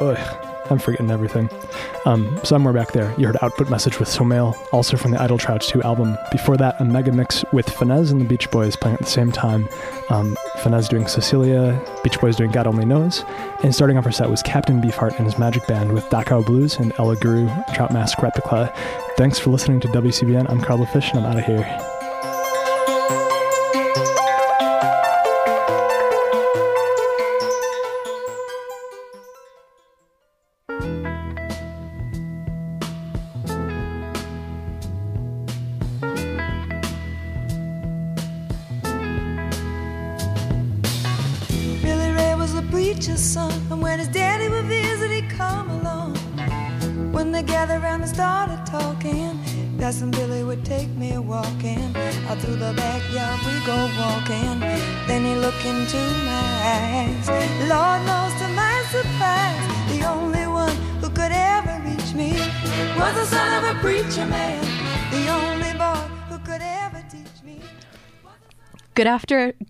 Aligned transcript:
Ugh. 0.00 0.50
I'm 0.70 0.78
forgetting 0.78 1.10
everything. 1.10 1.50
Um, 2.06 2.40
somewhere 2.42 2.72
back 2.72 2.92
there, 2.92 3.14
you 3.18 3.26
heard 3.26 3.36
Output 3.42 3.68
Message 3.68 3.98
with 3.98 4.08
Somail, 4.08 4.54
also 4.72 4.96
from 4.96 5.10
the 5.10 5.20
Idle 5.20 5.38
Trouch 5.38 5.68
2 5.68 5.82
album. 5.82 6.16
Before 6.32 6.56
that, 6.56 6.80
a 6.80 6.84
mega 6.84 7.12
mix 7.12 7.44
with 7.52 7.68
Finesse 7.68 8.10
and 8.10 8.20
the 8.20 8.24
Beach 8.24 8.50
Boys 8.50 8.76
playing 8.76 8.94
at 8.94 9.00
the 9.00 9.06
same 9.06 9.30
time. 9.30 9.68
Um, 10.08 10.36
Finesse 10.62 10.88
doing 10.88 11.06
Cecilia, 11.06 11.80
Beach 12.02 12.18
Boys 12.18 12.36
doing 12.36 12.50
God 12.50 12.66
Only 12.66 12.86
Knows. 12.86 13.24
And 13.62 13.74
starting 13.74 13.98
off 13.98 14.06
our 14.06 14.12
set 14.12 14.30
was 14.30 14.42
Captain 14.42 14.80
Beefheart 14.80 15.16
and 15.16 15.26
his 15.26 15.38
Magic 15.38 15.66
Band 15.66 15.92
with 15.92 16.04
Dachau 16.04 16.44
Blues 16.44 16.76
and 16.76 16.92
Ella 16.98 17.16
Guru, 17.16 17.48
Trout 17.74 17.92
Mask 17.92 18.18
Replica. 18.22 18.72
Thanks 19.16 19.38
for 19.38 19.50
listening 19.50 19.80
to 19.80 19.88
WCBN. 19.88 20.48
I'm 20.48 20.60
Carlo 20.60 20.86
Fish, 20.86 21.10
and 21.10 21.20
I'm 21.20 21.32
out 21.32 21.38
of 21.38 21.44
here. 21.44 21.83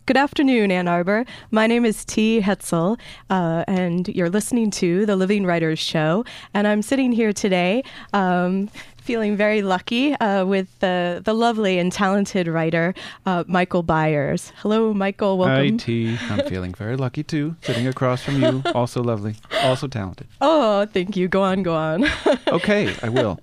Good 0.06 0.16
afternoon, 0.16 0.70
Ann 0.70 0.86
Arbor. 0.86 1.24
My 1.50 1.66
name 1.66 1.84
is 1.84 2.04
T. 2.04 2.40
Hetzel, 2.40 2.98
uh, 3.30 3.64
and 3.66 4.08
you're 4.08 4.30
listening 4.30 4.70
to 4.72 5.06
the 5.06 5.16
Living 5.16 5.46
Writers 5.46 5.78
Show. 5.78 6.24
And 6.52 6.66
I'm 6.66 6.82
sitting 6.82 7.12
here 7.12 7.32
today, 7.32 7.84
um, 8.12 8.68
feeling 8.96 9.36
very 9.36 9.62
lucky 9.62 10.14
uh, 10.14 10.44
with 10.44 10.78
the 10.80 11.22
the 11.24 11.34
lovely 11.34 11.78
and 11.78 11.92
talented 11.92 12.48
writer 12.48 12.94
uh, 13.26 13.44
Michael 13.46 13.82
Byers. 13.82 14.52
Hello, 14.56 14.92
Michael. 14.92 15.38
Welcome. 15.38 15.78
Hi, 15.78 15.84
T. 15.84 16.18
I'm 16.28 16.46
feeling 16.48 16.74
very 16.74 16.96
lucky 16.96 17.22
too, 17.22 17.56
sitting 17.62 17.86
across 17.86 18.22
from 18.22 18.42
you. 18.42 18.62
Also 18.74 19.02
lovely, 19.02 19.36
also 19.62 19.86
talented. 19.86 20.26
Oh, 20.40 20.84
thank 20.86 21.16
you. 21.16 21.28
Go 21.28 21.42
on, 21.42 21.62
go 21.62 21.74
on. 21.74 22.04
okay, 22.48 22.94
I 23.02 23.08
will. 23.08 23.38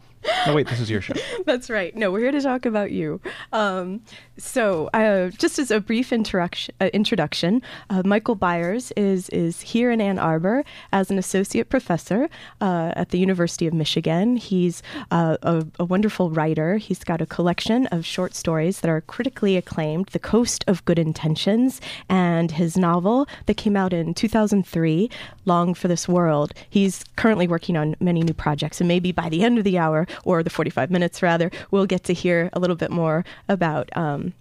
Oh 0.47 0.55
wait, 0.55 0.67
this 0.67 0.79
is 0.79 0.89
your 0.89 1.01
show. 1.01 1.13
That's 1.45 1.69
right. 1.69 1.95
No, 1.95 2.11
we're 2.11 2.21
here 2.21 2.31
to 2.31 2.41
talk 2.41 2.65
about 2.65 2.91
you. 2.91 3.21
Um, 3.53 4.01
so, 4.37 4.89
uh, 4.93 5.29
just 5.29 5.59
as 5.59 5.69
a 5.69 5.79
brief 5.79 6.11
introduction, 6.11 6.73
uh, 6.81 6.89
introduction 6.93 7.61
uh, 7.89 8.01
Michael 8.03 8.33
Byers 8.35 8.91
is 8.97 9.29
is 9.29 9.61
here 9.61 9.91
in 9.91 10.01
Ann 10.01 10.17
Arbor 10.17 10.63
as 10.91 11.11
an 11.11 11.19
associate 11.19 11.69
professor 11.69 12.27
uh, 12.59 12.93
at 12.95 13.09
the 13.09 13.19
University 13.19 13.67
of 13.67 13.73
Michigan. 13.73 14.37
He's 14.37 14.81
uh, 15.11 15.37
a, 15.43 15.65
a, 15.79 15.85
wonderful 15.85 16.31
writer. 16.31 16.77
He's 16.77 17.03
got 17.03 17.21
a 17.21 17.25
collection 17.27 17.85
of 17.87 18.05
short 18.05 18.33
stories 18.33 18.79
that 18.79 18.89
are 18.89 19.01
critically 19.01 19.57
acclaimed, 19.57 20.07
"The 20.07 20.19
Coast 20.19 20.63
of 20.67 20.83
Good 20.85 20.97
Intentions," 20.97 21.79
and 22.09 22.51
his 22.51 22.77
novel 22.77 23.27
that 23.45 23.57
came 23.57 23.75
out 23.75 23.93
in 23.93 24.15
2003, 24.15 25.09
"Long 25.45 25.75
for 25.75 25.87
This 25.87 26.09
World." 26.09 26.53
He's 26.67 27.03
currently 27.15 27.47
working 27.47 27.77
on 27.77 27.95
many 27.99 28.21
new 28.21 28.33
projects, 28.33 28.81
and 28.81 28.87
maybe 28.87 29.11
by 29.11 29.29
the 29.29 29.43
end 29.43 29.59
of 29.59 29.63
the 29.63 29.77
hour 29.77 30.07
or 30.39 30.43
the 30.43 30.49
45 30.49 30.91
minutes 30.91 31.21
rather, 31.21 31.51
we'll 31.71 31.85
get 31.85 32.03
to 32.05 32.13
hear 32.13 32.49
a 32.53 32.59
little 32.59 32.75
bit 32.75 32.91
more 32.91 33.25
about. 33.47 33.95
Um, 33.95 34.33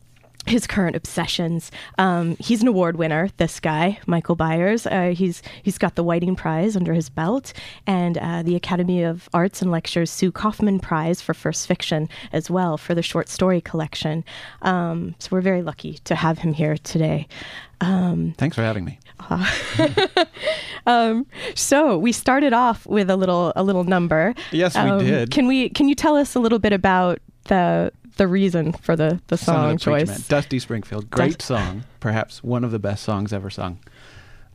his 0.46 0.66
current 0.66 0.96
obsessions. 0.96 1.70
Um, 1.98 2.36
he's 2.38 2.62
an 2.62 2.68
award 2.68 2.96
winner. 2.96 3.28
This 3.36 3.60
guy, 3.60 3.98
Michael 4.06 4.36
Byers. 4.36 4.86
Uh, 4.86 5.12
he's 5.14 5.42
he's 5.62 5.78
got 5.78 5.96
the 5.96 6.02
Whiting 6.02 6.34
Prize 6.34 6.76
under 6.76 6.94
his 6.94 7.10
belt, 7.10 7.52
and 7.86 8.16
uh, 8.18 8.42
the 8.42 8.56
Academy 8.56 9.02
of 9.02 9.28
Arts 9.34 9.60
and 9.60 9.70
Letters 9.70 10.10
Sue 10.10 10.32
Kaufman 10.32 10.80
Prize 10.80 11.20
for 11.20 11.34
first 11.34 11.66
fiction 11.66 12.08
as 12.32 12.50
well 12.50 12.78
for 12.78 12.94
the 12.94 13.02
short 13.02 13.28
story 13.28 13.60
collection. 13.60 14.24
Um, 14.62 15.14
so 15.18 15.28
we're 15.30 15.42
very 15.42 15.62
lucky 15.62 15.94
to 16.04 16.14
have 16.14 16.38
him 16.38 16.54
here 16.54 16.78
today. 16.78 17.28
Um, 17.80 18.34
Thanks 18.36 18.56
for 18.56 18.62
having 18.62 18.84
me. 18.84 18.98
um, 20.86 21.26
so 21.54 21.98
we 21.98 22.12
started 22.12 22.52
off 22.52 22.86
with 22.86 23.10
a 23.10 23.16
little 23.16 23.52
a 23.56 23.62
little 23.62 23.84
number. 23.84 24.34
Yes, 24.52 24.74
we 24.74 24.80
um, 24.80 24.98
did. 25.04 25.30
Can 25.30 25.46
we? 25.46 25.68
Can 25.68 25.88
you 25.88 25.94
tell 25.94 26.16
us 26.16 26.34
a 26.34 26.40
little 26.40 26.58
bit 26.58 26.72
about 26.72 27.20
the 27.44 27.92
the 28.16 28.28
reason 28.28 28.72
for 28.72 28.96
the, 28.96 29.20
the 29.28 29.36
song 29.38 29.78
choice. 29.78 30.28
Dusty 30.28 30.58
Springfield, 30.58 31.10
great 31.10 31.38
Dust- 31.38 31.48
song, 31.48 31.84
perhaps 32.00 32.44
one 32.44 32.64
of 32.64 32.70
the 32.70 32.78
best 32.78 33.02
songs 33.02 33.32
ever 33.32 33.48
sung. 33.48 33.78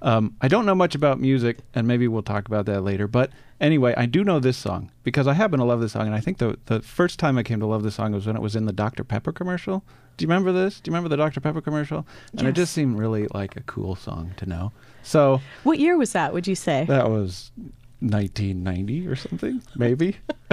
Um, 0.03 0.35
I 0.39 0.47
don't 0.47 0.67
know 0.67 0.75
much 0.75 0.93
about 0.93 1.19
music, 1.19 1.57
and 1.73 1.87
maybe 1.87 2.07
we'll 2.07 2.21
talk 2.21 2.47
about 2.47 2.67
that 2.67 2.81
later. 2.81 3.07
But 3.07 3.31
anyway, 3.59 3.95
I 3.97 4.05
do 4.05 4.23
know 4.23 4.39
this 4.39 4.55
song 4.55 4.91
because 5.03 5.25
I 5.25 5.33
happen 5.33 5.57
to 5.57 5.65
love 5.65 5.81
this 5.81 5.93
song, 5.93 6.05
and 6.05 6.13
I 6.13 6.19
think 6.19 6.37
the 6.37 6.59
the 6.65 6.81
first 6.81 7.17
time 7.17 7.39
I 7.39 7.43
came 7.43 7.59
to 7.59 7.65
love 7.65 7.81
this 7.81 7.95
song 7.95 8.11
was 8.11 8.27
when 8.27 8.35
it 8.35 8.41
was 8.41 8.55
in 8.55 8.65
the 8.65 8.73
Dr 8.73 9.03
Pepper 9.03 9.31
commercial. 9.31 9.83
Do 10.17 10.23
you 10.23 10.29
remember 10.29 10.51
this? 10.51 10.79
Do 10.79 10.89
you 10.89 10.93
remember 10.93 11.09
the 11.09 11.17
Dr 11.17 11.39
Pepper 11.41 11.61
commercial? 11.61 12.05
And 12.31 12.41
yes. 12.41 12.49
it 12.49 12.55
just 12.55 12.73
seemed 12.73 12.97
really 12.97 13.27
like 13.33 13.55
a 13.57 13.61
cool 13.61 13.95
song 13.95 14.31
to 14.37 14.45
know. 14.45 14.71
So, 15.03 15.41
what 15.63 15.79
year 15.79 15.97
was 15.97 16.13
that? 16.13 16.33
Would 16.33 16.47
you 16.47 16.55
say 16.55 16.85
that 16.87 17.09
was 17.09 17.51
1990 17.99 19.07
or 19.07 19.15
something, 19.15 19.61
maybe, 19.75 20.17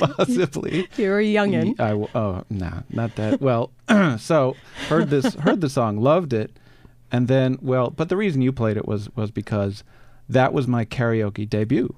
possibly. 0.00 0.88
You 0.96 1.10
were 1.10 1.20
a 1.20 1.24
youngin. 1.24 1.78
I 1.78 1.92
oh 1.92 2.44
no, 2.48 2.68
nah, 2.68 2.82
not 2.90 3.16
that. 3.16 3.40
Well, 3.40 3.70
so 4.18 4.56
heard 4.88 5.10
this, 5.10 5.34
heard 5.34 5.60
the 5.60 5.68
song, 5.68 5.98
loved 5.98 6.32
it, 6.32 6.56
and 7.10 7.28
then 7.28 7.58
well, 7.60 7.90
but 7.90 8.08
the 8.08 8.16
reason 8.16 8.40
you 8.40 8.52
played 8.52 8.76
it 8.76 8.86
was 8.86 9.14
was 9.16 9.30
because 9.30 9.84
that 10.28 10.52
was 10.52 10.66
my 10.66 10.84
karaoke 10.84 11.48
debut. 11.48 11.94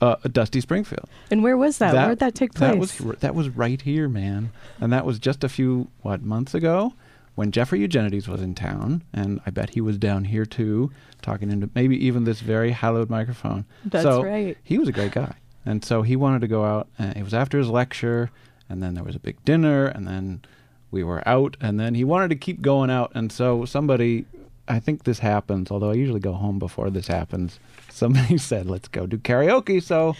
Uh, 0.00 0.16
Dusty 0.32 0.60
Springfield. 0.60 1.08
And 1.30 1.42
where 1.42 1.56
was 1.56 1.78
that? 1.78 1.92
that 1.92 2.06
Where'd 2.06 2.20
that 2.20 2.34
take 2.34 2.54
place? 2.54 2.70
That 2.70 2.78
was 2.78 3.18
that 3.20 3.34
was 3.34 3.48
right 3.50 3.80
here, 3.80 4.08
man. 4.08 4.50
And 4.80 4.92
that 4.92 5.04
was 5.04 5.18
just 5.18 5.44
a 5.44 5.48
few 5.48 5.88
what 6.02 6.22
months 6.22 6.54
ago 6.54 6.94
when 7.34 7.50
Jeffrey 7.52 7.80
Eugenides 7.80 8.28
was 8.28 8.42
in 8.42 8.54
town, 8.54 9.02
and 9.12 9.40
I 9.46 9.50
bet 9.50 9.70
he 9.70 9.80
was 9.80 9.96
down 9.96 10.24
here 10.24 10.44
too, 10.44 10.90
talking 11.22 11.50
into 11.50 11.70
maybe 11.74 11.96
even 12.04 12.24
this 12.24 12.40
very 12.40 12.72
hallowed 12.72 13.08
microphone. 13.08 13.64
That's 13.84 14.04
so 14.04 14.22
right. 14.22 14.58
He 14.62 14.78
was 14.78 14.88
a 14.88 14.92
great 14.92 15.12
guy, 15.12 15.34
and 15.64 15.84
so 15.84 16.02
he 16.02 16.16
wanted 16.16 16.40
to 16.42 16.48
go 16.48 16.64
out. 16.64 16.88
And 16.98 17.16
it 17.16 17.22
was 17.22 17.32
after 17.32 17.56
his 17.56 17.68
lecture, 17.68 18.30
and 18.68 18.82
then 18.82 18.94
there 18.94 19.04
was 19.04 19.16
a 19.16 19.20
big 19.20 19.42
dinner, 19.44 19.86
and 19.86 20.06
then 20.06 20.42
we 20.90 21.02
were 21.02 21.26
out, 21.26 21.56
and 21.60 21.80
then 21.80 21.94
he 21.94 22.04
wanted 22.04 22.28
to 22.28 22.36
keep 22.36 22.60
going 22.60 22.90
out, 22.90 23.12
and 23.14 23.32
so 23.32 23.64
somebody. 23.64 24.26
I 24.68 24.78
think 24.78 25.02
this 25.02 25.18
happens, 25.18 25.70
although 25.72 25.90
I 25.90 25.94
usually 25.94 26.20
go 26.20 26.34
home 26.34 26.60
before 26.60 26.90
this 26.90 27.08
happens. 27.08 27.58
Somebody 27.92 28.38
said, 28.38 28.66
"Let's 28.66 28.88
go 28.88 29.06
do 29.06 29.18
karaoke." 29.18 29.82
So 29.82 30.16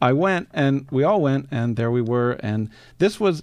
I 0.00 0.12
went, 0.12 0.48
and 0.52 0.86
we 0.90 1.04
all 1.04 1.20
went, 1.20 1.48
and 1.50 1.76
there 1.76 1.90
we 1.90 2.02
were. 2.02 2.32
And 2.40 2.70
this 2.98 3.18
was 3.18 3.42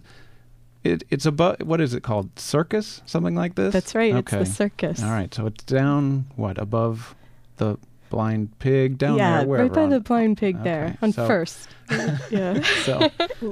it, 0.83 1.03
it's 1.09 1.25
above. 1.25 1.57
What 1.61 1.81
is 1.81 1.93
it 1.93 2.03
called? 2.03 2.37
Circus, 2.37 3.01
something 3.05 3.35
like 3.35 3.55
this. 3.55 3.73
That's 3.73 3.95
right. 3.95 4.13
Okay. 4.13 4.39
It's 4.39 4.49
the 4.49 4.55
circus. 4.55 5.01
All 5.01 5.09
right. 5.09 5.33
So 5.33 5.47
it's 5.47 5.63
down 5.63 6.25
what 6.35 6.57
above 6.57 7.15
the 7.57 7.77
blind 8.09 8.59
pig 8.59 8.99
down 8.99 9.17
yeah, 9.17 9.43
there. 9.43 9.55
Yeah, 9.55 9.61
right 9.63 9.73
by 9.73 9.87
the 9.87 9.99
blind 9.99 10.37
pig 10.37 10.55
okay, 10.57 10.63
there 10.63 10.97
on 11.01 11.13
so, 11.13 11.25
first. 11.25 11.69
yeah. 12.29 12.61
So, 12.61 13.09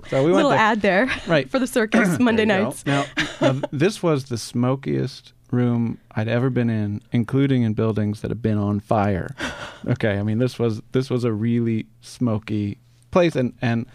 so 0.08 0.24
we 0.24 0.32
went 0.32 0.36
little 0.36 0.50
there. 0.52 0.60
ad 0.60 0.82
there. 0.82 1.10
Right 1.28 1.50
for 1.50 1.58
the 1.58 1.68
circus 1.68 2.20
Monday 2.20 2.46
nights. 2.46 2.86
Now, 2.86 3.06
now, 3.42 3.62
this 3.72 4.04
was 4.04 4.26
the 4.26 4.38
smokiest 4.38 5.34
room 5.52 6.00
I'd 6.12 6.28
ever 6.28 6.50
been 6.50 6.70
in, 6.70 7.02
including 7.12 7.64
in 7.64 7.74
buildings 7.74 8.22
that 8.22 8.32
have 8.32 8.42
been 8.42 8.58
on 8.58 8.80
fire. 8.80 9.36
Okay, 9.88 10.20
I 10.20 10.22
mean 10.22 10.38
this 10.38 10.60
was 10.60 10.80
this 10.92 11.10
was 11.10 11.24
a 11.24 11.34
really 11.34 11.88
smoky 12.02 12.78
place, 13.10 13.36
and 13.36 13.54
and 13.64 13.88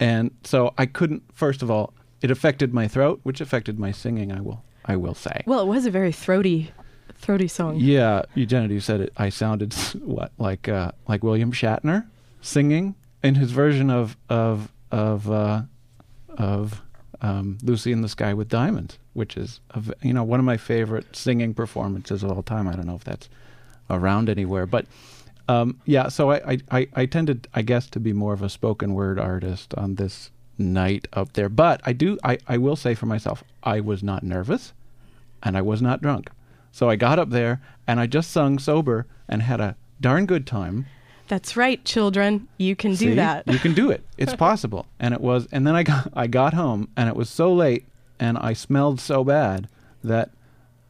and 0.00 0.32
so 0.42 0.74
I 0.76 0.86
couldn't. 0.86 1.22
First 1.32 1.62
of 1.62 1.70
all, 1.70 1.94
it 2.20 2.32
affected 2.32 2.74
my 2.74 2.88
throat, 2.88 3.20
which 3.22 3.40
affected 3.40 3.78
my 3.78 3.92
singing. 3.92 4.32
I 4.32 4.40
will, 4.40 4.64
I 4.86 4.96
will 4.96 5.14
say. 5.14 5.44
Well, 5.46 5.60
it 5.60 5.66
was 5.66 5.86
a 5.86 5.90
very 5.92 6.10
throaty, 6.10 6.72
throaty 7.14 7.46
song. 7.46 7.76
Yeah, 7.76 8.22
Eugenides 8.34 8.84
said 8.84 9.00
it. 9.00 9.12
I 9.16 9.28
sounded 9.28 9.72
what 10.02 10.32
like 10.36 10.68
uh, 10.68 10.90
like 11.06 11.22
William 11.22 11.52
Shatner 11.52 12.06
singing 12.40 12.96
in 13.22 13.36
his 13.36 13.52
version 13.52 13.88
of 13.88 14.16
of 14.28 14.72
of 14.90 15.30
uh, 15.30 15.62
of 16.38 16.82
um, 17.20 17.58
Lucy 17.62 17.92
in 17.92 18.00
the 18.02 18.08
Sky 18.08 18.34
with 18.34 18.48
Diamonds, 18.48 18.98
which 19.20 19.36
is 19.36 19.60
a, 19.70 19.82
you 20.02 20.14
know 20.14 20.24
one 20.24 20.40
of 20.40 20.46
my 20.46 20.56
favorite 20.56 21.14
singing 21.14 21.52
performances 21.52 22.22
of 22.22 22.32
all 22.32 22.42
time. 22.42 22.66
I 22.66 22.72
don't 22.72 22.86
know 22.86 22.96
if 22.96 23.04
that's 23.04 23.28
around 23.90 24.30
anywhere, 24.30 24.64
but 24.64 24.86
um, 25.46 25.78
yeah. 25.84 26.08
So 26.08 26.32
I, 26.32 26.58
I 26.70 26.88
I 26.94 27.04
tended, 27.06 27.46
I 27.52 27.60
guess, 27.60 27.90
to 27.90 28.00
be 28.00 28.14
more 28.14 28.32
of 28.32 28.42
a 28.42 28.48
spoken 28.48 28.94
word 28.94 29.18
artist 29.18 29.74
on 29.74 29.96
this 29.96 30.30
night 30.56 31.06
up 31.12 31.34
there. 31.34 31.50
But 31.50 31.82
I 31.84 31.92
do 31.92 32.18
I, 32.24 32.38
I 32.48 32.56
will 32.56 32.76
say 32.76 32.94
for 32.94 33.04
myself, 33.06 33.44
I 33.62 33.80
was 33.80 34.02
not 34.02 34.22
nervous 34.22 34.72
and 35.42 35.56
I 35.56 35.62
was 35.62 35.82
not 35.82 36.00
drunk. 36.00 36.30
So 36.72 36.88
I 36.88 36.96
got 36.96 37.18
up 37.18 37.28
there 37.30 37.60
and 37.86 38.00
I 38.00 38.06
just 38.06 38.30
sung 38.30 38.58
sober 38.58 39.06
and 39.28 39.42
had 39.42 39.60
a 39.60 39.76
darn 40.00 40.24
good 40.24 40.46
time. 40.46 40.86
That's 41.28 41.56
right, 41.56 41.84
children. 41.84 42.48
You 42.58 42.74
can 42.74 42.96
See? 42.96 43.06
do 43.06 43.14
that. 43.16 43.46
you 43.46 43.58
can 43.58 43.74
do 43.74 43.90
it. 43.90 44.02
It's 44.18 44.34
possible. 44.34 44.86
And 44.98 45.14
it 45.14 45.20
was. 45.20 45.46
And 45.52 45.66
then 45.66 45.74
I 45.74 45.82
got 45.82 46.10
I 46.14 46.26
got 46.26 46.54
home, 46.54 46.88
and 46.96 47.08
it 47.08 47.16
was 47.16 47.30
so 47.30 47.52
late, 47.52 47.86
and 48.20 48.38
I 48.38 48.52
smelled 48.52 49.00
so 49.00 49.24
bad 49.24 49.68
that 50.04 50.30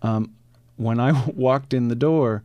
um, 0.03 0.35
when 0.77 1.00
I 1.00 1.25
walked 1.35 1.73
in 1.73 1.88
the 1.88 1.94
door, 1.94 2.43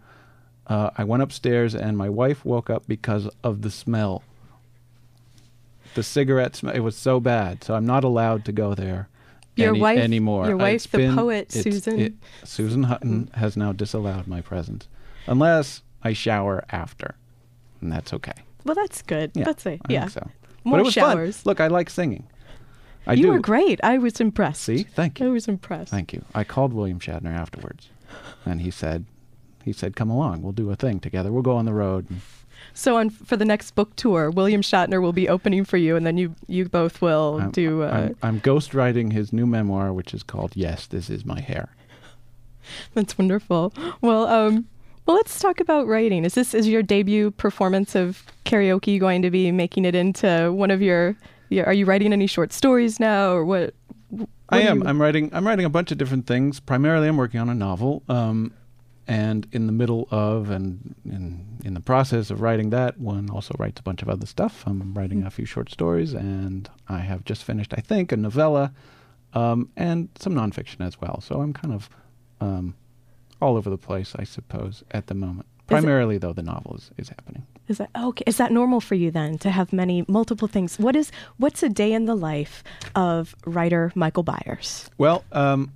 uh, 0.67 0.91
I 0.97 1.03
went 1.03 1.21
upstairs, 1.23 1.75
and 1.75 1.97
my 1.97 2.07
wife 2.09 2.45
woke 2.45 2.69
up 2.69 2.83
because 2.87 3.27
of 3.43 3.61
the 3.63 3.69
smell. 3.71 4.23
The 5.95 6.03
cigarette 6.03 6.55
smell. 6.55 6.73
It 6.75 6.79
was 6.79 6.95
so 6.95 7.19
bad. 7.19 7.63
So 7.63 7.73
I'm 7.75 7.85
not 7.85 8.03
allowed 8.03 8.45
to 8.45 8.51
go 8.51 8.73
there. 8.75 9.07
Your 9.55 9.69
any- 9.69 9.79
wife- 9.79 9.99
anymore. 9.99 10.47
your 10.47 10.57
wife, 10.57 10.75
it's 10.75 10.85
the 10.87 10.97
been- 10.97 11.15
poet, 11.15 11.51
Susan. 11.51 11.99
it- 11.99 12.13
Susan 12.43 12.83
Hutton 12.83 13.29
has 13.35 13.55
now 13.55 13.71
disallowed 13.71 14.27
my 14.27 14.41
presence, 14.41 14.87
unless 15.27 15.81
I 16.03 16.11
shower 16.13 16.65
after, 16.71 17.15
and 17.81 17.89
that's 17.91 18.11
okay. 18.13 18.33
well, 18.65 18.75
that's 18.75 19.01
good. 19.03 19.31
Yeah, 19.33 19.45
that's. 19.45 19.65
I 19.65 19.79
Yeah. 19.87 20.07
so. 20.07 20.27
More 20.65 20.73
but 20.77 20.81
it 20.81 20.85
was 20.85 20.93
showers. 20.93 21.37
fun. 21.37 21.49
Look, 21.51 21.61
I 21.61 21.67
like 21.67 21.89
singing. 21.89 22.25
I 23.07 23.13
you 23.13 23.23
do. 23.23 23.31
were 23.31 23.39
great. 23.39 23.79
I 23.83 23.97
was 23.97 24.19
impressed. 24.19 24.63
See, 24.63 24.83
thank 24.83 25.19
you. 25.19 25.27
I 25.27 25.29
was 25.29 25.47
impressed. 25.47 25.91
thank 25.91 26.13
you. 26.13 26.23
I 26.33 26.43
called 26.43 26.73
William 26.73 26.99
Shatner 26.99 27.35
afterwards, 27.35 27.89
and 28.45 28.61
he 28.61 28.71
said, 28.71 29.05
he 29.63 29.73
said, 29.73 29.95
"Come 29.95 30.09
along, 30.09 30.41
we'll 30.41 30.51
do 30.51 30.69
a 30.71 30.75
thing 30.75 30.99
together. 30.99 31.31
We'll 31.31 31.43
go 31.43 31.55
on 31.55 31.65
the 31.65 31.73
road." 31.73 32.07
So 32.73 32.97
on 32.97 33.09
for 33.09 33.37
the 33.37 33.45
next 33.45 33.71
book 33.71 33.95
tour, 33.95 34.29
William 34.31 34.61
Shatner 34.61 35.01
will 35.01 35.13
be 35.13 35.29
opening 35.29 35.65
for 35.65 35.77
you, 35.77 35.95
and 35.95 36.05
then 36.05 36.17
you 36.17 36.35
you 36.47 36.65
both 36.67 37.01
will 37.01 37.39
I'm, 37.41 37.51
do. 37.51 37.83
Uh, 37.83 37.87
I'm, 37.87 38.17
I'm 38.23 38.41
ghostwriting 38.41 39.13
his 39.13 39.31
new 39.31 39.45
memoir, 39.45 39.93
which 39.93 40.13
is 40.13 40.23
called 40.23 40.53
"Yes, 40.55 40.87
This 40.87 41.09
Is 41.09 41.25
My 41.25 41.39
Hair." 41.39 41.69
That's 42.93 43.17
wonderful. 43.17 43.73
Well, 44.01 44.27
um, 44.27 44.67
well, 45.05 45.15
let's 45.17 45.39
talk 45.39 45.59
about 45.59 45.87
writing. 45.87 46.25
Is 46.25 46.33
this 46.33 46.53
is 46.53 46.67
your 46.67 46.81
debut 46.81 47.31
performance 47.31 47.95
of 47.95 48.23
karaoke 48.45 48.99
going 48.99 49.21
to 49.21 49.29
be 49.29 49.51
making 49.51 49.85
it 49.85 49.95
into 49.95 50.51
one 50.51 50.71
of 50.71 50.81
your? 50.81 51.15
Your 51.49 51.65
are 51.65 51.73
you 51.73 51.85
writing 51.85 52.13
any 52.13 52.27
short 52.27 52.51
stories 52.53 52.99
now, 52.99 53.33
or 53.33 53.45
what? 53.45 53.73
what 54.09 54.29
I 54.49 54.61
am. 54.61 54.79
you- 54.81 54.87
I'm 54.87 55.01
writing. 55.01 55.29
I'm 55.33 55.45
writing 55.45 55.65
a 55.65 55.69
bunch 55.69 55.91
of 55.91 55.97
different 55.97 56.27
things. 56.27 56.59
Primarily, 56.59 57.07
I'm 57.07 57.17
working 57.17 57.39
on 57.39 57.49
a 57.49 57.55
novel. 57.55 58.03
Um, 58.09 58.53
and 59.07 59.47
in 59.51 59.67
the 59.67 59.71
middle 59.71 60.07
of 60.09 60.49
and 60.49 60.95
in 61.05 61.45
in 61.63 61.73
the 61.75 61.79
process 61.79 62.31
of 62.31 62.41
writing 62.41 62.71
that, 62.71 62.99
one 62.99 63.29
also 63.29 63.55
writes 63.59 63.79
a 63.79 63.83
bunch 63.83 64.01
of 64.01 64.09
other 64.09 64.25
stuff. 64.25 64.63
I'm 64.65 64.93
writing 64.93 65.23
a 65.23 65.29
few 65.29 65.45
short 65.45 65.69
stories, 65.71 66.13
and 66.13 66.69
I 66.89 66.99
have 66.99 67.23
just 67.23 67.43
finished, 67.43 67.73
I 67.77 67.81
think, 67.81 68.11
a 68.11 68.17
novella, 68.17 68.73
um, 69.33 69.69
and 69.75 70.09
some 70.17 70.33
nonfiction 70.33 70.81
as 70.85 70.99
well. 70.99 71.21
So 71.21 71.41
I'm 71.41 71.53
kind 71.53 71.73
of 71.73 71.89
um, 72.41 72.75
all 73.41 73.57
over 73.57 73.69
the 73.69 73.77
place, 73.77 74.13
I 74.17 74.23
suppose, 74.23 74.83
at 74.91 75.07
the 75.07 75.13
moment. 75.13 75.45
Is 75.67 75.69
it- 75.69 75.81
Primarily, 75.81 76.17
though, 76.17 76.33
the 76.33 76.43
novel 76.43 76.75
is, 76.75 76.91
is 76.97 77.09
happening. 77.09 77.43
Is 77.67 77.79
that 77.79 77.89
okay? 77.95 78.23
Is 78.27 78.37
that 78.37 78.51
normal 78.51 78.79
for 78.79 78.93
you 78.93 79.09
then 79.09 79.39
to 79.39 79.49
have 79.49 79.73
many 79.73 80.05
multiple 80.07 80.47
things? 80.47 80.77
What 80.77 80.95
is 80.95 81.11
what's 81.37 81.63
a 81.63 81.69
day 81.69 81.93
in 81.93 82.05
the 82.05 82.13
life 82.15 82.63
of 82.93 83.35
writer 83.45 83.91
Michael 83.95 84.21
Byers? 84.21 84.87
Well, 84.99 85.23
um, 85.31 85.71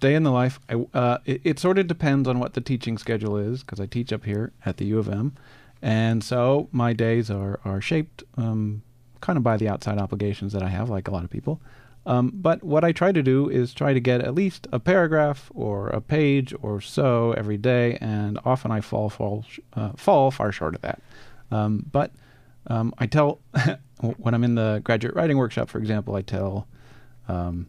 day 0.00 0.14
in 0.14 0.24
the 0.24 0.30
life. 0.30 0.60
I, 0.68 0.74
uh, 0.92 1.18
it, 1.24 1.40
it 1.44 1.58
sort 1.58 1.78
of 1.78 1.86
depends 1.86 2.28
on 2.28 2.38
what 2.38 2.52
the 2.52 2.60
teaching 2.60 2.98
schedule 2.98 3.38
is 3.38 3.60
because 3.62 3.80
I 3.80 3.86
teach 3.86 4.12
up 4.12 4.24
here 4.26 4.52
at 4.66 4.76
the 4.76 4.84
U 4.86 4.98
of 4.98 5.08
M, 5.08 5.34
and 5.80 6.22
so 6.22 6.68
my 6.70 6.92
days 6.92 7.30
are 7.30 7.60
are 7.64 7.80
shaped 7.80 8.22
um, 8.36 8.82
kind 9.22 9.38
of 9.38 9.42
by 9.42 9.56
the 9.56 9.68
outside 9.70 9.96
obligations 9.98 10.52
that 10.52 10.62
I 10.62 10.68
have, 10.68 10.90
like 10.90 11.08
a 11.08 11.10
lot 11.10 11.24
of 11.24 11.30
people. 11.30 11.62
Um, 12.08 12.32
but 12.34 12.64
what 12.64 12.84
I 12.84 12.92
try 12.92 13.12
to 13.12 13.22
do 13.22 13.50
is 13.50 13.74
try 13.74 13.92
to 13.92 14.00
get 14.00 14.22
at 14.22 14.34
least 14.34 14.66
a 14.72 14.80
paragraph 14.80 15.52
or 15.54 15.88
a 15.88 16.00
page 16.00 16.54
or 16.62 16.80
so 16.80 17.32
every 17.32 17.58
day, 17.58 17.98
and 18.00 18.38
often 18.46 18.70
I 18.70 18.80
fall 18.80 19.10
fall 19.10 19.44
uh, 19.74 19.92
fall 19.94 20.30
far 20.30 20.50
short 20.50 20.74
of 20.74 20.80
that. 20.80 21.02
Um, 21.50 21.84
but 21.92 22.12
um, 22.66 22.94
I 22.96 23.04
tell 23.04 23.40
when 24.00 24.32
I'm 24.32 24.42
in 24.42 24.54
the 24.54 24.80
graduate 24.84 25.14
writing 25.14 25.36
workshop, 25.36 25.68
for 25.68 25.76
example, 25.76 26.14
I 26.14 26.22
tell 26.22 26.66
um, 27.28 27.68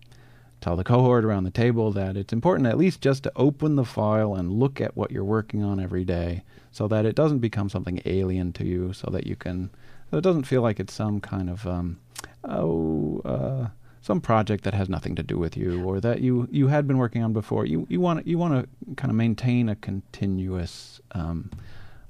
tell 0.62 0.78
the 0.78 0.86
cohort 0.86 1.26
around 1.26 1.44
the 1.44 1.52
table 1.52 1.92
that 1.92 2.16
it's 2.16 2.32
important 2.32 2.66
at 2.66 2.78
least 2.78 3.02
just 3.02 3.24
to 3.24 3.34
open 3.36 3.76
the 3.76 3.84
file 3.84 4.36
and 4.36 4.54
look 4.54 4.80
at 4.80 4.96
what 4.96 5.12
you're 5.12 5.26
working 5.26 5.64
on 5.66 5.82
every 5.82 6.06
day, 6.06 6.44
so 6.72 6.88
that 6.88 7.06
it 7.06 7.14
doesn't 7.14 7.40
become 7.40 7.68
something 7.68 8.02
alien 8.06 8.54
to 8.54 8.64
you, 8.64 8.94
so 8.94 9.10
that 9.12 9.28
you 9.28 9.36
can 9.36 9.70
so 10.10 10.18
it 10.18 10.24
doesn't 10.24 10.44
feel 10.44 10.62
like 10.62 10.80
it's 10.80 10.94
some 10.94 11.20
kind 11.20 11.50
of 11.50 11.68
um, 11.68 12.00
oh. 12.46 13.20
Uh, 13.26 13.68
some 14.02 14.22
project 14.22 14.64
that 14.64 14.74
has 14.74 14.90
nothing 14.90 15.16
to 15.16 15.24
do 15.24 15.38
with 15.38 15.58
you, 15.58 15.84
or 15.84 16.00
that 16.00 16.22
you, 16.22 16.48
you 16.52 16.68
had 16.68 16.88
been 16.88 16.98
working 16.98 17.24
on 17.24 17.34
before. 17.34 17.66
You 17.66 17.86
you 17.90 18.00
want 18.00 18.26
you 18.26 18.38
want 18.38 18.54
to 18.54 18.96
kind 18.96 19.12
of 19.12 19.16
maintain 19.16 19.70
a 19.70 19.76
continuous 19.76 21.02
um, 21.12 21.52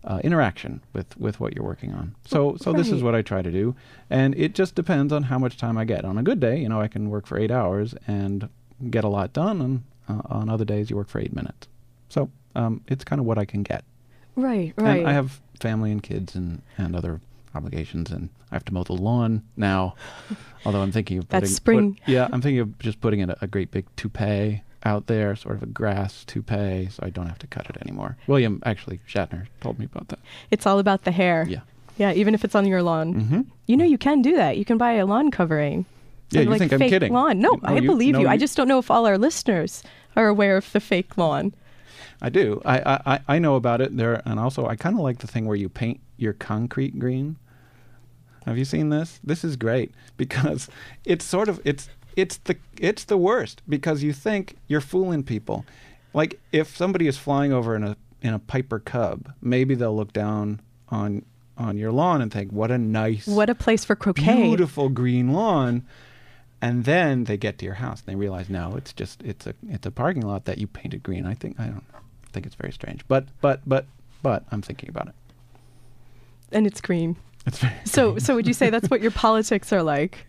uh, 0.03 0.19
interaction 0.23 0.81
with, 0.93 1.17
with 1.17 1.39
what 1.39 1.55
you're 1.55 1.65
working 1.65 1.93
on. 1.93 2.15
So 2.25 2.55
so 2.57 2.73
this 2.73 2.89
is 2.91 3.03
what 3.03 3.15
I 3.15 3.21
try 3.21 3.41
to 3.41 3.51
do, 3.51 3.75
and 4.09 4.35
it 4.35 4.53
just 4.53 4.75
depends 4.75 5.11
on 5.11 5.23
how 5.23 5.39
much 5.39 5.57
time 5.57 5.77
I 5.77 5.85
get. 5.85 6.05
On 6.05 6.17
a 6.17 6.23
good 6.23 6.39
day, 6.39 6.59
you 6.59 6.69
know, 6.69 6.79
I 6.79 6.87
can 6.87 7.09
work 7.09 7.25
for 7.25 7.37
eight 7.37 7.51
hours 7.51 7.95
and 8.07 8.49
get 8.89 9.03
a 9.03 9.09
lot 9.09 9.33
done, 9.33 9.61
and 9.61 9.83
uh, 10.07 10.21
on 10.25 10.49
other 10.49 10.65
days, 10.65 10.89
you 10.89 10.95
work 10.95 11.09
for 11.09 11.19
eight 11.19 11.33
minutes. 11.33 11.67
So 12.09 12.29
um, 12.55 12.81
it's 12.87 13.03
kind 13.03 13.19
of 13.19 13.25
what 13.25 13.37
I 13.37 13.45
can 13.45 13.63
get. 13.63 13.83
Right, 14.35 14.73
right. 14.77 14.99
And 14.99 15.07
I 15.07 15.13
have 15.13 15.41
family 15.59 15.91
and 15.91 16.01
kids 16.01 16.35
and, 16.35 16.61
and 16.77 16.95
other 16.95 17.19
obligations, 17.55 18.11
and 18.11 18.29
I 18.51 18.55
have 18.55 18.65
to 18.65 18.73
mow 18.73 18.83
the 18.83 18.93
lawn 18.93 19.43
now. 19.57 19.95
Although 20.65 20.81
I'm 20.81 20.91
thinking 20.91 21.17
of 21.19 21.27
That's 21.29 21.51
spring. 21.53 21.95
put- 21.95 22.07
yeah, 22.13 22.27
I'm 22.31 22.41
thinking 22.41 22.59
of 22.59 22.77
just 22.79 22.99
putting 23.01 23.19
in 23.21 23.29
a, 23.29 23.37
a 23.41 23.47
great 23.47 23.71
big 23.71 23.85
toupee 23.95 24.61
out 24.83 25.07
there, 25.07 25.35
sort 25.35 25.55
of 25.55 25.63
a 25.63 25.67
grass 25.67 26.23
toupee, 26.25 26.87
so 26.91 27.01
I 27.03 27.09
don't 27.09 27.27
have 27.27 27.39
to 27.39 27.47
cut 27.47 27.69
it 27.69 27.77
anymore. 27.81 28.17
William 28.27 28.61
actually 28.65 28.99
Shatner 29.07 29.47
told 29.61 29.77
me 29.79 29.85
about 29.85 30.07
that. 30.09 30.19
It's 30.51 30.65
all 30.65 30.79
about 30.79 31.03
the 31.03 31.11
hair. 31.11 31.45
Yeah. 31.49 31.61
Yeah, 31.97 32.13
even 32.13 32.33
if 32.33 32.45
it's 32.45 32.55
on 32.55 32.65
your 32.65 32.81
lawn. 32.81 33.13
Mm-hmm. 33.13 33.41
You 33.67 33.75
know, 33.77 33.83
you 33.83 33.97
can 33.97 34.21
do 34.21 34.35
that. 34.37 34.55
You 34.57 34.63
can 34.63 34.77
buy 34.77 34.93
a 34.93 35.05
lawn 35.05 35.31
covering. 35.31 35.85
Yeah, 36.31 36.41
you 36.41 36.49
like 36.49 36.59
think 36.59 36.71
I'm 36.71 36.79
fake 36.79 36.91
kidding? 36.91 37.11
Lawn. 37.11 37.39
No, 37.39 37.51
You- 37.53 37.59
no, 37.61 37.69
I 37.69 37.75
you- 37.79 37.89
believe 37.89 38.13
no, 38.13 38.19
you. 38.21 38.27
I 38.29 38.37
just 38.37 38.55
don't 38.55 38.67
know 38.69 38.79
if 38.79 38.89
all 38.89 39.05
our 39.05 39.17
listeners 39.17 39.83
are 40.15 40.27
aware 40.27 40.55
of 40.55 40.71
the 40.71 40.79
fake 40.79 41.17
lawn. 41.17 41.53
I 42.21 42.29
do. 42.29 42.61
I, 42.65 42.99
I, 43.05 43.19
I- 43.27 43.39
know 43.39 43.55
about 43.55 43.81
it 43.81 43.95
there, 43.95 44.21
and 44.25 44.39
also 44.39 44.65
I 44.67 44.75
kind 44.75 44.95
of 44.95 45.01
like 45.01 45.19
the 45.19 45.27
thing 45.27 45.45
where 45.45 45.55
you 45.55 45.69
paint 45.69 45.99
your 46.17 46.33
concrete 46.33 46.99
green. 46.99 47.37
Have 48.45 48.57
you 48.57 48.65
seen 48.65 48.89
this? 48.89 49.19
This 49.23 49.43
is 49.43 49.55
great 49.55 49.93
because 50.17 50.69
it's 51.05 51.25
sort 51.25 51.49
of 51.49 51.61
it's 51.63 51.89
it's 52.15 52.37
the 52.37 52.57
it's 52.79 53.05
the 53.05 53.17
worst 53.17 53.61
because 53.69 54.03
you 54.03 54.11
think 54.13 54.57
you're 54.67 54.81
fooling 54.81 55.23
people. 55.23 55.65
Like 56.13 56.39
if 56.51 56.75
somebody 56.75 57.07
is 57.07 57.17
flying 57.17 57.53
over 57.53 57.75
in 57.75 57.83
a 57.83 57.95
in 58.21 58.33
a 58.33 58.39
Piper 58.39 58.79
Cub, 58.79 59.31
maybe 59.41 59.75
they'll 59.75 59.95
look 59.95 60.11
down 60.11 60.59
on 60.89 61.23
on 61.57 61.77
your 61.77 61.91
lawn 61.91 62.21
and 62.21 62.31
think, 62.31 62.51
"What 62.51 62.71
a 62.71 62.77
nice, 62.77 63.27
What 63.27 63.49
a 63.49 63.55
place 63.55 63.85
for 63.85 63.95
croquet. 63.95 64.41
beautiful 64.43 64.89
green 64.89 65.31
lawn." 65.33 65.83
And 66.61 66.83
then 66.83 67.23
they 67.25 67.37
get 67.37 67.57
to 67.59 67.65
your 67.65 67.75
house 67.75 68.01
and 68.05 68.11
they 68.11 68.19
realize, 68.19 68.49
no, 68.49 68.75
it's 68.75 68.91
just 68.91 69.21
it's 69.23 69.47
a 69.47 69.53
it's 69.69 69.85
a 69.85 69.91
parking 69.91 70.23
lot 70.25 70.43
that 70.45 70.57
you 70.57 70.67
painted 70.67 71.03
green. 71.03 71.25
I 71.25 71.33
think 71.33 71.57
I 71.59 71.67
don't 71.67 71.83
think 72.31 72.45
it's 72.45 72.55
very 72.55 72.71
strange, 72.71 73.07
but 73.07 73.25
but 73.41 73.61
but 73.65 73.85
but 74.21 74.43
I'm 74.51 74.61
thinking 74.61 74.89
about 74.89 75.07
it. 75.07 75.15
And 76.51 76.65
it's 76.65 76.81
green. 76.81 77.15
It's 77.45 77.59
very 77.59 77.73
So, 77.85 78.17
so 78.17 78.35
would 78.35 78.47
you 78.47 78.53
say 78.53 78.69
that's 78.69 78.89
what 78.89 79.01
your 79.01 79.11
politics 79.11 79.71
are 79.71 79.83
like? 79.83 80.25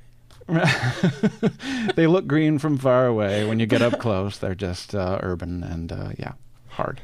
they 1.95 2.07
look 2.07 2.26
green 2.26 2.59
from 2.59 2.76
far 2.76 3.07
away. 3.07 3.47
When 3.47 3.61
you 3.61 3.66
get 3.66 3.83
up 3.83 3.99
close, 4.00 4.38
they're 4.38 4.54
just 4.54 4.95
uh, 4.95 5.19
urban 5.23 5.62
and 5.62 5.92
uh, 5.92 6.11
yeah, 6.19 6.33
hard. 6.69 7.00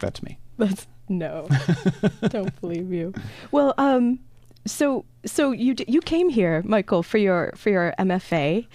That's 0.00 0.22
me. 0.22 0.38
That's 0.58 0.86
no. 1.08 1.48
don't 2.28 2.58
believe 2.60 2.92
you. 2.92 3.14
Well, 3.50 3.74
um, 3.78 4.20
so 4.64 5.04
so 5.24 5.50
you 5.52 5.74
d- 5.74 5.84
you 5.88 6.00
came 6.00 6.28
here, 6.28 6.62
Michael, 6.64 7.02
for 7.02 7.18
your 7.18 7.52
for 7.56 7.70
your 7.70 7.94
MFA. 7.98 8.66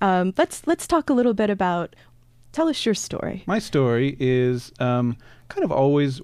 Um, 0.00 0.32
let's 0.38 0.66
let's 0.66 0.86
talk 0.86 1.10
a 1.10 1.12
little 1.12 1.34
bit 1.34 1.50
about. 1.50 1.94
Tell 2.52 2.68
us 2.68 2.84
your 2.84 2.94
story. 2.94 3.44
My 3.46 3.58
story 3.58 4.16
is 4.18 4.72
um, 4.80 5.16
kind 5.48 5.64
of 5.64 5.70
always 5.70 6.20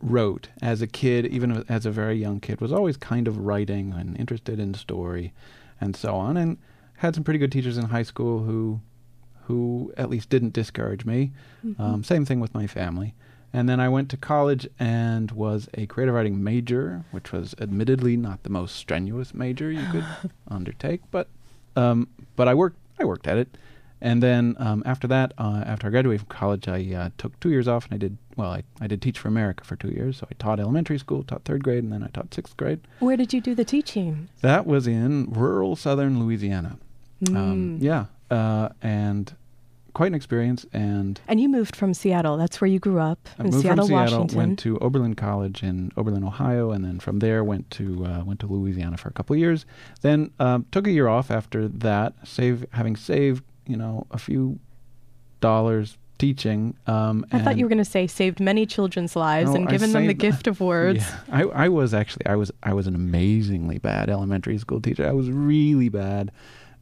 wrote 0.00 0.48
as 0.62 0.80
a 0.80 0.86
kid, 0.86 1.26
even 1.26 1.64
as 1.68 1.84
a 1.84 1.90
very 1.90 2.16
young 2.16 2.40
kid, 2.40 2.60
was 2.60 2.72
always 2.72 2.96
kind 2.96 3.28
of 3.28 3.38
writing 3.38 3.92
and 3.92 4.18
interested 4.18 4.58
in 4.58 4.74
story 4.74 5.32
and 5.80 5.94
so 5.94 6.14
on, 6.14 6.36
and 6.36 6.58
had 6.98 7.14
some 7.14 7.24
pretty 7.24 7.38
good 7.38 7.52
teachers 7.52 7.78
in 7.78 7.86
high 7.86 8.02
school 8.02 8.40
who 8.40 8.80
who 9.46 9.92
at 9.96 10.10
least 10.10 10.28
didn't 10.28 10.52
discourage 10.52 11.06
me. 11.06 11.32
Um, 11.78 12.04
same 12.04 12.26
thing 12.26 12.38
with 12.38 12.52
my 12.52 12.66
family. 12.66 13.14
And 13.50 13.66
then 13.66 13.80
I 13.80 13.88
went 13.88 14.10
to 14.10 14.18
college 14.18 14.68
and 14.78 15.30
was 15.30 15.70
a 15.72 15.86
creative 15.86 16.14
writing 16.14 16.44
major, 16.44 17.04
which 17.12 17.32
was 17.32 17.54
admittedly 17.58 18.14
not 18.18 18.42
the 18.42 18.50
most 18.50 18.76
strenuous 18.76 19.32
major 19.32 19.70
you 19.70 19.86
could 19.90 20.04
undertake, 20.48 21.00
but 21.10 21.28
um, 21.76 22.08
but 22.36 22.46
I 22.46 22.54
worked 22.54 22.76
I 23.00 23.04
worked 23.04 23.26
at 23.26 23.38
it. 23.38 23.56
And 24.00 24.22
then 24.22 24.54
um, 24.58 24.82
after 24.86 25.06
that, 25.08 25.32
uh, 25.38 25.62
after 25.66 25.86
I 25.88 25.90
graduated 25.90 26.20
from 26.20 26.28
college, 26.28 26.68
I 26.68 26.94
uh, 26.94 27.10
took 27.18 27.38
two 27.40 27.50
years 27.50 27.66
off 27.66 27.84
and 27.86 27.94
I 27.94 27.96
did 27.98 28.16
well. 28.36 28.52
I, 28.52 28.62
I 28.80 28.86
did 28.86 29.02
Teach 29.02 29.18
for 29.18 29.28
America 29.28 29.64
for 29.64 29.74
two 29.76 29.88
years. 29.90 30.18
So 30.18 30.28
I 30.30 30.34
taught 30.38 30.60
elementary 30.60 30.98
school, 30.98 31.22
taught 31.24 31.44
third 31.44 31.64
grade, 31.64 31.82
and 31.82 31.92
then 31.92 32.02
I 32.04 32.08
taught 32.08 32.32
sixth 32.32 32.56
grade. 32.56 32.80
Where 33.00 33.16
did 33.16 33.32
you 33.32 33.40
do 33.40 33.54
the 33.54 33.64
teaching? 33.64 34.28
That 34.42 34.66
was 34.66 34.86
in 34.86 35.26
rural 35.32 35.74
southern 35.76 36.20
Louisiana. 36.20 36.78
Um, 37.28 37.34
Mm. 37.34 37.82
yeah, 37.82 38.04
uh, 38.30 38.68
and 38.80 39.34
quite 39.92 40.06
an 40.06 40.14
experience. 40.14 40.64
And 40.72 41.20
And 41.26 41.40
you 41.40 41.48
moved 41.48 41.74
from 41.74 41.92
Seattle. 41.92 42.36
That's 42.36 42.60
where 42.60 42.68
you 42.68 42.78
grew 42.78 43.00
up 43.00 43.18
I 43.36 43.42
in 43.42 43.50
moved 43.50 43.62
Seattle, 43.62 43.86
from 43.86 43.88
Seattle, 43.88 44.18
Washington. 44.20 44.38
went 44.38 44.58
to 44.60 44.78
Oberlin 44.78 45.14
College 45.16 45.64
in 45.64 45.90
Oberlin, 45.96 46.22
Ohio, 46.22 46.70
and 46.70 46.84
then 46.84 47.00
from 47.00 47.18
there 47.18 47.42
went 47.42 47.68
to 47.72 48.06
uh, 48.06 48.22
went 48.24 48.38
to 48.40 48.46
Louisiana 48.46 48.96
for 48.96 49.08
a 49.08 49.12
couple 49.12 49.34
of 49.34 49.40
years. 49.40 49.66
Then 50.02 50.30
um, 50.38 50.66
took 50.70 50.86
a 50.86 50.92
year 50.92 51.08
off 51.08 51.32
after 51.32 51.66
that, 51.66 52.14
save 52.22 52.64
having 52.74 52.94
saved 52.94 53.42
you 53.68 53.76
know 53.76 54.06
a 54.10 54.18
few 54.18 54.58
dollars 55.40 55.96
teaching. 56.18 56.76
Um, 56.86 57.24
I 57.30 57.38
thought 57.38 57.56
you 57.56 57.64
were 57.64 57.68
going 57.68 57.78
to 57.78 57.84
say 57.84 58.06
saved 58.06 58.40
many 58.40 58.66
children's 58.66 59.14
lives 59.14 59.50
No, 59.50 59.56
and 59.56 59.68
given 59.68 59.92
them 59.92 60.06
the 60.06 60.14
gift 60.14 60.46
of 60.46 60.60
words. 60.60 61.04
Yeah, 61.08 61.20
I, 61.30 61.42
I 61.42 61.68
was 61.68 61.94
actually 61.94 62.26
I 62.26 62.34
was 62.34 62.50
I 62.62 62.72
was 62.72 62.86
an 62.86 62.94
amazingly 62.94 63.78
bad 63.78 64.10
elementary 64.10 64.58
school 64.58 64.80
teacher. 64.80 65.06
I 65.06 65.12
was 65.12 65.30
really 65.30 65.88
bad, 65.88 66.32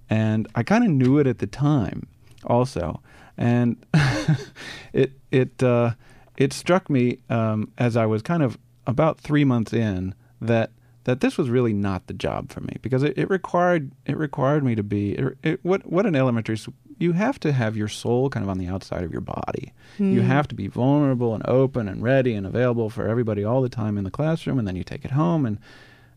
and 0.09 0.49
I 0.55 0.63
kind 0.63 0.85
of 0.85 0.91
knew 0.91 1.19
it 1.19 1.27
at 1.27 1.39
the 1.39 1.47
time, 1.47 2.07
also, 2.45 3.03
and 3.37 3.77
it 4.93 5.13
it 5.31 5.63
uh, 5.63 5.93
it 6.37 6.53
struck 6.53 6.89
me 6.89 7.19
um, 7.29 7.73
as 7.77 7.97
I 7.97 8.07
was 8.07 8.23
kind 8.23 8.43
of 8.43 8.59
about 8.87 9.19
three 9.21 9.45
months 9.45 9.73
in 9.73 10.15
that 10.41 10.71
that 11.07 11.21
this 11.21 11.39
was 11.39 11.49
really 11.51 11.73
not 11.73 12.07
the 12.09 12.13
job 12.15 12.51
for 12.51 12.61
me 12.61 12.77
because 12.83 13.03
it, 13.03 13.17
it 13.17 13.31
required 13.31 13.91
it 14.05 14.17
required 14.17 14.63
me 14.63 14.75
to 14.75 14.83
be 14.83 15.13
it, 15.13 15.39
it, 15.43 15.61
what 15.65 15.91
what 15.91 16.05
an 16.07 16.15
elementary 16.15 16.57
you 16.99 17.13
have 17.13 17.39
to 17.41 17.53
have 17.53 17.77
your 17.77 17.89
soul 17.89 18.31
kind 18.31 18.43
of 18.43 18.49
on 18.51 18.59
the 18.59 18.67
outside 18.69 19.03
of 19.05 19.13
your 19.13 19.21
body. 19.21 19.73
You 19.99 20.21
Hmm. 20.23 20.27
have 20.29 20.49
to 20.49 20.55
be 20.55 20.67
vulnerable 20.67 21.35
and 21.35 21.47
open 21.47 21.89
and 21.89 22.03
ready 22.03 22.33
and 22.35 22.47
available 22.47 22.89
for 22.91 23.07
everybody 23.07 23.45
all 23.45 23.61
the 23.63 23.69
time 23.69 23.99
in 23.99 24.05
the 24.05 24.11
classroom, 24.11 24.59
and 24.59 24.67
then 24.67 24.77
you 24.77 24.85
take 24.85 25.05
it 25.05 25.11
home. 25.13 25.45
And 25.47 25.59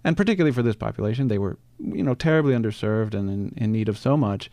and 0.03 0.15
particularly 0.15 0.53
for 0.53 0.63
this 0.63 0.77
population, 0.77 1.27
they 1.27 1.37
were 1.37 1.57
you 1.79 2.03
know 2.03 2.15
terribly 2.15 2.53
underserved 2.53 3.13
and 3.13 3.29
in, 3.29 3.53
in 3.57 3.71
need 3.71 3.89
of 3.89 3.97
so 3.97 4.15
much. 4.17 4.49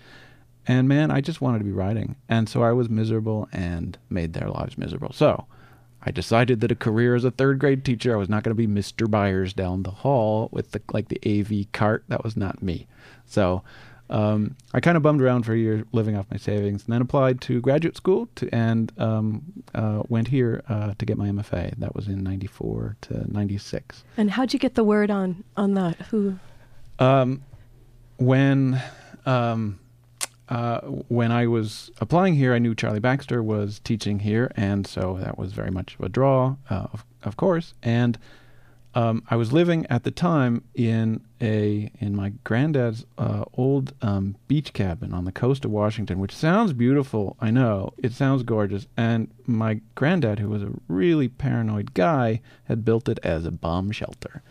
And 0.68 0.88
man, 0.88 1.12
I 1.12 1.20
just 1.20 1.40
wanted 1.40 1.58
to 1.58 1.64
be 1.64 1.70
writing, 1.70 2.16
and 2.28 2.48
so 2.48 2.62
I 2.64 2.72
was 2.72 2.88
miserable 2.90 3.48
and 3.52 3.96
made 4.10 4.32
their 4.32 4.48
lives 4.48 4.76
miserable. 4.76 5.12
So 5.12 5.46
I 6.06 6.12
decided 6.12 6.60
that 6.60 6.70
a 6.70 6.76
career 6.76 7.16
as 7.16 7.24
a 7.24 7.32
third 7.32 7.58
grade 7.58 7.84
teacher, 7.84 8.14
I 8.14 8.16
was 8.16 8.28
not 8.28 8.44
going 8.44 8.56
to 8.56 8.66
be 8.66 8.68
Mr. 8.68 9.10
Byers 9.10 9.52
down 9.52 9.82
the 9.82 9.90
hall 9.90 10.48
with 10.52 10.70
the 10.70 10.80
like 10.92 11.08
the 11.08 11.20
AV 11.26 11.72
cart. 11.72 12.04
That 12.08 12.22
was 12.22 12.36
not 12.36 12.62
me. 12.62 12.86
So 13.26 13.64
um, 14.08 14.56
I 14.72 14.78
kind 14.78 14.96
of 14.96 15.02
bummed 15.02 15.20
around 15.20 15.42
for 15.42 15.52
a 15.52 15.58
year, 15.58 15.84
living 15.90 16.16
off 16.16 16.26
my 16.30 16.36
savings, 16.36 16.84
and 16.84 16.94
then 16.94 17.02
applied 17.02 17.40
to 17.42 17.60
graduate 17.60 17.96
school 17.96 18.28
to, 18.36 18.48
and 18.54 18.92
um, 18.98 19.42
uh, 19.74 20.04
went 20.08 20.28
here 20.28 20.62
uh, 20.68 20.94
to 20.96 21.04
get 21.04 21.18
my 21.18 21.28
MFA. 21.28 21.76
That 21.78 21.96
was 21.96 22.06
in 22.06 22.22
'94 22.22 22.96
to 23.02 23.32
'96. 23.32 24.04
And 24.16 24.30
how'd 24.30 24.52
you 24.52 24.60
get 24.60 24.76
the 24.76 24.84
word 24.84 25.10
on 25.10 25.42
on 25.56 25.74
that? 25.74 25.96
Who? 26.10 26.38
Um, 27.00 27.42
when 28.18 28.80
um, 29.26 29.80
uh, 30.48 30.80
when 31.08 31.32
I 31.32 31.46
was 31.46 31.90
applying 32.00 32.34
here, 32.34 32.54
I 32.54 32.58
knew 32.58 32.74
Charlie 32.74 33.00
Baxter 33.00 33.42
was 33.42 33.80
teaching 33.80 34.20
here, 34.20 34.50
and 34.56 34.86
so 34.86 35.18
that 35.20 35.38
was 35.38 35.52
very 35.52 35.70
much 35.70 35.96
of 35.98 36.04
a 36.04 36.08
draw, 36.08 36.56
uh, 36.70 36.86
of, 36.92 37.04
of 37.24 37.36
course. 37.36 37.74
And 37.82 38.18
um, 38.96 39.24
I 39.28 39.36
was 39.36 39.52
living 39.52 39.86
at 39.90 40.04
the 40.04 40.10
time 40.10 40.64
in 40.74 41.20
a 41.42 41.90
in 42.00 42.16
my 42.16 42.32
granddad's 42.44 43.04
uh, 43.18 43.44
old 43.52 43.92
um, 44.00 44.36
beach 44.48 44.72
cabin 44.72 45.12
on 45.12 45.26
the 45.26 45.32
coast 45.32 45.66
of 45.66 45.70
Washington, 45.70 46.18
which 46.18 46.34
sounds 46.34 46.72
beautiful. 46.72 47.36
I 47.38 47.50
know 47.50 47.92
it 47.98 48.12
sounds 48.12 48.42
gorgeous. 48.42 48.86
And 48.96 49.28
my 49.46 49.80
granddad, 49.96 50.38
who 50.38 50.48
was 50.48 50.62
a 50.62 50.72
really 50.88 51.28
paranoid 51.28 51.92
guy, 51.92 52.40
had 52.64 52.86
built 52.86 53.06
it 53.08 53.18
as 53.22 53.44
a 53.44 53.50
bomb 53.50 53.90
shelter, 53.90 54.42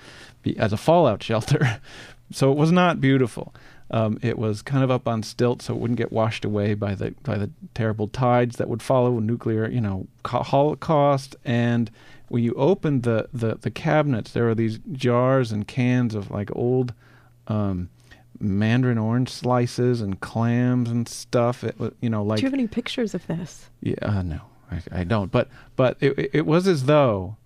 as 0.58 0.72
a 0.72 0.78
fallout 0.78 1.24
shelter. 1.24 1.82
so 2.32 2.52
it 2.52 2.58
was 2.58 2.72
not 2.72 3.02
beautiful. 3.02 3.52
Um, 3.92 4.18
it 4.24 4.38
was 4.39 4.62
kind 4.63 4.84
of 4.84 4.89
up 4.89 5.08
on 5.08 5.22
stilts, 5.24 5.65
so 5.65 5.75
it 5.75 5.80
wouldn't 5.80 5.98
get 5.98 6.12
washed 6.12 6.44
away 6.44 6.74
by 6.74 6.96
the 6.96 7.13
by 7.24 7.38
the 7.38 7.51
terrible 7.75 8.08
tides 8.08 8.56
that 8.58 8.68
would 8.68 8.82
follow 8.82 9.18
a 9.18 9.22
nuclear, 9.22 9.70
you 9.70 9.80
know, 9.82 10.08
holocaust. 10.25 11.36
And 11.46 11.92
when 12.27 12.44
you 12.44 12.54
opened 12.56 13.04
the, 13.04 13.27
the, 13.32 13.56
the 13.56 13.70
cabinets, 13.70 14.32
there 14.32 14.46
were 14.46 14.56
these 14.56 14.80
jars 14.92 15.51
and 15.51 15.68
cans 15.68 16.15
of 16.15 16.32
like 16.32 16.50
old 16.56 16.94
um, 17.48 17.89
mandarin 18.39 18.98
orange 18.98 19.30
slices 19.30 20.01
and 20.01 20.20
clams 20.20 20.89
and 20.89 21.08
stuff. 21.08 21.63
It 21.63 21.80
was, 21.80 21.92
you 22.01 22.10
know, 22.10 22.24
like 22.24 22.38
Do 22.39 22.44
you 22.44 22.48
have 22.48 22.54
any 22.56 22.68
pictures 22.68 23.13
of 23.13 23.27
this? 23.27 23.70
yeah, 23.82 23.96
uh, 24.01 24.24
no, 24.24 24.42
I, 24.72 24.82
I 24.92 25.04
don't. 25.04 25.32
But 25.32 25.50
but 25.75 25.98
it, 26.00 26.18
it- 26.18 26.30
it 26.34 26.46
was 26.46 26.68
as 26.68 26.86
though, 26.86 27.38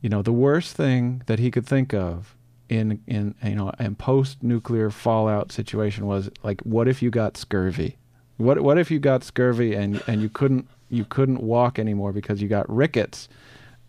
you 0.00 0.08
know, 0.08 0.22
the 0.22 0.32
worst 0.32 0.76
thing 0.76 1.22
that 1.26 1.38
he 1.40 1.50
could 1.50 1.66
think 1.66 1.92
of 1.92 2.36
in 2.70 3.02
in 3.06 3.34
you 3.42 3.56
know 3.56 3.72
a 3.78 3.90
post 3.90 4.42
nuclear 4.42 4.90
fallout 4.90 5.52
situation 5.52 6.06
was 6.06 6.30
like, 6.42 6.60
what 6.62 6.88
if 6.88 7.02
you 7.02 7.10
got 7.10 7.36
scurvy? 7.36 7.98
What 8.38 8.60
what 8.60 8.78
if 8.78 8.90
you 8.90 8.98
got 8.98 9.24
scurvy 9.24 9.74
and 9.74 10.02
and 10.06 10.22
you 10.22 10.30
couldn't 10.30 10.68
you 10.88 11.04
couldn't 11.04 11.42
walk 11.42 11.78
anymore 11.78 12.12
because 12.12 12.40
you 12.40 12.48
got 12.48 12.70
rickets? 12.74 13.28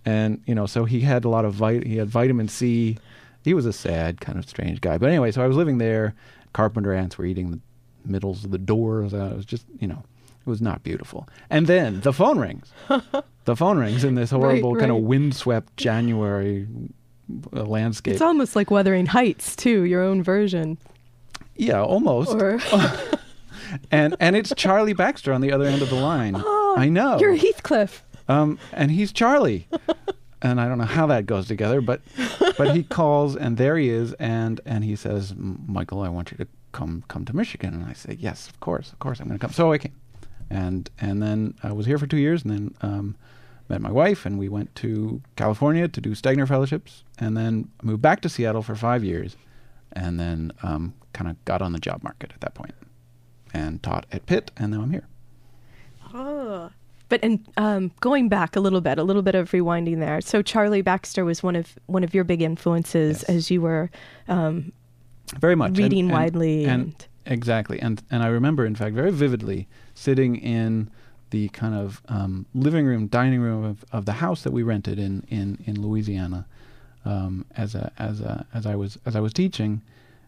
And 0.03 0.41
you 0.47 0.55
know, 0.55 0.65
so 0.65 0.85
he 0.85 1.01
had 1.01 1.23
a 1.23 1.29
lot 1.29 1.45
of 1.45 1.53
vit. 1.53 1.85
He 1.85 1.97
had 1.97 2.09
vitamin 2.09 2.47
C. 2.47 2.97
He 3.43 3.53
was 3.53 3.65
a 3.65 3.73
sad, 3.73 4.19
kind 4.19 4.37
of 4.37 4.49
strange 4.49 4.81
guy. 4.81 4.97
But 4.97 5.09
anyway, 5.09 5.31
so 5.31 5.43
I 5.43 5.47
was 5.47 5.55
living 5.55 5.77
there. 5.77 6.15
Carpenter 6.53 6.93
ants 6.93 7.17
were 7.17 7.25
eating 7.25 7.51
the 7.51 7.59
middles 8.03 8.43
of 8.43 8.51
the 8.51 8.57
doors. 8.57 9.13
It 9.13 9.35
was 9.35 9.45
just, 9.45 9.65
you 9.79 9.87
know, 9.87 10.03
it 10.45 10.49
was 10.49 10.61
not 10.61 10.83
beautiful. 10.83 11.27
And 11.49 11.65
then 11.65 12.01
the 12.01 12.13
phone 12.13 12.37
rings. 12.37 12.71
the 13.45 13.55
phone 13.55 13.77
rings 13.79 14.03
in 14.03 14.15
this 14.15 14.31
horrible 14.31 14.75
kind 14.75 14.91
of 14.91 14.97
right. 14.97 15.03
windswept 15.03 15.75
January 15.77 16.67
uh, 17.55 17.63
landscape. 17.63 18.13
It's 18.13 18.21
almost 18.21 18.55
like 18.55 18.71
Wuthering 18.71 19.05
Heights, 19.07 19.55
too, 19.55 19.83
your 19.83 20.01
own 20.03 20.23
version. 20.23 20.77
yeah, 21.55 21.81
almost. 21.81 22.31
Or 22.31 22.59
and 23.91 24.15
and 24.19 24.35
it's 24.35 24.53
Charlie 24.55 24.93
Baxter 24.93 25.33
on 25.33 25.41
the 25.41 25.51
other 25.51 25.65
end 25.65 25.81
of 25.81 25.89
the 25.89 25.95
line. 25.95 26.35
Oh, 26.37 26.75
I 26.77 26.89
know. 26.89 27.19
you're 27.19 27.35
Heathcliff. 27.35 28.03
Um, 28.27 28.59
and 28.73 28.91
he's 28.91 29.11
Charlie. 29.11 29.67
and 30.41 30.59
I 30.61 30.67
don't 30.67 30.77
know 30.77 30.85
how 30.85 31.07
that 31.07 31.25
goes 31.25 31.47
together, 31.47 31.81
but 31.81 32.01
but 32.57 32.75
he 32.75 32.83
calls 32.83 33.35
and 33.35 33.57
there 33.57 33.77
he 33.77 33.89
is, 33.89 34.13
and 34.13 34.61
and 34.65 34.83
he 34.83 34.95
says, 34.95 35.33
Michael, 35.37 36.01
I 36.01 36.09
want 36.09 36.31
you 36.31 36.37
to 36.37 36.47
come 36.71 37.03
come 37.07 37.25
to 37.25 37.35
Michigan. 37.35 37.73
And 37.73 37.85
I 37.85 37.93
say, 37.93 38.17
yes, 38.19 38.47
of 38.47 38.59
course, 38.59 38.91
of 38.91 38.99
course, 38.99 39.19
I'm 39.19 39.27
going 39.27 39.37
to 39.39 39.45
come. 39.45 39.53
So 39.53 39.71
I 39.71 39.77
came, 39.77 39.95
and 40.49 40.89
and 40.99 41.21
then 41.21 41.55
I 41.63 41.71
was 41.73 41.85
here 41.85 41.97
for 41.97 42.07
two 42.07 42.17
years, 42.17 42.43
and 42.43 42.51
then 42.51 42.75
um, 42.81 43.15
met 43.69 43.81
my 43.81 43.91
wife, 43.91 44.25
and 44.25 44.37
we 44.37 44.49
went 44.49 44.73
to 44.75 45.21
California 45.35 45.87
to 45.87 46.01
do 46.01 46.11
Stegner 46.11 46.47
fellowships, 46.47 47.03
and 47.17 47.35
then 47.37 47.69
moved 47.81 48.01
back 48.01 48.21
to 48.21 48.29
Seattle 48.29 48.61
for 48.61 48.75
five 48.75 49.03
years, 49.03 49.37
and 49.93 50.19
then 50.19 50.51
um, 50.63 50.93
kind 51.13 51.29
of 51.29 51.43
got 51.45 51.61
on 51.61 51.73
the 51.73 51.79
job 51.79 52.03
market 52.03 52.31
at 52.33 52.41
that 52.41 52.53
point, 52.53 52.73
and 53.53 53.81
taught 53.83 54.05
at 54.11 54.25
Pitt, 54.25 54.51
and 54.57 54.71
now 54.71 54.81
I'm 54.81 54.91
here. 54.91 55.07
Oh. 56.13 56.69
But 57.09 57.19
and 57.23 57.45
um, 57.57 57.91
going 57.99 58.29
back 58.29 58.55
a 58.55 58.61
little 58.61 58.79
bit, 58.79 58.97
a 58.97 59.03
little 59.03 59.21
bit 59.21 59.35
of 59.35 59.51
rewinding 59.51 59.99
there. 59.99 60.21
So 60.21 60.41
Charlie 60.41 60.81
Baxter 60.81 61.25
was 61.25 61.43
one 61.43 61.57
of 61.57 61.77
one 61.87 62.03
of 62.05 62.13
your 62.13 62.23
big 62.23 62.41
influences 62.41 63.17
Yes. 63.27 63.29
as 63.29 63.51
you 63.51 63.59
were 63.61 63.89
um, 64.29 64.71
very 65.39 65.55
much 65.55 65.69
And- 65.69 65.77
reading 65.77 66.05
and- 66.05 66.11
widely 66.11 66.63
and, 66.65 66.83
and, 66.83 67.07
exactly 67.25 67.79
and 67.79 68.01
and 68.09 68.23
i 68.23 68.27
remember 68.27 68.65
in 68.65 68.73
fact 68.75 68.95
very 68.95 69.11
vividly 69.11 69.67
sitting 69.93 70.35
in 70.37 70.89
the 71.31 71.49
kind 71.49 71.73
of 71.75 72.01
um, 72.07 72.45
living 72.53 72.85
room 72.85 73.07
dining 73.07 73.41
room 73.41 73.63
of, 73.63 73.83
of 73.91 74.05
the 74.05 74.13
house 74.13 74.43
that 74.43 74.51
we 74.53 74.63
rented 74.63 74.99
in 74.99 75.25
in 75.29 75.57
in 75.65 75.81
louisiana 75.81 76.45
um, 77.05 77.45
as 77.57 77.73
a 77.75 77.91
as 77.97 78.21
a 78.21 78.45
as 78.53 78.65
i 78.65 78.75
was 78.75 78.97
as 79.05 79.15
i 79.15 79.19
was 79.19 79.33
teaching 79.33 79.81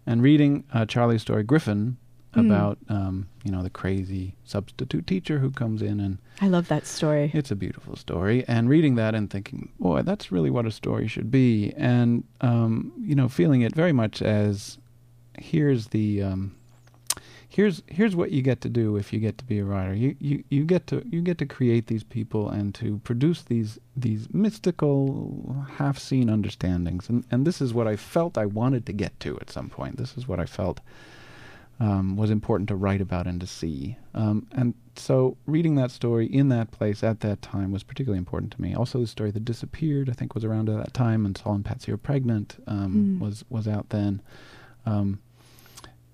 and 0.06 0.22
reading 0.24 0.64
uh, 0.74 0.86
charlie's 0.86 1.22
story 1.22 1.44
Gryphon 1.44 1.98
Mm. 2.36 2.46
about 2.48 2.80
um, 2.90 3.28
you 3.44 3.52
know 3.52 3.62
the 3.62 3.70
crazy 3.70 4.34
substitute 4.44 5.06
teacher 5.06 5.38
who 5.38 5.52
comes 5.52 5.84
in 5.84 6.00
and 6.00 6.18
I 6.42 6.48
love 6.48 6.68
that 6.68 6.88
story. 6.88 7.30
it's 7.32 7.52
a 7.52 7.56
beautiful 7.56 7.96
story, 7.96 8.44
and 8.48 8.68
reading 8.68 8.96
that 8.96 9.14
and 9.14 9.30
thinking, 9.30 9.70
boy, 9.80 10.02
that's 10.02 10.32
really 10.32 10.50
what 10.50 10.66
a 10.66 10.72
story 10.72 11.08
should 11.08 11.30
be, 11.30 11.74
and 11.78 12.24
um, 12.42 12.92
you 13.00 13.14
know, 13.14 13.30
feeling 13.30 13.62
it 13.62 13.76
very 13.76 13.92
much 13.94 14.24
as 14.24 14.80
here's 15.38 15.90
the 15.90 16.24
um, 16.24 16.56
here's 17.54 17.84
here's 17.88 18.16
what 18.16 18.32
you 18.32 18.42
get 18.42 18.62
to 18.62 18.70
do 18.70 18.98
if 18.98 19.14
you 19.14 19.20
get 19.20 19.38
to 19.38 19.46
be 19.46 19.60
a 19.60 19.64
writer. 19.64 19.94
You 19.94 20.16
you 20.20 20.44
you 20.50 20.64
get 20.66 20.88
to 20.88 21.04
you 21.08 21.22
get 21.22 21.38
to 21.38 21.46
create 21.46 21.88
these 21.88 22.04
people 22.04 22.50
and 22.50 22.74
to 22.76 22.98
produce 23.04 23.44
these 23.44 23.80
these 23.96 24.28
mystical 24.34 25.66
half-seen 25.78 26.30
understandings, 26.30 27.10
and 27.10 27.24
and 27.32 27.46
this 27.46 27.62
is 27.62 27.74
what 27.74 27.88
I 27.88 27.96
felt 27.96 28.38
I 28.38 28.46
wanted 28.46 28.86
to 28.88 28.94
get 28.94 29.20
to 29.22 29.38
at 29.40 29.50
some 29.52 29.70
point. 29.70 29.98
This 29.98 30.18
is 30.18 30.28
what 30.28 30.40
I 30.40 30.46
felt 30.46 30.82
um, 31.80 32.16
was 32.18 32.30
important 32.30 32.70
to 32.70 32.76
write 32.76 33.02
about 33.02 33.28
and 33.28 33.40
to 33.42 33.48
see. 33.48 33.98
Um, 34.14 34.48
and 34.52 34.74
so 34.96 35.38
reading 35.46 35.76
that 35.76 35.92
story 35.92 36.28
in 36.28 36.50
that 36.50 36.72
place 36.72 37.04
at 37.04 37.20
that 37.22 37.42
time 37.42 37.72
was 37.72 37.84
particularly 37.84 38.20
important 38.20 38.52
to 38.54 38.62
me. 38.62 38.76
Also, 38.76 39.00
the 39.00 39.08
story 39.08 39.32
that 39.32 39.46
disappeared, 39.46 40.10
I 40.10 40.14
think, 40.14 40.36
was 40.36 40.46
around 40.46 40.70
at 40.70 40.78
that 40.78 40.94
time, 40.94 41.26
and 41.26 41.38
Saul 41.38 41.56
and 41.56 41.66
Patsy 41.66 41.92
are 41.92 41.98
pregnant 41.98 42.58
um, 42.68 42.94
Mm. 42.94 43.20
was 43.20 43.44
was 43.50 43.68
out 43.68 43.90
then. 43.90 44.22
Um, 44.86 45.20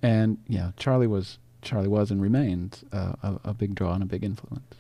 and 0.02 0.38
yeah, 0.48 0.72
Charlie 0.78 1.08
was 1.08 1.38
Charlie 1.62 1.88
was 1.88 2.12
and 2.12 2.22
remains 2.22 2.84
uh, 2.92 3.14
a, 3.22 3.40
a 3.46 3.54
big 3.54 3.76
draw 3.76 3.94
and 3.94 4.04
a 4.04 4.06
big 4.06 4.24
influence. 4.24 4.76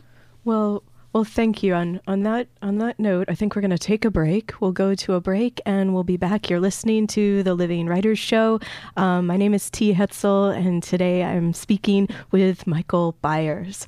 Well, 0.45 0.83
well, 1.11 1.23
thank 1.23 1.63
you. 1.63 1.73
On 1.73 1.99
on 2.07 2.23
that 2.23 2.47
on 2.61 2.77
that 2.77 2.99
note, 2.99 3.27
I 3.29 3.35
think 3.35 3.55
we're 3.55 3.61
going 3.61 3.71
to 3.71 3.79
take 3.79 4.05
a 4.05 4.11
break. 4.11 4.61
We'll 4.61 4.71
go 4.71 4.93
to 4.93 5.13
a 5.13 5.21
break, 5.21 5.59
and 5.65 5.93
we'll 5.93 6.03
be 6.03 6.17
back. 6.17 6.49
You're 6.49 6.59
listening 6.59 7.07
to 7.07 7.41
the 7.41 7.55
Living 7.55 7.87
Writers 7.87 8.19
Show. 8.19 8.59
Um, 8.95 9.25
my 9.25 9.35
name 9.35 9.55
is 9.55 9.69
T. 9.71 9.93
Hetzel, 9.93 10.55
and 10.55 10.83
today 10.83 11.23
I'm 11.23 11.53
speaking 11.53 12.09
with 12.31 12.67
Michael 12.67 13.15
Byers. 13.21 13.87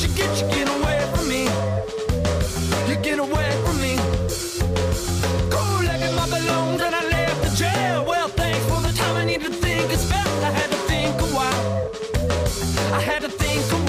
You 0.00 0.08
get. 0.14 0.30
You 0.40 0.48
get 0.48 0.68
away 0.68 0.98
from 1.12 1.28
me. 1.28 1.42
You 2.88 2.96
get 3.02 3.18
away 3.18 3.50
from 3.64 3.76
me. 3.80 3.96
Collected 5.50 6.14
my 6.14 6.26
and 6.86 6.94
I 6.94 7.02
left 7.08 7.42
the 7.42 7.56
jail. 7.56 8.04
Well, 8.04 8.28
thanks 8.28 8.64
for 8.70 8.80
the 8.80 8.92
time 8.96 9.16
I 9.16 9.24
need 9.24 9.42
to 9.42 9.50
think. 9.50 9.90
I 9.90 10.50
had 10.50 10.70
to 10.70 10.76
think 10.90 11.20
a 11.20 11.28
while. 11.36 12.94
I 12.94 13.00
had 13.00 13.22
to 13.22 13.28
think 13.28 13.60
a 13.72 13.74
while. 13.76 13.81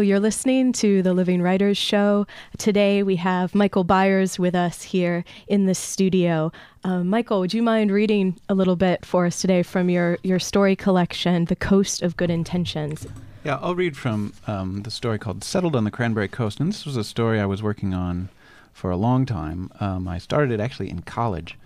You're 0.00 0.20
listening 0.20 0.72
to 0.74 1.02
the 1.02 1.14
Living 1.14 1.40
Writers 1.40 1.78
Show. 1.78 2.26
Today 2.58 3.02
we 3.02 3.16
have 3.16 3.54
Michael 3.54 3.82
Byers 3.82 4.38
with 4.38 4.54
us 4.54 4.82
here 4.82 5.24
in 5.48 5.64
the 5.64 5.74
studio. 5.74 6.52
Um, 6.84 7.08
Michael, 7.08 7.40
would 7.40 7.54
you 7.54 7.62
mind 7.62 7.90
reading 7.90 8.38
a 8.48 8.54
little 8.54 8.76
bit 8.76 9.06
for 9.06 9.24
us 9.24 9.40
today 9.40 9.62
from 9.62 9.88
your, 9.88 10.18
your 10.22 10.38
story 10.38 10.76
collection, 10.76 11.46
The 11.46 11.56
Coast 11.56 12.02
of 12.02 12.16
Good 12.16 12.30
Intentions? 12.30 13.06
Yeah, 13.42 13.58
I'll 13.62 13.74
read 13.74 13.96
from 13.96 14.34
um, 14.46 14.82
the 14.82 14.90
story 14.90 15.18
called 15.18 15.42
Settled 15.42 15.74
on 15.74 15.84
the 15.84 15.90
Cranberry 15.90 16.28
Coast. 16.28 16.60
And 16.60 16.68
this 16.68 16.84
was 16.84 16.96
a 16.96 17.04
story 17.04 17.40
I 17.40 17.46
was 17.46 17.62
working 17.62 17.94
on 17.94 18.28
for 18.74 18.90
a 18.90 18.96
long 18.96 19.24
time. 19.24 19.70
Um, 19.80 20.06
I 20.06 20.18
started 20.18 20.50
it 20.50 20.60
actually 20.60 20.90
in 20.90 21.02
college 21.02 21.56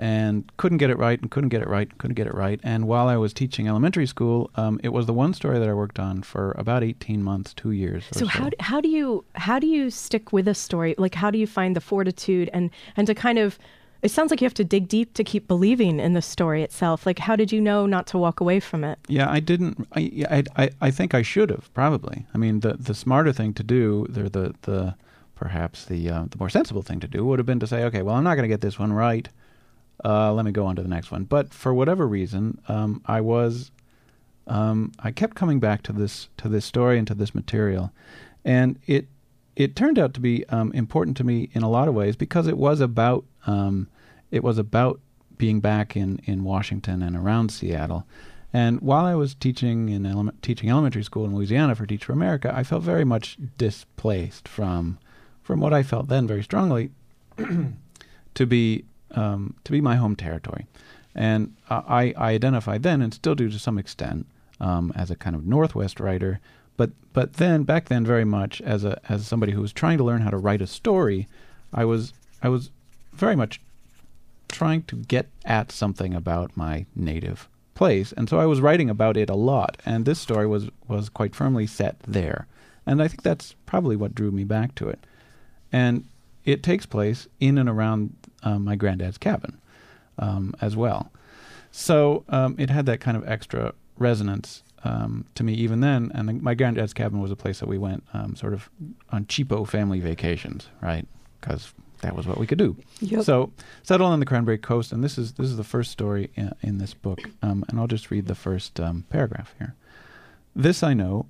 and 0.00 0.50
couldn't 0.56 0.78
get 0.78 0.88
it 0.88 0.96
right 0.96 1.20
and 1.20 1.30
couldn't 1.30 1.50
get 1.50 1.60
it 1.60 1.68
right, 1.68 1.96
couldn't 1.98 2.14
get 2.14 2.26
it 2.26 2.34
right. 2.34 2.58
And 2.62 2.88
while 2.88 3.06
I 3.06 3.18
was 3.18 3.34
teaching 3.34 3.68
elementary 3.68 4.06
school, 4.06 4.50
um, 4.56 4.80
it 4.82 4.88
was 4.88 5.04
the 5.04 5.12
one 5.12 5.34
story 5.34 5.58
that 5.58 5.68
I 5.68 5.74
worked 5.74 5.98
on 5.98 6.22
for 6.22 6.52
about 6.52 6.82
18 6.82 7.22
months, 7.22 7.52
two 7.52 7.70
years. 7.72 8.04
or 8.10 8.18
So 8.18 8.26
how, 8.26 8.48
d- 8.48 8.56
how 8.60 8.80
do 8.80 8.88
you 8.88 9.24
how 9.34 9.58
do 9.58 9.66
you 9.66 9.90
stick 9.90 10.32
with 10.32 10.48
a 10.48 10.54
story? 10.54 10.94
Like 10.96 11.14
how 11.14 11.30
do 11.30 11.38
you 11.38 11.46
find 11.46 11.76
the 11.76 11.82
fortitude 11.82 12.48
and 12.54 12.70
and 12.96 13.06
to 13.08 13.14
kind 13.14 13.38
of 13.38 13.58
it 14.00 14.10
sounds 14.10 14.30
like 14.30 14.40
you 14.40 14.46
have 14.46 14.54
to 14.54 14.64
dig 14.64 14.88
deep 14.88 15.12
to 15.12 15.22
keep 15.22 15.46
believing 15.46 16.00
in 16.00 16.14
the 16.14 16.22
story 16.22 16.62
itself. 16.62 17.04
Like 17.04 17.18
how 17.18 17.36
did 17.36 17.52
you 17.52 17.60
know 17.60 17.84
not 17.84 18.06
to 18.08 18.18
walk 18.18 18.40
away 18.40 18.58
from 18.58 18.82
it? 18.84 18.98
Yeah, 19.06 19.30
I 19.30 19.40
didn't. 19.40 19.86
I, 19.92 20.24
I, 20.30 20.44
I, 20.56 20.70
I 20.80 20.90
think 20.90 21.14
I 21.14 21.20
should 21.20 21.50
have 21.50 21.72
probably. 21.74 22.24
I 22.34 22.38
mean, 22.38 22.60
the 22.60 22.72
the 22.72 22.94
smarter 22.94 23.34
thing 23.34 23.52
to 23.52 23.62
do, 23.62 24.06
the 24.08 24.30
the, 24.30 24.54
the 24.62 24.94
perhaps 25.34 25.84
the 25.84 26.08
uh, 26.08 26.24
the 26.30 26.38
more 26.38 26.48
sensible 26.48 26.80
thing 26.80 27.00
to 27.00 27.08
do 27.08 27.26
would 27.26 27.38
have 27.38 27.46
been 27.46 27.60
to 27.60 27.66
say, 27.66 27.84
okay, 27.84 28.00
well, 28.00 28.14
I'm 28.14 28.24
not 28.24 28.36
going 28.36 28.48
to 28.48 28.54
get 28.54 28.62
this 28.62 28.78
one 28.78 28.94
right. 28.94 29.28
Uh, 30.04 30.32
let 30.32 30.44
me 30.44 30.52
go 30.52 30.66
on 30.66 30.76
to 30.76 30.82
the 30.82 30.88
next 30.88 31.10
one. 31.10 31.24
But 31.24 31.52
for 31.52 31.74
whatever 31.74 32.06
reason, 32.06 32.60
um, 32.68 33.02
I 33.06 33.20
was, 33.20 33.70
um, 34.46 34.92
I 35.00 35.10
kept 35.10 35.36
coming 35.36 35.60
back 35.60 35.82
to 35.84 35.92
this 35.92 36.28
to 36.38 36.48
this 36.48 36.64
story 36.64 36.98
and 36.98 37.06
to 37.06 37.14
this 37.14 37.34
material, 37.34 37.92
and 38.44 38.78
it 38.86 39.08
it 39.56 39.76
turned 39.76 39.98
out 39.98 40.14
to 40.14 40.20
be 40.20 40.48
um, 40.48 40.72
important 40.72 41.16
to 41.18 41.24
me 41.24 41.50
in 41.52 41.62
a 41.62 41.70
lot 41.70 41.88
of 41.88 41.94
ways 41.94 42.16
because 42.16 42.46
it 42.46 42.56
was 42.56 42.80
about 42.80 43.24
um, 43.46 43.88
it 44.30 44.42
was 44.42 44.58
about 44.58 45.00
being 45.36 45.60
back 45.60 45.96
in, 45.96 46.20
in 46.24 46.44
Washington 46.44 47.02
and 47.02 47.16
around 47.16 47.50
Seattle. 47.50 48.06
And 48.52 48.80
while 48.80 49.04
I 49.04 49.14
was 49.14 49.34
teaching 49.34 49.88
in 49.88 50.04
ele- 50.04 50.32
teaching 50.42 50.70
elementary 50.70 51.02
school 51.02 51.24
in 51.24 51.34
Louisiana 51.34 51.74
for 51.74 51.86
Teach 51.86 52.04
for 52.04 52.12
America, 52.12 52.52
I 52.54 52.62
felt 52.62 52.82
very 52.82 53.04
much 53.04 53.38
displaced 53.56 54.48
from 54.48 54.98
from 55.42 55.60
what 55.60 55.72
I 55.72 55.82
felt 55.82 56.08
then 56.08 56.26
very 56.26 56.42
strongly 56.42 56.90
to 58.34 58.46
be 58.46 58.84
um, 59.12 59.54
to 59.64 59.72
be 59.72 59.80
my 59.80 59.96
home 59.96 60.16
territory. 60.16 60.66
And 61.14 61.54
I, 61.68 62.14
I 62.16 62.38
then, 62.38 63.02
and 63.02 63.12
still 63.12 63.34
do 63.34 63.48
to 63.48 63.58
some 63.58 63.78
extent, 63.78 64.26
um, 64.60 64.92
as 64.94 65.10
a 65.10 65.16
kind 65.16 65.34
of 65.34 65.46
Northwest 65.46 65.98
writer. 65.98 66.40
But 66.76 66.90
but 67.12 67.34
then 67.34 67.64
back 67.64 67.88
then, 67.88 68.06
very 68.06 68.24
much 68.24 68.60
as 68.62 68.84
a 68.84 69.00
as 69.08 69.26
somebody 69.26 69.52
who 69.52 69.60
was 69.60 69.72
trying 69.72 69.98
to 69.98 70.04
learn 70.04 70.22
how 70.22 70.30
to 70.30 70.36
write 70.38 70.62
a 70.62 70.66
story, 70.66 71.26
I 71.72 71.84
was 71.84 72.12
I 72.42 72.48
was 72.48 72.70
very 73.12 73.36
much 73.36 73.60
trying 74.48 74.82
to 74.84 74.96
get 74.96 75.28
at 75.44 75.72
something 75.72 76.14
about 76.14 76.56
my 76.56 76.86
native 76.94 77.48
place, 77.74 78.12
and 78.12 78.28
so 78.28 78.38
I 78.38 78.46
was 78.46 78.60
writing 78.60 78.88
about 78.88 79.16
it 79.16 79.30
a 79.30 79.34
lot. 79.34 79.76
And 79.84 80.04
this 80.04 80.18
story 80.18 80.46
was 80.46 80.68
was 80.88 81.08
quite 81.08 81.34
firmly 81.34 81.66
set 81.66 81.98
there, 82.00 82.46
and 82.86 83.02
I 83.02 83.08
think 83.08 83.22
that's 83.22 83.54
probably 83.66 83.96
what 83.96 84.14
drew 84.14 84.30
me 84.30 84.44
back 84.44 84.74
to 84.76 84.88
it. 84.88 85.00
And 85.72 86.04
it 86.44 86.62
takes 86.62 86.86
place 86.86 87.28
in 87.38 87.58
and 87.58 87.68
around 87.68 88.14
um, 88.42 88.64
my 88.64 88.76
granddad's 88.76 89.18
cabin 89.18 89.58
um, 90.18 90.54
as 90.60 90.76
well. 90.76 91.10
So 91.72 92.24
um, 92.28 92.56
it 92.58 92.70
had 92.70 92.86
that 92.86 93.00
kind 93.00 93.16
of 93.16 93.28
extra 93.28 93.74
resonance 93.98 94.62
um, 94.84 95.26
to 95.34 95.44
me 95.44 95.54
even 95.54 95.80
then. 95.80 96.10
And 96.14 96.28
the, 96.28 96.32
my 96.34 96.54
granddad's 96.54 96.92
cabin 96.92 97.20
was 97.20 97.30
a 97.30 97.36
place 97.36 97.60
that 97.60 97.68
we 97.68 97.78
went 97.78 98.04
um, 98.12 98.34
sort 98.36 98.54
of 98.54 98.70
on 99.10 99.26
cheapo 99.26 99.66
family 99.66 100.00
vacations, 100.00 100.68
right? 100.80 101.06
Because 101.40 101.72
that 102.00 102.16
was 102.16 102.26
what 102.26 102.38
we 102.38 102.46
could 102.46 102.58
do. 102.58 102.76
Yep. 103.00 103.24
So 103.24 103.52
settle 103.82 104.06
on 104.06 104.20
the 104.20 104.26
Cranberry 104.26 104.58
Coast, 104.58 104.92
and 104.92 105.04
this 105.04 105.18
is 105.18 105.32
this 105.32 105.48
is 105.48 105.56
the 105.56 105.64
first 105.64 105.90
story 105.90 106.30
in, 106.34 106.52
in 106.62 106.78
this 106.78 106.94
book, 106.94 107.20
um, 107.42 107.64
and 107.68 107.78
I'll 107.78 107.86
just 107.86 108.10
read 108.10 108.26
the 108.26 108.34
first 108.34 108.80
um, 108.80 109.04
paragraph 109.10 109.54
here. 109.58 109.74
This 110.56 110.82
I 110.82 110.94
know, 110.94 111.26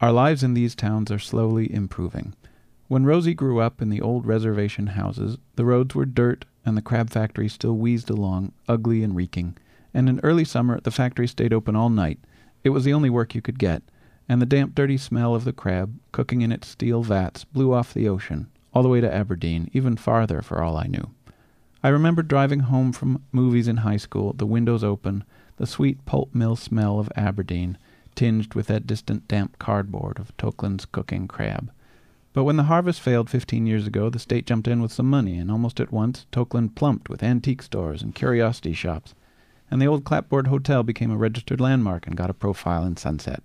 our 0.00 0.12
lives 0.12 0.42
in 0.42 0.54
these 0.54 0.74
towns 0.74 1.10
are 1.10 1.18
slowly 1.18 1.72
improving. 1.72 2.34
When 2.90 3.06
Rosie 3.06 3.34
grew 3.34 3.60
up 3.60 3.80
in 3.80 3.88
the 3.88 4.00
old 4.00 4.26
reservation 4.26 4.88
houses, 4.88 5.38
the 5.54 5.64
roads 5.64 5.94
were 5.94 6.04
dirt 6.04 6.44
and 6.66 6.76
the 6.76 6.82
crab 6.82 7.08
factory 7.08 7.48
still 7.48 7.76
wheezed 7.76 8.10
along, 8.10 8.50
ugly 8.68 9.04
and 9.04 9.14
reeking. 9.14 9.56
And 9.94 10.08
in 10.08 10.18
early 10.24 10.44
summer, 10.44 10.80
the 10.80 10.90
factory 10.90 11.28
stayed 11.28 11.52
open 11.52 11.76
all 11.76 11.88
night. 11.88 12.18
It 12.64 12.70
was 12.70 12.82
the 12.82 12.92
only 12.92 13.08
work 13.08 13.32
you 13.32 13.40
could 13.40 13.60
get, 13.60 13.84
and 14.28 14.42
the 14.42 14.44
damp, 14.44 14.74
dirty 14.74 14.96
smell 14.96 15.36
of 15.36 15.44
the 15.44 15.52
crab, 15.52 16.00
cooking 16.10 16.42
in 16.42 16.50
its 16.50 16.66
steel 16.66 17.04
vats, 17.04 17.44
blew 17.44 17.72
off 17.72 17.94
the 17.94 18.08
ocean, 18.08 18.48
all 18.74 18.82
the 18.82 18.88
way 18.88 19.00
to 19.00 19.14
Aberdeen, 19.14 19.70
even 19.72 19.96
farther 19.96 20.42
for 20.42 20.60
all 20.60 20.76
I 20.76 20.88
knew. 20.88 21.12
I 21.84 21.90
remember 21.90 22.24
driving 22.24 22.58
home 22.58 22.90
from 22.90 23.22
movies 23.30 23.68
in 23.68 23.76
high 23.76 23.98
school, 23.98 24.32
the 24.32 24.46
windows 24.46 24.82
open, 24.82 25.22
the 25.58 25.66
sweet 25.68 26.04
pulp 26.06 26.34
mill 26.34 26.56
smell 26.56 26.98
of 26.98 27.12
Aberdeen, 27.14 27.78
tinged 28.16 28.54
with 28.54 28.66
that 28.66 28.88
distant 28.88 29.28
damp 29.28 29.60
cardboard 29.60 30.18
of 30.18 30.36
Tokeland's 30.36 30.86
cooking 30.86 31.28
crab. 31.28 31.70
But 32.32 32.44
when 32.44 32.56
the 32.56 32.64
harvest 32.64 33.00
failed 33.00 33.28
fifteen 33.28 33.66
years 33.66 33.86
ago, 33.86 34.08
the 34.08 34.20
state 34.20 34.46
jumped 34.46 34.68
in 34.68 34.80
with 34.80 34.92
some 34.92 35.10
money, 35.10 35.36
and 35.36 35.50
almost 35.50 35.80
at 35.80 35.90
once 35.90 36.26
Tokeland 36.30 36.76
plumped 36.76 37.08
with 37.08 37.24
antique 37.24 37.60
stores 37.60 38.02
and 38.02 38.14
curiosity 38.14 38.72
shops, 38.72 39.14
and 39.70 39.82
the 39.82 39.86
old 39.86 40.04
clapboard 40.04 40.46
hotel 40.46 40.82
became 40.82 41.10
a 41.10 41.16
registered 41.16 41.60
landmark 41.60 42.06
and 42.06 42.16
got 42.16 42.30
a 42.30 42.34
profile 42.34 42.84
in 42.84 42.96
Sunset. 42.96 43.42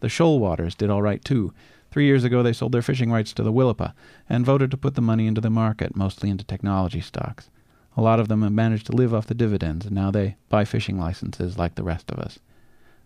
The 0.00 0.08
Shoalwaters 0.08 0.76
did 0.76 0.90
all 0.90 1.00
right 1.00 1.24
too. 1.24 1.54
Three 1.90 2.04
years 2.04 2.24
ago, 2.24 2.42
they 2.42 2.52
sold 2.52 2.72
their 2.72 2.82
fishing 2.82 3.10
rights 3.10 3.32
to 3.32 3.42
the 3.42 3.52
Willapa 3.52 3.94
and 4.28 4.44
voted 4.44 4.70
to 4.70 4.76
put 4.76 4.96
the 4.96 5.00
money 5.00 5.26
into 5.26 5.40
the 5.40 5.48
market, 5.48 5.96
mostly 5.96 6.28
into 6.28 6.44
technology 6.44 7.00
stocks. 7.00 7.48
A 7.96 8.02
lot 8.02 8.20
of 8.20 8.28
them 8.28 8.42
have 8.42 8.52
managed 8.52 8.84
to 8.86 8.92
live 8.92 9.14
off 9.14 9.28
the 9.28 9.34
dividends, 9.34 9.86
and 9.86 9.94
now 9.94 10.10
they 10.10 10.36
buy 10.50 10.66
fishing 10.66 10.98
licenses 10.98 11.56
like 11.56 11.76
the 11.76 11.82
rest 11.82 12.10
of 12.10 12.18
us. 12.18 12.38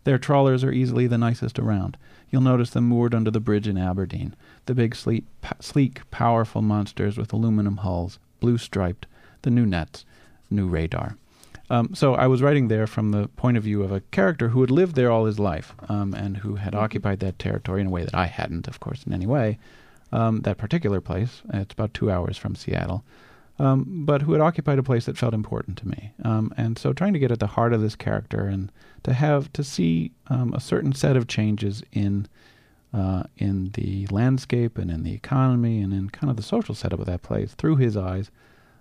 Their 0.04 0.18
trawlers 0.18 0.64
are 0.64 0.72
easily 0.72 1.06
the 1.06 1.18
nicest 1.18 1.58
around. 1.58 1.96
You'll 2.30 2.42
notice 2.42 2.70
them 2.70 2.84
moored 2.84 3.14
under 3.14 3.30
the 3.30 3.40
bridge 3.40 3.68
in 3.68 3.76
Aberdeen, 3.76 4.34
the 4.66 4.74
big, 4.74 4.94
sleek, 4.94 5.24
sleek, 5.60 6.08
powerful 6.10 6.62
monsters 6.62 7.18
with 7.18 7.32
aluminum 7.32 7.78
hulls, 7.78 8.18
blue 8.40 8.56
striped, 8.56 9.06
the 9.42 9.50
new 9.50 9.66
nets, 9.66 10.04
new 10.50 10.66
radar. 10.66 11.16
Um, 11.68 11.94
so 11.94 12.14
I 12.14 12.26
was 12.26 12.42
writing 12.42 12.66
there 12.66 12.88
from 12.88 13.12
the 13.12 13.28
point 13.28 13.56
of 13.56 13.62
view 13.62 13.82
of 13.82 13.92
a 13.92 14.00
character 14.10 14.48
who 14.48 14.60
had 14.60 14.72
lived 14.72 14.96
there 14.96 15.10
all 15.10 15.26
his 15.26 15.38
life 15.38 15.74
um, 15.88 16.14
and 16.14 16.38
who 16.38 16.56
had 16.56 16.74
occupied 16.74 17.20
that 17.20 17.38
territory 17.38 17.80
in 17.80 17.86
a 17.86 17.90
way 17.90 18.04
that 18.04 18.14
I 18.14 18.26
hadn't, 18.26 18.66
of 18.66 18.80
course, 18.80 19.04
in 19.04 19.12
any 19.12 19.26
way. 19.26 19.58
Um, 20.12 20.40
that 20.40 20.58
particular 20.58 21.00
place, 21.00 21.42
it's 21.54 21.72
about 21.72 21.94
two 21.94 22.10
hours 22.10 22.36
from 22.36 22.56
Seattle, 22.56 23.04
um, 23.60 24.04
but 24.04 24.22
who 24.22 24.32
had 24.32 24.40
occupied 24.40 24.80
a 24.80 24.82
place 24.82 25.06
that 25.06 25.16
felt 25.16 25.32
important 25.32 25.78
to 25.78 25.88
me. 25.88 26.12
Um, 26.24 26.52
and 26.56 26.76
so 26.76 26.92
trying 26.92 27.12
to 27.12 27.20
get 27.20 27.30
at 27.30 27.38
the 27.38 27.46
heart 27.46 27.72
of 27.72 27.80
this 27.80 27.94
character 27.94 28.46
and 28.46 28.72
to 29.02 29.12
have 29.12 29.52
to 29.52 29.64
see 29.64 30.12
um, 30.28 30.52
a 30.54 30.60
certain 30.60 30.92
set 30.92 31.16
of 31.16 31.26
changes 31.26 31.82
in 31.92 32.26
uh, 32.92 33.22
in 33.38 33.70
the 33.74 34.06
landscape 34.08 34.76
and 34.76 34.90
in 34.90 35.04
the 35.04 35.14
economy 35.14 35.80
and 35.80 35.92
in 35.92 36.10
kind 36.10 36.28
of 36.28 36.36
the 36.36 36.42
social 36.42 36.74
setup 36.74 36.98
of 36.98 37.06
that 37.06 37.22
place 37.22 37.52
through 37.54 37.76
his 37.76 37.96
eyes 37.96 38.32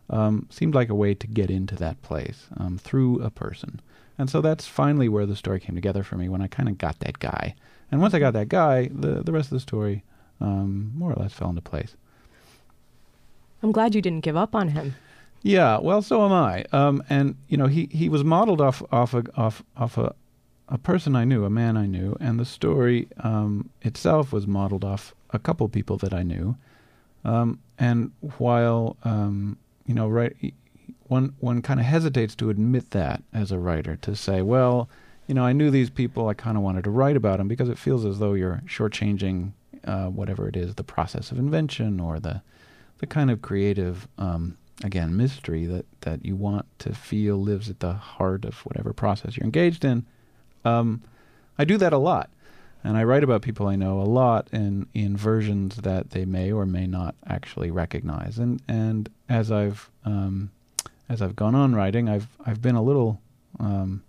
um, 0.09 0.47
seemed 0.49 0.73
like 0.73 0.89
a 0.89 0.95
way 0.95 1.13
to 1.13 1.27
get 1.27 1.51
into 1.51 1.75
that 1.75 2.01
place 2.01 2.47
um, 2.57 2.79
through 2.79 3.21
a 3.21 3.29
person. 3.29 3.79
And 4.17 4.27
so 4.27 4.41
that's 4.41 4.65
finally 4.65 5.07
where 5.07 5.27
the 5.27 5.35
story 5.35 5.59
came 5.59 5.75
together 5.75 6.03
for 6.03 6.15
me 6.17 6.27
when 6.27 6.41
I 6.41 6.47
kind 6.47 6.67
of 6.67 6.79
got 6.79 6.99
that 6.99 7.19
guy. 7.19 7.53
And 7.91 8.01
once 8.01 8.15
I 8.15 8.19
got 8.19 8.33
that 8.33 8.49
guy, 8.49 8.89
the 8.91 9.23
the 9.23 9.31
rest 9.31 9.47
of 9.47 9.55
the 9.55 9.59
story 9.59 10.03
um, 10.41 10.91
more 10.95 11.11
or 11.11 11.15
less 11.15 11.33
fell 11.33 11.49
into 11.49 11.61
place. 11.61 11.95
I'm 13.61 13.71
glad 13.71 13.93
you 13.93 14.01
didn't 14.01 14.23
give 14.23 14.37
up 14.37 14.55
on 14.55 14.69
him. 14.69 14.95
Yeah, 15.41 15.79
well, 15.79 16.01
so 16.01 16.25
am 16.25 16.33
I. 16.33 16.65
Um, 16.71 17.01
and 17.09 17.35
you 17.47 17.57
know, 17.57 17.67
he, 17.67 17.87
he 17.91 18.09
was 18.09 18.23
modeled 18.23 18.61
off 18.61 18.83
off 18.91 19.13
a, 19.13 19.23
off 19.35 19.63
off 19.77 19.97
a 19.97 20.13
a 20.67 20.77
person 20.77 21.15
I 21.15 21.23
knew, 21.23 21.45
a 21.45 21.49
man 21.49 21.77
I 21.77 21.87
knew, 21.87 22.15
and 22.19 22.39
the 22.39 22.45
story 22.45 23.07
um, 23.23 23.69
itself 23.81 24.31
was 24.31 24.45
modeled 24.45 24.83
off 24.83 25.15
a 25.31 25.39
couple 25.39 25.67
people 25.67 25.97
that 25.97 26.13
I 26.13 26.23
knew. 26.23 26.55
Um, 27.25 27.59
and 27.77 28.11
while 28.37 28.97
um, 29.03 29.57
you 29.85 29.93
know, 29.93 30.07
right 30.07 30.35
one 31.07 31.33
one 31.39 31.61
kind 31.61 31.79
of 31.79 31.85
hesitates 31.85 32.35
to 32.35 32.49
admit 32.49 32.91
that 32.91 33.23
as 33.33 33.51
a 33.51 33.59
writer 33.59 33.95
to 33.97 34.15
say, 34.15 34.41
well, 34.41 34.89
you 35.27 35.33
know, 35.33 35.43
I 35.43 35.53
knew 35.53 35.71
these 35.71 35.89
people. 35.89 36.27
I 36.27 36.33
kind 36.33 36.57
of 36.57 36.63
wanted 36.63 36.83
to 36.83 36.91
write 36.91 37.15
about 37.15 37.37
them 37.37 37.47
because 37.47 37.69
it 37.69 37.77
feels 37.77 38.05
as 38.05 38.19
though 38.19 38.33
you're 38.33 38.61
shortchanging 38.67 39.53
uh, 39.85 40.07
whatever 40.07 40.47
it 40.47 40.55
is, 40.55 40.75
the 40.75 40.83
process 40.83 41.31
of 41.31 41.39
invention 41.39 41.99
or 41.99 42.19
the 42.19 42.41
the 42.99 43.07
kind 43.07 43.31
of 43.31 43.41
creative, 43.41 44.07
um, 44.17 44.57
again, 44.83 45.15
mystery 45.15 45.65
that 45.65 45.85
that 46.01 46.25
you 46.25 46.35
want 46.35 46.65
to 46.79 46.93
feel 46.93 47.37
lives 47.37 47.69
at 47.69 47.79
the 47.79 47.93
heart 47.93 48.45
of 48.45 48.59
whatever 48.65 48.93
process 48.93 49.37
you're 49.37 49.45
engaged 49.45 49.83
in. 49.83 50.05
Um, 50.63 51.01
I 51.57 51.65
do 51.65 51.77
that 51.77 51.93
a 51.93 51.97
lot, 51.97 52.29
and 52.83 52.97
I 52.97 53.03
write 53.03 53.23
about 53.23 53.41
people 53.41 53.67
I 53.67 53.75
know 53.75 54.01
a 54.01 54.03
lot 54.03 54.47
in 54.51 54.87
in 54.93 55.17
versions 55.17 55.77
that 55.77 56.11
they 56.11 56.25
may 56.25 56.51
or 56.51 56.65
may 56.65 56.87
not 56.87 57.15
actually 57.27 57.71
recognize. 57.71 58.39
And 58.39 58.61
and 58.67 59.09
as 59.27 59.51
I've 59.51 59.89
um, 60.05 60.51
as 61.07 61.21
I've 61.21 61.35
gone 61.35 61.55
on 61.55 61.75
writing, 61.75 62.07
I've 62.07 62.27
I've 62.45 62.61
been 62.61 62.75
a 62.75 62.83
little 62.83 63.19
um, 63.59 64.03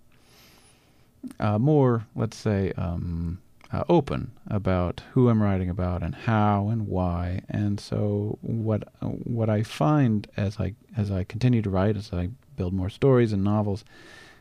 uh, 1.39 1.59
more, 1.59 2.05
let's 2.15 2.37
say, 2.37 2.71
um, 2.77 3.39
uh, 3.73 3.83
open 3.87 4.31
about 4.47 5.01
who 5.11 5.29
I'm 5.29 5.41
writing 5.41 5.69
about 5.69 6.03
and 6.03 6.13
how 6.13 6.69
and 6.69 6.87
why. 6.87 7.41
And 7.49 7.79
so, 7.79 8.37
what 8.41 8.83
what 8.99 9.49
I 9.49 9.63
find 9.63 10.27
as 10.35 10.59
I 10.59 10.73
as 10.97 11.11
I 11.11 11.23
continue 11.23 11.61
to 11.61 11.69
write, 11.69 11.95
as 11.95 12.11
I 12.11 12.29
build 12.57 12.73
more 12.73 12.89
stories 12.89 13.31
and 13.31 13.43
novels, 13.43 13.85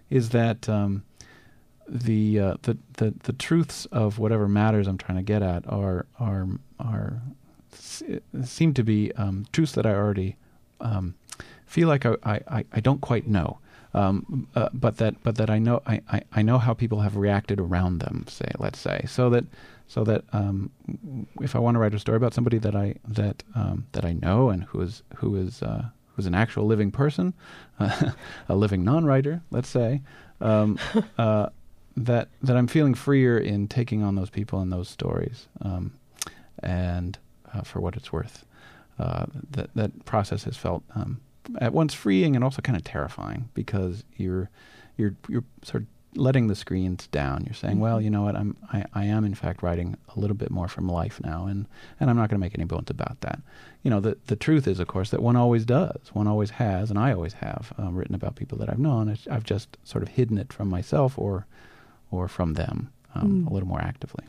is 0.08 0.30
that 0.30 0.68
um, 0.68 1.04
the, 1.88 2.38
uh, 2.38 2.56
the 2.62 2.78
the 2.94 3.14
the 3.22 3.32
truths 3.32 3.86
of 3.86 4.18
whatever 4.18 4.48
matters 4.48 4.86
I'm 4.86 4.98
trying 4.98 5.18
to 5.18 5.22
get 5.22 5.42
at 5.42 5.64
are 5.68 6.06
are 6.18 6.46
are 6.78 7.22
seem 8.42 8.74
to 8.74 8.82
be 8.82 9.12
um, 9.12 9.46
truths 9.52 9.72
that 9.72 9.86
I 9.86 9.94
already 9.94 10.36
um, 10.80 11.14
feel 11.66 11.86
like 11.86 12.04
I, 12.04 12.16
I, 12.24 12.64
I 12.72 12.80
don't 12.80 13.00
quite 13.00 13.28
know 13.28 13.58
um, 13.94 14.46
uh, 14.54 14.68
but 14.72 14.98
that 14.98 15.22
but 15.22 15.36
that 15.36 15.50
I 15.50 15.58
know 15.58 15.82
I, 15.86 16.00
I, 16.10 16.22
I 16.32 16.42
know 16.42 16.58
how 16.58 16.74
people 16.74 17.00
have 17.00 17.16
reacted 17.16 17.60
around 17.60 17.98
them. 17.98 18.24
Say, 18.28 18.50
let's 18.58 18.78
say, 18.78 19.04
so 19.08 19.30
that 19.30 19.44
so 19.86 20.04
that 20.04 20.24
um, 20.32 20.70
if 21.40 21.56
I 21.56 21.58
want 21.58 21.74
to 21.74 21.80
write 21.80 21.94
a 21.94 21.98
story 21.98 22.16
about 22.16 22.34
somebody 22.34 22.58
that 22.58 22.76
I 22.76 22.94
that 23.08 23.42
um, 23.54 23.86
that 23.92 24.04
I 24.04 24.12
know 24.12 24.50
and 24.50 24.64
who 24.64 24.80
is 24.80 25.02
who 25.16 25.34
is 25.34 25.62
uh, 25.62 25.86
who's 26.14 26.26
an 26.26 26.34
actual 26.34 26.66
living 26.66 26.90
person, 26.90 27.34
uh, 27.78 28.12
a 28.48 28.54
living 28.54 28.84
non-writer, 28.84 29.42
let's 29.50 29.68
say, 29.68 30.02
um, 30.40 30.78
uh, 31.18 31.48
that 31.96 32.28
that 32.42 32.56
I'm 32.56 32.68
feeling 32.68 32.94
freer 32.94 33.38
in 33.38 33.66
taking 33.66 34.02
on 34.02 34.14
those 34.14 34.30
people 34.30 34.60
and 34.60 34.72
those 34.72 34.88
stories, 34.88 35.48
um, 35.62 35.94
and 36.62 37.18
uh, 37.52 37.62
for 37.62 37.80
what 37.80 37.96
it's 37.96 38.12
worth, 38.12 38.44
uh, 39.00 39.26
that 39.50 39.70
that 39.74 40.04
process 40.04 40.44
has 40.44 40.56
felt 40.56 40.84
um, 40.94 41.20
at 41.58 41.72
once 41.72 41.94
freeing 41.94 42.34
and 42.34 42.44
also 42.44 42.62
kind 42.62 42.76
of 42.76 42.84
terrifying 42.84 43.48
because 43.54 44.04
you're 44.16 44.50
you're 44.96 45.14
you're 45.28 45.44
sort 45.62 45.82
of 45.82 45.88
letting 46.16 46.48
the 46.48 46.56
screens 46.56 47.06
down. 47.08 47.44
You're 47.44 47.54
saying, 47.54 47.78
well, 47.78 47.96
mm-hmm. 47.96 48.04
you 48.04 48.10
know 48.10 48.22
what, 48.22 48.36
I'm 48.36 48.56
I, 48.72 48.84
I 48.94 49.04
am 49.04 49.24
in 49.24 49.34
fact 49.34 49.62
writing 49.62 49.96
a 50.14 50.18
little 50.18 50.36
bit 50.36 50.50
more 50.50 50.68
from 50.68 50.88
life 50.88 51.20
now, 51.22 51.46
and 51.46 51.66
and 51.98 52.10
I'm 52.10 52.16
not 52.16 52.28
going 52.28 52.40
to 52.40 52.44
make 52.44 52.54
any 52.54 52.64
bones 52.64 52.90
about 52.90 53.20
that. 53.20 53.40
You 53.82 53.90
know, 53.90 54.00
the 54.00 54.16
the 54.26 54.36
truth 54.36 54.66
is, 54.66 54.80
of 54.80 54.88
course, 54.88 55.10
that 55.10 55.22
one 55.22 55.36
always 55.36 55.64
does, 55.64 56.10
one 56.12 56.26
always 56.26 56.50
has, 56.50 56.90
and 56.90 56.98
I 56.98 57.12
always 57.12 57.34
have 57.34 57.72
um, 57.78 57.94
written 57.94 58.14
about 58.14 58.36
people 58.36 58.58
that 58.58 58.68
I've 58.68 58.78
known. 58.78 59.16
I've 59.30 59.44
just 59.44 59.76
sort 59.84 60.02
of 60.02 60.08
hidden 60.10 60.38
it 60.38 60.52
from 60.52 60.68
myself 60.68 61.18
or 61.18 61.46
or 62.10 62.28
from 62.28 62.54
them 62.54 62.90
um, 63.14 63.44
mm. 63.44 63.50
a 63.50 63.52
little 63.52 63.68
more 63.68 63.80
actively. 63.80 64.24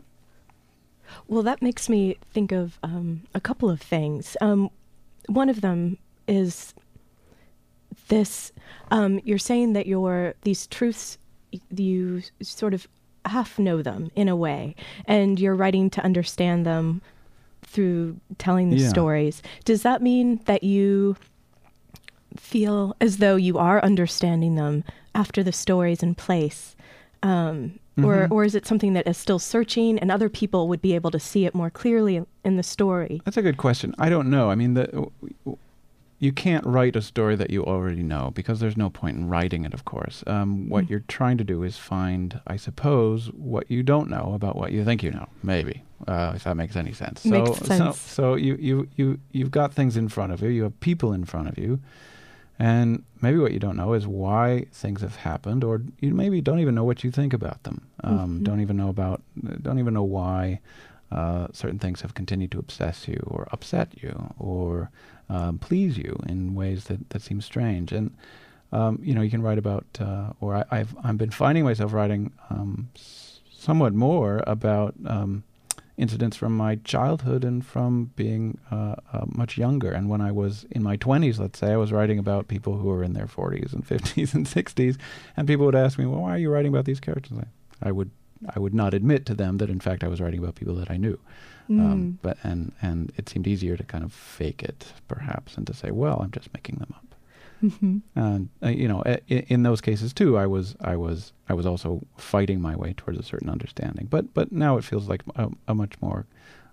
Well, 1.28 1.44
that 1.44 1.62
makes 1.62 1.90
me 1.90 2.18
think 2.32 2.52
of 2.52 2.80
um, 2.84 3.24
a 3.34 3.42
couple 3.42 3.70
of 3.70 3.82
things. 3.82 4.38
Um, 4.40 4.70
one 5.28 5.50
of 5.50 5.62
them 5.62 5.98
is 6.28 6.74
this 8.12 8.52
um, 8.92 9.20
you're 9.24 9.40
saying 9.40 9.74
that 9.74 9.88
your 9.88 10.36
these 10.42 10.68
truths 10.68 11.18
you 11.70 12.22
sort 12.42 12.74
of 12.74 12.88
half 13.26 13.58
know 13.58 13.82
them 13.82 14.12
in 14.16 14.28
a 14.28 14.36
way 14.36 14.76
and 15.06 15.40
you're 15.40 15.56
writing 15.56 15.90
to 15.90 16.04
understand 16.04 16.66
them 16.66 17.02
through 17.64 18.20
telling 18.38 18.70
the 18.70 18.78
yeah. 18.78 18.90
stories. 18.90 19.42
Does 19.66 19.84
that 19.84 20.02
mean 20.02 20.42
that 20.46 20.64
you 20.64 21.16
feel 22.38 22.96
as 23.00 23.18
though 23.18 23.36
you 23.36 23.58
are 23.58 23.84
understanding 23.84 24.56
them 24.56 24.84
after 25.16 25.42
the 25.42 25.52
story's 25.52 26.04
in 26.04 26.16
place? 26.16 26.76
Um, 27.24 27.80
mm-hmm. 27.98 28.06
or 28.06 28.28
or 28.32 28.44
is 28.44 28.56
it 28.56 28.66
something 28.66 28.94
that 28.94 29.08
is 29.08 29.18
still 29.18 29.40
searching 29.40 30.00
and 30.00 30.12
other 30.12 30.28
people 30.28 30.68
would 30.68 30.82
be 30.82 30.96
able 30.96 31.12
to 31.12 31.20
see 31.20 31.46
it 31.46 31.54
more 31.54 31.70
clearly 31.70 32.26
in 32.44 32.58
the 32.58 32.64
story? 32.64 33.22
That's 33.26 33.38
a 33.38 33.42
good 33.42 33.58
question. 33.58 33.94
I 34.00 34.10
don't 34.10 34.30
know. 34.30 34.50
I 34.50 34.56
mean 34.56 34.74
the 34.74 35.08
you 36.22 36.32
can't 36.32 36.64
write 36.68 36.96
a 36.96 37.02
story 37.02 37.36
that 37.36 37.50
you 37.50 37.66
already 37.66 38.04
know 38.04 38.30
because 38.36 38.60
there's 38.60 38.78
no 38.78 38.92
point 38.92 39.18
in 39.18 39.28
writing 39.28 39.66
it, 39.66 39.74
of 39.74 39.86
course. 39.86 40.24
Um, 40.28 40.70
what 40.70 40.86
mm. 40.86 40.92
you're 40.92 41.04
trying 41.08 41.40
to 41.40 41.44
do 41.44 41.64
is 41.64 41.78
find, 41.78 42.40
I 42.46 42.58
suppose, 42.58 43.32
what 43.32 43.72
you 43.72 43.82
don't 43.82 44.08
know 44.08 44.34
about 44.36 44.56
what 44.56 44.72
you 44.72 44.86
think 44.86 45.02
you 45.02 45.10
know. 45.10 45.28
Maybe, 45.42 45.82
uh, 46.08 46.34
if 46.36 46.44
that 46.44 46.56
makes 46.56 46.76
any 46.76 46.94
sense. 46.94 47.26
Makes 47.26 47.58
so, 47.58 47.66
sense. 47.66 48.00
so, 48.00 48.14
so 48.14 48.36
you 48.36 48.56
you 48.58 48.88
you 48.96 49.20
you've 49.32 49.50
got 49.50 49.74
things 49.74 49.98
in 49.98 50.10
front 50.10 50.32
of 50.32 50.44
you. 50.44 50.50
You 50.50 50.64
have 50.64 50.80
people 50.80 51.12
in 51.12 51.26
front 51.26 51.50
of 51.50 51.58
you, 51.58 51.80
and 52.60 53.04
maybe 53.24 53.40
what 53.40 53.52
you 53.52 53.60
don't 53.60 53.76
know 53.76 53.94
is 53.94 54.06
why 54.06 54.68
things 54.72 55.02
have 55.02 55.16
happened, 55.16 55.64
or 55.64 55.82
you 56.02 56.14
maybe 56.14 56.40
don't 56.40 56.60
even 56.60 56.76
know 56.76 56.84
what 56.84 57.04
you 57.04 57.10
think 57.10 57.34
about 57.34 57.64
them. 57.64 57.88
Um, 58.04 58.14
mm-hmm. 58.14 58.44
Don't 58.44 58.62
even 58.62 58.78
know 58.78 58.90
about. 58.90 59.24
Don't 59.64 59.80
even 59.80 59.96
know 59.96 60.04
why. 60.04 60.60
Uh, 61.12 61.48
certain 61.52 61.78
things 61.78 62.00
have 62.00 62.14
continued 62.14 62.52
to 62.54 62.58
obsess 62.58 63.06
you 63.06 63.22
or 63.28 63.46
upset 63.52 64.02
you 64.02 64.34
or 64.40 64.90
um, 65.32 65.58
please 65.58 65.98
you 65.98 66.14
in 66.28 66.56
ways 66.56 66.86
that, 66.86 67.10
that 67.12 67.22
seem 67.22 67.42
strange. 67.42 67.92
And 67.92 68.12
um, 68.72 69.00
you 69.02 69.14
know, 69.14 69.22
you 69.22 69.30
can 69.30 69.42
write 69.42 69.58
about, 69.58 69.86
uh, 70.00 70.32
or 70.40 70.66
I, 70.72 70.78
have 70.78 70.96
I've 71.04 71.18
been 71.18 71.32
finding 71.32 71.64
myself 71.66 71.92
writing 71.94 72.32
um, 72.50 72.90
s- 72.96 73.40
somewhat 73.52 73.94
more 73.94 74.44
about 74.48 74.94
um, 75.06 75.44
incidents 75.98 76.38
from 76.38 76.56
my 76.56 76.78
childhood 76.84 77.44
and 77.44 77.66
from 77.66 78.12
being 78.16 78.58
uh, 78.72 78.96
uh, 79.12 79.26
much 79.28 79.58
younger. 79.58 79.92
And 79.92 80.10
when 80.10 80.22
I 80.22 80.32
was 80.32 80.66
in 80.72 80.84
my 80.84 80.96
20s, 80.98 81.38
let's 81.38 81.60
say, 81.60 81.74
I 81.74 81.78
was 81.78 81.92
writing 81.92 82.18
about 82.18 82.48
people 82.48 82.78
who 82.78 82.88
were 82.88 83.04
in 83.04 83.14
their 83.14 83.28
40s 83.28 83.74
and 83.74 83.86
50s 83.88 84.34
and 84.34 84.46
60s, 84.46 84.98
and 85.36 85.48
people 85.48 85.66
would 85.66 85.76
ask 85.76 86.00
me, 86.00 86.06
"Well, 86.06 86.22
why 86.22 86.36
are 86.36 86.38
you 86.40 86.50
writing 86.50 86.72
about 86.72 86.86
these 86.86 87.00
characters?" 87.02 87.38
I 87.82 87.92
would 87.92 88.12
I 88.56 88.60
would 88.60 88.74
not 88.74 88.94
admit 88.94 89.26
to 89.28 89.36
them 89.36 89.58
that 89.58 89.70
in 89.70 89.80
fact 89.80 90.04
I 90.04 90.08
was 90.08 90.22
writing 90.22 90.40
about 90.40 90.56
people 90.56 90.76
that 90.76 90.90
I 90.90 90.98
knew. 90.98 91.20
Um, 91.72 91.80
mm. 91.80 91.92
Um, 91.92 92.20
but 92.22 92.38
and 92.44 92.74
and 92.82 93.12
it 93.18 93.30
seemed 93.30 93.48
easier 93.48 93.78
to 93.78 93.84
kind 93.84 94.04
of 94.04 94.12
fake 94.12 94.64
it, 94.64 94.94
perhaps, 95.08 95.58
and 95.58 95.66
to 95.68 95.74
say, 95.74 95.92
well, 95.92 96.20
I'm 96.22 96.32
just 96.32 96.54
making 96.54 96.76
them 96.76 96.94
up. 96.96 97.16
Mm-hmm. 97.64 97.98
And 98.16 98.50
uh, 98.64 98.70
you 98.70 98.88
know, 98.88 99.02
in, 99.28 99.40
in, 99.48 99.64
those 99.64 99.82
cases 99.82 100.14
too, 100.14 100.38
I 100.38 100.48
was 100.48 100.76
I 100.82 100.96
was 100.96 101.32
I 101.48 101.54
was 101.54 101.66
also 101.66 102.02
fighting 102.18 102.60
my 102.60 102.76
way 102.76 102.94
towards 102.98 103.20
a 103.20 103.24
certain 103.24 103.50
understanding. 103.50 104.08
But 104.10 104.34
but 104.34 104.52
now 104.52 104.78
it 104.78 104.84
feels 104.84 105.08
like 105.08 105.22
a, 105.36 105.50
a 105.68 105.76
much 105.76 106.02
more 106.02 106.26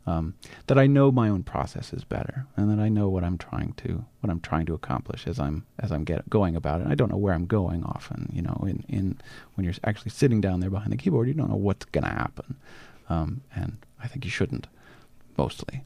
um, 0.07 0.35
that 0.67 0.79
I 0.79 0.87
know 0.87 1.13
my 1.13 1.29
own 1.29 1.43
processes 1.43 2.05
better, 2.05 2.47
and 2.57 2.71
that 2.71 2.83
I 2.83 2.89
know 2.89 3.09
what 3.09 3.25
I'm 3.25 3.37
trying 3.37 3.75
to 3.75 4.05
what 4.21 4.31
I'm 4.31 4.41
trying 4.41 4.65
to 4.67 4.75
accomplish 4.75 5.27
as 5.27 5.39
I'm 5.39 5.67
as 5.79 5.93
I'm 5.93 6.05
get, 6.05 6.29
going 6.31 6.57
about 6.57 6.81
it. 6.81 6.87
I 6.87 6.95
don't 6.95 7.11
know 7.11 7.19
where 7.19 7.35
I'm 7.35 7.47
going 7.47 7.85
often. 7.85 8.31
You 8.33 8.43
know, 8.43 8.65
in 8.67 8.85
in 8.89 9.19
when 9.55 9.65
you're 9.65 9.75
actually 9.85 10.11
sitting 10.11 10.41
down 10.41 10.61
there 10.61 10.71
behind 10.71 10.93
the 10.93 10.97
keyboard, 10.97 11.29
you 11.29 11.35
don't 11.35 11.51
know 11.51 11.57
what's 11.57 11.85
going 11.87 12.05
to 12.05 12.11
happen, 12.11 12.57
um, 13.11 13.43
and 13.55 13.77
I 14.03 14.09
think 14.09 14.25
you 14.25 14.31
shouldn't 14.31 14.69
mostly. 15.39 15.85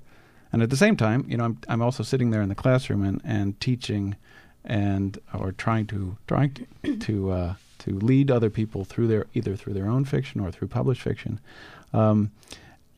And 0.53 0.62
at 0.62 0.71
the 0.71 0.77
same 0.77 0.97
time, 0.97 1.25
you 1.29 1.37
know, 1.37 1.45
I'm 1.45 1.59
I'm 1.69 1.83
also 1.83 2.03
sitting 2.03 2.31
there 2.31 2.43
in 2.43 2.49
the 2.49 2.55
classroom 2.55 3.05
and, 3.05 3.21
and 3.25 3.59
teaching, 3.61 4.17
and 4.65 5.19
or 5.33 5.53
trying 5.53 5.87
to 5.88 6.17
trying 6.27 6.67
to 6.83 6.97
to, 7.07 7.31
uh, 7.31 7.55
to 7.79 7.99
lead 7.99 8.31
other 8.31 8.51
people 8.51 8.85
through 8.85 9.07
their 9.07 9.27
either 9.35 9.57
through 9.57 9.75
their 9.75 9.87
own 9.87 10.05
fiction 10.05 10.41
or 10.41 10.51
through 10.51 10.69
published 10.69 11.03
fiction. 11.03 11.41
Um, 11.93 12.33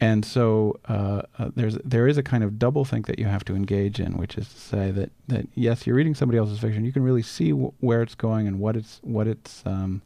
and 0.00 0.24
so 0.24 0.78
uh, 0.88 1.22
uh, 1.38 1.50
there's 1.54 1.76
there 1.84 2.08
is 2.08 2.18
a 2.18 2.22
kind 2.22 2.42
of 2.42 2.58
double 2.58 2.84
think 2.84 3.06
that 3.06 3.18
you 3.18 3.26
have 3.26 3.44
to 3.44 3.54
engage 3.54 4.00
in, 4.00 4.18
which 4.18 4.36
is 4.36 4.48
to 4.48 4.58
say 4.58 4.90
that, 4.90 5.10
that 5.28 5.46
yes, 5.54 5.86
you're 5.86 5.96
reading 5.96 6.14
somebody 6.14 6.38
else's 6.38 6.58
fiction, 6.58 6.84
you 6.84 6.92
can 6.92 7.02
really 7.02 7.22
see 7.22 7.50
w- 7.50 7.72
where 7.80 8.02
it's 8.02 8.14
going 8.14 8.46
and 8.48 8.58
what 8.58 8.76
it's 8.76 9.00
what 9.02 9.28
it's 9.28 9.62
um, 9.64 10.02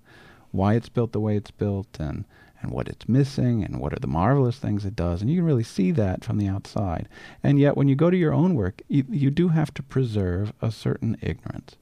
why 0.52 0.74
it's 0.74 0.88
built 0.88 1.12
the 1.12 1.20
way 1.20 1.36
it's 1.36 1.50
built, 1.50 1.88
and 1.98 2.26
and 2.60 2.70
what 2.70 2.88
it's 2.88 3.08
missing 3.08 3.62
and 3.62 3.80
what 3.80 3.92
are 3.92 4.00
the 4.00 4.06
marvelous 4.06 4.58
things 4.58 4.84
it 4.84 4.96
does. 4.96 5.20
And 5.20 5.30
you 5.30 5.38
can 5.38 5.44
really 5.44 5.64
see 5.64 5.90
that 5.92 6.24
from 6.24 6.38
the 6.38 6.48
outside. 6.48 7.08
And 7.42 7.58
yet, 7.58 7.76
when 7.76 7.88
you 7.88 7.94
go 7.94 8.10
to 8.10 8.16
your 8.16 8.32
own 8.32 8.54
work, 8.54 8.82
you, 8.88 9.04
you 9.08 9.30
do 9.30 9.48
have 9.48 9.72
to 9.74 9.82
preserve 9.82 10.52
a 10.60 10.70
certain 10.70 11.16
ignorance, 11.20 11.76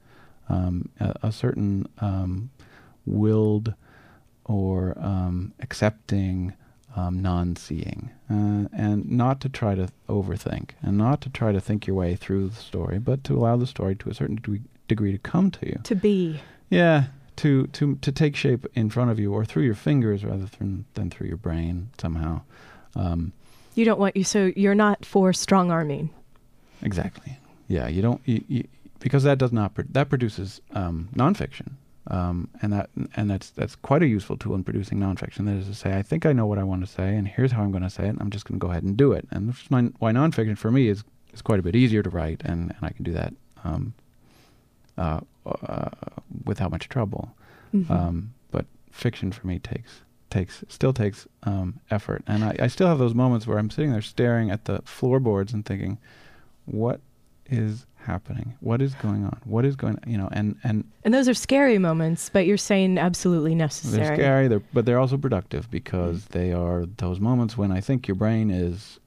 um, 0.49 0.91
a, 1.01 1.15
a, 1.23 1.33
certain 1.33 1.89
um, 1.99 2.51
willed 3.05 3.75
or 4.45 4.97
um, 5.01 5.53
accepting 5.61 6.55
um, 6.95 7.21
non 7.21 7.57
seeing, 7.57 8.11
uh, 8.31 8.69
and 8.73 9.11
not 9.11 9.41
to 9.41 9.49
try 9.49 9.75
to 9.75 9.89
overthink 10.09 10.71
and 10.83 10.97
not 10.97 11.21
to 11.23 11.29
try 11.29 11.53
to 11.53 11.61
think 11.61 11.87
your 11.87 11.97
way 11.97 12.17
through 12.17 12.49
the 12.49 12.57
story, 12.57 12.99
but 12.99 13.23
to 13.25 13.35
allow 13.37 13.57
the 13.57 13.67
story 13.67 13.95
to 13.97 14.09
a 14.09 14.15
certain 14.15 14.37
degree, 14.37 14.63
degree 14.89 15.13
to 15.13 15.19
come 15.19 15.51
to 15.51 15.67
you. 15.67 15.81
To 15.85 15.95
be. 15.95 16.41
Yeah, 16.71 17.05
to 17.37 17.67
to 17.69 17.97
to 17.97 18.13
take 18.13 18.37
shape 18.37 18.67
in 18.75 18.91
front 18.91 19.11
of 19.11 19.19
you 19.19 19.33
or 19.33 19.45
through 19.45 19.65
your 19.65 19.75
fingers 19.75 20.25
rather 20.25 20.47
than 20.59 20.85
than 20.95 21.11
through 21.11 21.29
your 21.29 21.37
brain 21.37 21.91
somehow. 21.99 22.43
Um, 22.95 23.33
you 23.75 23.85
don't 23.85 23.99
want 23.99 24.17
you 24.17 24.25
so 24.25 24.53
you're 24.57 24.75
not 24.75 25.05
for 25.05 25.33
strong 25.33 25.71
arming. 25.71 26.11
Exactly. 26.83 27.39
Yeah, 27.69 27.89
you 27.89 28.03
don't. 28.03 28.21
You, 28.25 28.45
you, 28.49 28.69
because 29.01 29.25
that 29.25 29.39
does 29.39 29.53
not 29.53 29.75
pro- 29.75 29.85
that 29.91 30.09
produces 30.09 30.61
um, 30.73 31.09
nonfiction, 31.15 31.73
um, 32.09 32.49
and 32.63 32.73
that 32.73 32.91
and 33.17 33.31
that's 33.31 33.51
that's 33.51 33.77
quite 33.77 34.03
a 34.03 34.07
useful 34.07 34.37
tool 34.37 34.55
in 34.55 34.65
producing 34.65 34.99
nonfiction. 34.99 35.45
That 35.47 35.57
is 35.57 35.67
to 35.67 35.75
say, 35.75 35.97
I 35.97 36.03
think 36.03 36.27
I 36.27 36.33
know 36.33 36.47
what 36.47 36.59
I 36.59 36.63
want 36.63 36.87
to 36.87 36.91
say, 36.91 37.17
and 37.17 37.27
here's 37.27 37.53
how 37.53 37.63
I'm 37.63 37.71
going 37.71 37.83
to 37.83 37.91
say 37.91 38.05
it. 38.05 38.11
And 38.11 38.21
I'm 38.21 38.31
just 38.31 38.47
going 38.47 38.59
to 38.59 38.65
go 38.65 38.71
ahead 38.71 38.83
and 38.83 38.97
do 38.97 39.13
it. 39.13 39.27
And 39.31 39.49
which 39.49 39.65
is 39.65 39.71
my, 39.71 39.83
why 39.99 40.13
nonfiction 40.13 40.57
for 40.57 40.71
me 40.71 40.89
is 40.89 41.05
is 41.33 41.43
quite 41.43 41.59
a 41.59 41.63
bit 41.63 41.77
easier 41.77 42.03
to 42.03 42.11
write, 42.11 42.43
and, 42.45 42.71
and 42.71 42.79
I 42.83 42.91
can 42.91 43.05
do 43.05 43.13
that 43.13 43.35
um, 43.65 43.95
uh, 44.99 45.21
uh, 45.47 45.91
without 46.45 46.71
much 46.71 46.89
trouble. 46.89 47.35
Mhm. 47.75 47.91
Um, 47.91 48.35
but 48.51 48.67
fiction 48.91 49.33
for 49.33 49.47
me 49.47 49.59
takes 49.59 50.03
takes 50.31 50.65
still 50.69 50.93
takes 50.93 51.27
um, 51.45 51.81
effort, 51.91 52.23
and 52.27 52.45
I, 52.45 52.57
I 52.61 52.67
still 52.67 52.89
have 52.89 52.99
those 52.99 53.15
moments 53.15 53.47
where 53.47 53.59
I'm 53.59 53.71
sitting 53.71 53.93
there 53.93 54.03
staring 54.03 54.51
at 54.51 54.65
the 54.65 54.83
floorboards 54.85 55.53
and 55.53 55.65
thinking, 55.65 55.99
what 56.65 57.01
is 57.49 57.87
happening? 58.07 58.55
What 58.61 58.81
is 58.83 58.95
going 58.95 59.25
on? 59.25 59.41
What 59.45 59.65
is 59.65 59.77
going? 59.77 59.99
You 60.07 60.19
know, 60.19 60.29
and 60.33 60.57
and 60.65 60.85
and 61.05 61.13
those 61.15 61.29
are 61.29 61.35
scary 61.35 61.79
moments, 61.79 62.29
but 62.29 62.47
you're 62.47 62.57
saying 62.57 62.99
absolutely 62.99 63.55
necessary. 63.55 64.05
they're 64.07 64.17
scary, 64.17 64.49
they're, 64.49 64.63
but 64.73 64.87
they're 64.87 64.99
also 64.99 65.17
productive 65.17 65.71
because 65.71 66.27
they 66.27 66.53
are 66.53 66.87
those 66.97 67.21
moments 67.21 67.57
when 67.57 67.71
I 67.73 67.81
think 67.81 68.09
your 68.09 68.15
brain 68.15 68.51
is, 68.51 68.99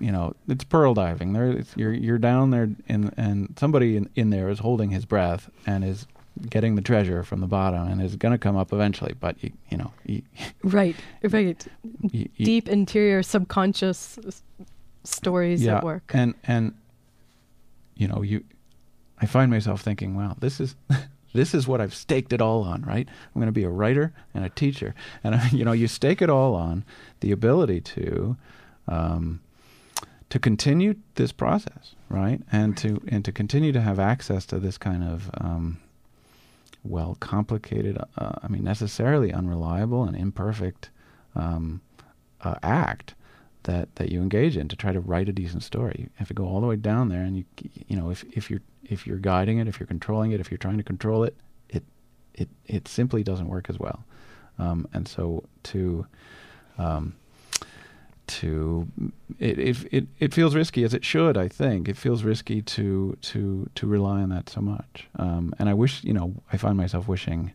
you 0.00 0.12
know, 0.12 0.34
it's 0.48 0.64
pearl 0.64 0.94
diving. 0.94 1.32
There, 1.32 1.50
it's, 1.50 1.76
you're 1.76 1.92
you're 1.92 2.18
down 2.18 2.50
there, 2.50 2.68
and 2.88 3.12
and 3.16 3.54
somebody 3.58 3.96
in, 3.96 4.08
in 4.14 4.30
there 4.30 4.48
is 4.48 4.58
holding 4.60 4.90
his 4.90 5.04
breath 5.04 5.50
and 5.66 5.84
is 5.84 6.06
getting 6.48 6.76
the 6.76 6.82
treasure 6.82 7.24
from 7.24 7.40
the 7.40 7.46
bottom 7.48 7.88
and 7.88 8.00
is 8.00 8.14
going 8.16 8.32
to 8.32 8.38
come 8.38 8.56
up 8.56 8.72
eventually. 8.72 9.14
But 9.18 9.42
you 9.42 9.52
you 9.70 9.76
know, 9.78 9.92
you, 10.06 10.22
Right, 10.62 10.96
right. 11.22 11.66
you, 12.12 12.28
Deep 12.38 12.68
interior 12.68 13.22
subconscious 13.22 14.18
stories 15.04 15.62
yeah, 15.62 15.78
at 15.78 15.84
work. 15.84 16.10
and 16.14 16.34
and 16.44 16.74
you 17.96 18.06
know 18.08 18.22
you, 18.22 18.44
I 19.20 19.26
find 19.26 19.50
myself 19.50 19.80
thinking, 19.82 20.14
wow, 20.16 20.36
this 20.38 20.60
is. 20.60 20.74
This 21.34 21.52
is 21.52 21.68
what 21.68 21.82
I've 21.82 21.94
staked 21.94 22.32
it 22.32 22.40
all 22.40 22.62
on, 22.62 22.80
right? 22.82 23.06
I'm 23.06 23.34
going 23.40 23.46
to 23.48 23.52
be 23.52 23.62
a 23.62 23.68
writer 23.68 24.14
and 24.32 24.46
a 24.46 24.48
teacher, 24.48 24.94
and 25.22 25.38
you 25.52 25.62
know, 25.62 25.72
you 25.72 25.86
stake 25.86 26.22
it 26.22 26.30
all 26.30 26.54
on 26.54 26.84
the 27.20 27.32
ability 27.32 27.82
to, 27.82 28.34
um, 28.88 29.40
to 30.30 30.38
continue 30.38 30.94
this 31.14 31.32
process, 31.32 31.94
right? 32.08 32.40
And 32.52 32.76
to 32.78 33.00
and 33.08 33.24
to 33.24 33.32
continue 33.32 33.72
to 33.72 33.80
have 33.80 33.98
access 33.98 34.44
to 34.46 34.58
this 34.58 34.78
kind 34.78 35.02
of, 35.02 35.30
um, 35.34 35.78
well, 36.84 37.16
complicated. 37.20 37.98
Uh, 38.16 38.32
I 38.42 38.48
mean, 38.48 38.64
necessarily 38.64 39.32
unreliable 39.32 40.04
and 40.04 40.16
imperfect 40.16 40.90
um, 41.34 41.80
uh, 42.42 42.56
act 42.62 43.14
that 43.64 43.94
that 43.96 44.10
you 44.10 44.20
engage 44.20 44.56
in 44.56 44.68
to 44.68 44.76
try 44.76 44.92
to 44.92 45.00
write 45.00 45.28
a 45.28 45.32
decent 45.32 45.62
story. 45.62 45.94
If 45.94 46.00
you 46.00 46.10
have 46.16 46.28
to 46.28 46.34
go 46.34 46.46
all 46.46 46.60
the 46.60 46.66
way 46.66 46.76
down 46.76 47.08
there, 47.08 47.22
and 47.22 47.36
you 47.36 47.44
you 47.86 47.96
know 47.96 48.10
if 48.10 48.24
if 48.36 48.50
you're 48.50 48.62
if 48.84 49.06
you're 49.06 49.18
guiding 49.18 49.58
it, 49.58 49.68
if 49.68 49.80
you're 49.80 49.86
controlling 49.86 50.32
it, 50.32 50.40
if 50.40 50.50
you're 50.50 50.58
trying 50.58 50.78
to 50.78 50.84
control 50.84 51.24
it, 51.24 51.36
it 51.68 51.84
it 52.34 52.48
it 52.66 52.88
simply 52.88 53.22
doesn't 53.22 53.48
work 53.48 53.70
as 53.70 53.78
well. 53.78 54.04
Um, 54.58 54.88
and 54.92 55.06
so 55.06 55.44
to 55.64 56.06
um, 56.78 57.14
to 58.28 58.88
it, 59.38 59.58
it 59.58 59.76
it 59.90 60.06
it 60.18 60.34
feels 60.34 60.54
risky 60.54 60.84
as 60.84 60.94
it 60.94 61.04
should. 61.04 61.36
I 61.36 61.48
think 61.48 61.88
it 61.88 61.96
feels 61.96 62.22
risky 62.22 62.62
to 62.62 63.16
to 63.22 63.68
to 63.74 63.86
rely 63.86 64.20
on 64.20 64.28
that 64.30 64.48
so 64.48 64.60
much. 64.60 65.08
Um, 65.16 65.54
and 65.58 65.68
I 65.68 65.74
wish 65.74 66.04
you 66.04 66.12
know 66.12 66.34
I 66.52 66.56
find 66.56 66.76
myself 66.76 67.08
wishing. 67.08 67.52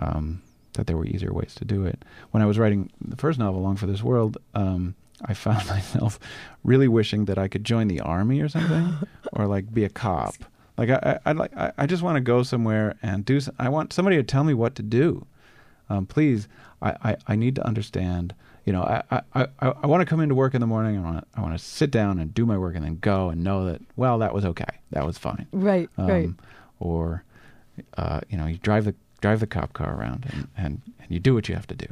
Um, 0.00 0.42
that 0.74 0.86
there 0.86 0.96
were 0.96 1.04
easier 1.04 1.32
ways 1.32 1.54
to 1.56 1.64
do 1.64 1.84
it. 1.84 2.02
When 2.30 2.42
I 2.42 2.46
was 2.46 2.58
writing 2.58 2.90
the 3.00 3.16
first 3.16 3.38
novel, 3.38 3.60
Long 3.60 3.76
for 3.76 3.86
This 3.86 4.02
World, 4.02 4.38
um, 4.54 4.94
I 5.24 5.34
found 5.34 5.66
myself 5.68 6.18
really 6.64 6.88
wishing 6.88 7.26
that 7.26 7.38
I 7.38 7.48
could 7.48 7.64
join 7.64 7.88
the 7.88 8.00
army 8.00 8.40
or 8.40 8.48
something, 8.48 8.94
or 9.32 9.46
like 9.46 9.72
be 9.72 9.84
a 9.84 9.88
cop. 9.88 10.34
Like 10.78 10.90
I, 10.90 11.18
I, 11.26 11.32
like, 11.32 11.54
I, 11.56 11.72
I 11.76 11.86
just 11.86 12.02
want 12.02 12.16
to 12.16 12.20
go 12.20 12.42
somewhere 12.42 12.96
and 13.02 13.24
do. 13.24 13.40
I 13.58 13.68
want 13.68 13.92
somebody 13.92 14.16
to 14.16 14.22
tell 14.22 14.44
me 14.44 14.54
what 14.54 14.74
to 14.76 14.82
do. 14.82 15.26
Um, 15.90 16.06
please, 16.06 16.48
I, 16.80 16.96
I, 17.04 17.16
I 17.28 17.36
need 17.36 17.56
to 17.56 17.66
understand. 17.66 18.34
You 18.64 18.72
know, 18.72 18.82
I, 18.82 19.02
I, 19.34 19.46
I, 19.60 19.72
I 19.82 19.86
want 19.86 20.02
to 20.02 20.06
come 20.06 20.20
into 20.20 20.34
work 20.36 20.54
in 20.54 20.60
the 20.60 20.66
morning. 20.68 20.96
I 20.98 21.00
want, 21.00 21.28
I 21.34 21.40
want 21.40 21.58
to 21.58 21.64
sit 21.64 21.90
down 21.90 22.18
and 22.20 22.32
do 22.32 22.46
my 22.46 22.56
work 22.56 22.76
and 22.76 22.84
then 22.84 22.98
go 23.00 23.28
and 23.30 23.42
know 23.42 23.64
that 23.66 23.80
well, 23.96 24.18
that 24.18 24.32
was 24.32 24.44
okay, 24.44 24.78
that 24.90 25.04
was 25.04 25.18
fine. 25.18 25.46
right, 25.52 25.88
right. 25.98 26.26
Um, 26.26 26.38
Or, 26.78 27.24
uh, 27.96 28.20
you 28.28 28.36
know, 28.38 28.46
you 28.46 28.58
drive 28.58 28.84
the 28.84 28.94
drive 29.20 29.40
the 29.40 29.46
cop 29.46 29.72
car 29.72 29.94
around 29.96 30.26
and, 30.32 30.48
and, 30.56 30.82
and 31.00 31.10
you 31.10 31.20
do 31.20 31.32
what 31.34 31.48
you 31.48 31.54
have 31.54 31.66
to 31.68 31.74
do. 31.76 31.86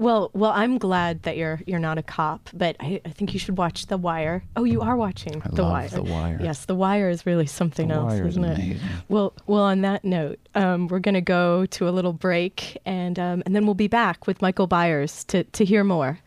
Well, 0.00 0.30
well, 0.32 0.52
I'm 0.52 0.78
glad 0.78 1.24
that 1.24 1.36
you're 1.36 1.60
you're 1.66 1.78
not 1.78 1.98
a 1.98 2.02
cop, 2.02 2.48
but 2.54 2.74
I, 2.80 3.02
I 3.04 3.10
think 3.10 3.34
you 3.34 3.38
should 3.38 3.58
watch 3.58 3.84
The 3.84 3.98
Wire. 3.98 4.42
Oh, 4.56 4.64
you 4.64 4.80
are 4.80 4.96
watching 4.96 5.42
I 5.44 5.48
The 5.50 5.62
love 5.62 5.72
Wire. 5.72 5.88
The 5.90 6.02
Wire. 6.02 6.38
Yes, 6.42 6.64
The 6.64 6.74
Wire 6.74 7.10
is 7.10 7.26
really 7.26 7.44
something 7.44 7.88
The 7.88 7.94
else, 7.96 8.12
Wire 8.14 8.26
is 8.26 8.38
isn't 8.38 8.44
it? 8.44 8.78
Well, 9.10 9.34
well. 9.46 9.64
On 9.64 9.82
that 9.82 10.02
note, 10.02 10.38
um, 10.54 10.88
we're 10.88 11.00
going 11.00 11.16
to 11.16 11.20
go 11.20 11.66
to 11.66 11.86
a 11.86 11.90
little 11.90 12.14
break, 12.14 12.78
and 12.86 13.18
um, 13.18 13.42
and 13.44 13.54
then 13.54 13.66
we'll 13.66 13.74
be 13.74 13.88
back 13.88 14.26
with 14.26 14.40
Michael 14.40 14.66
Byers 14.66 15.22
to 15.24 15.44
to 15.44 15.66
hear 15.66 15.84
more. 15.84 16.18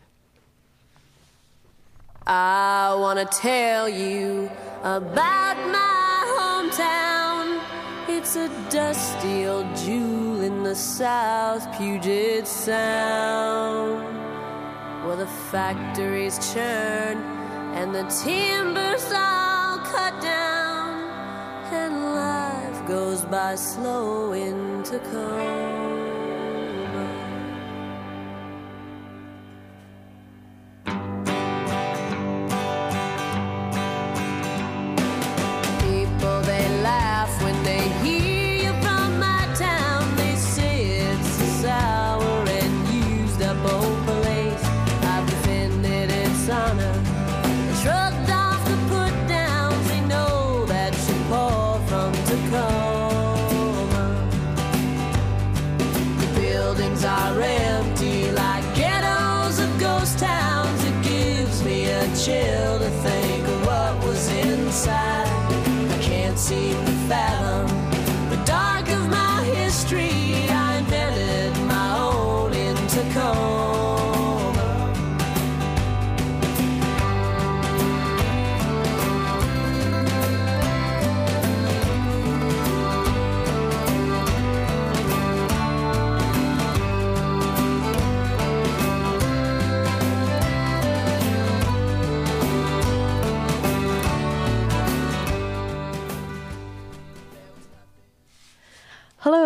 I 2.28 2.96
wanna 2.96 3.26
tell 3.26 3.88
you 3.88 4.50
about 4.84 5.56
my 5.68 6.36
hometown. 6.38 7.13
It's 8.26 8.36
a 8.36 8.48
dusty 8.70 9.44
old 9.44 9.76
jewel 9.76 10.40
in 10.40 10.62
the 10.62 10.74
South 10.74 11.70
Puget 11.76 12.48
Sound, 12.48 14.02
where 15.06 15.16
the 15.16 15.26
factories 15.26 16.38
churn 16.54 17.18
and 17.74 17.94
the 17.94 18.04
timber's 18.24 19.12
all 19.12 19.76
cut 19.80 20.18
down, 20.22 21.04
and 21.70 22.14
life 22.14 22.88
goes 22.88 23.26
by 23.26 23.56
slow 23.56 24.32
in 24.32 24.82
Tacoma. 24.84 25.93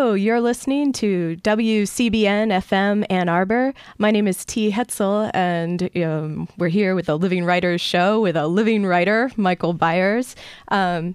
Hello, 0.09 0.15
you're 0.17 0.41
listening 0.41 0.95
to 0.95 1.37
WCBN 1.43 2.49
FM 2.49 3.05
Ann 3.11 3.29
Arbor. 3.29 3.75
My 3.99 4.11
name 4.11 4.27
is 4.27 4.43
T. 4.43 4.71
Hetzel, 4.73 5.31
and 5.35 5.91
um, 6.03 6.49
we're 6.57 6.69
here 6.69 6.95
with 6.95 7.11
a 7.11 7.15
Living 7.15 7.45
Writers 7.45 7.83
show 7.83 8.19
with 8.19 8.35
a 8.35 8.47
living 8.47 8.87
writer, 8.87 9.31
Michael 9.37 9.75
Byers. 9.75 10.35
Um, 10.69 11.15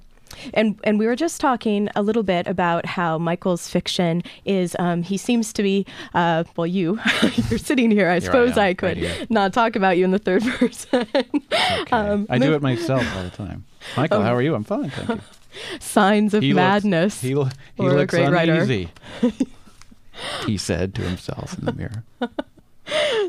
and 0.54 0.80
and 0.84 1.00
we 1.00 1.08
were 1.08 1.16
just 1.16 1.42
talking 1.42 1.90
a 1.96 2.04
little 2.04 2.22
bit 2.22 2.46
about 2.46 2.86
how 2.86 3.18
Michael's 3.18 3.68
fiction 3.68 4.22
is. 4.46 4.76
Um, 4.78 5.02
he 5.02 5.18
seems 5.18 5.54
to 5.54 5.64
be. 5.64 5.88
Uh, 6.14 6.44
well, 6.56 6.68
you 6.68 7.00
you're 7.50 7.58
sitting 7.58 7.90
here. 7.90 8.12
I 8.12 8.20
suppose 8.20 8.52
am, 8.52 8.60
I 8.60 8.74
could 8.76 8.98
here. 8.98 9.26
not 9.28 9.54
talk 9.54 9.76
about 9.76 9.98
you 9.98 10.06
in 10.06 10.12
the 10.12 10.20
third 10.20 10.44
person. 10.60 11.08
Okay. 11.16 11.92
Um, 11.92 12.28
I 12.30 12.38
do 12.38 12.54
it 12.54 12.62
myself 12.62 13.04
all 13.16 13.24
the 13.24 13.32
time. 13.32 13.64
Michael, 13.98 14.20
Oh. 14.20 14.22
how 14.22 14.36
are 14.36 14.42
you? 14.44 14.54
I'm 14.54 14.64
fine, 14.64 14.92
thank 14.92 15.10
you. 15.10 15.20
Signs 15.80 16.34
of 16.34 16.44
He 16.44 16.54
looks- 16.54 16.84
madness. 16.84 17.22
he 17.22 17.36
lo- 17.36 17.50
he 17.76 17.84
looks 17.90 18.14
uneasy. 18.14 18.90
he 20.46 20.58
said 20.58 20.94
to 20.96 21.02
himself 21.02 21.58
in 21.58 21.66
the 21.66 21.74
mirror. 21.74 22.04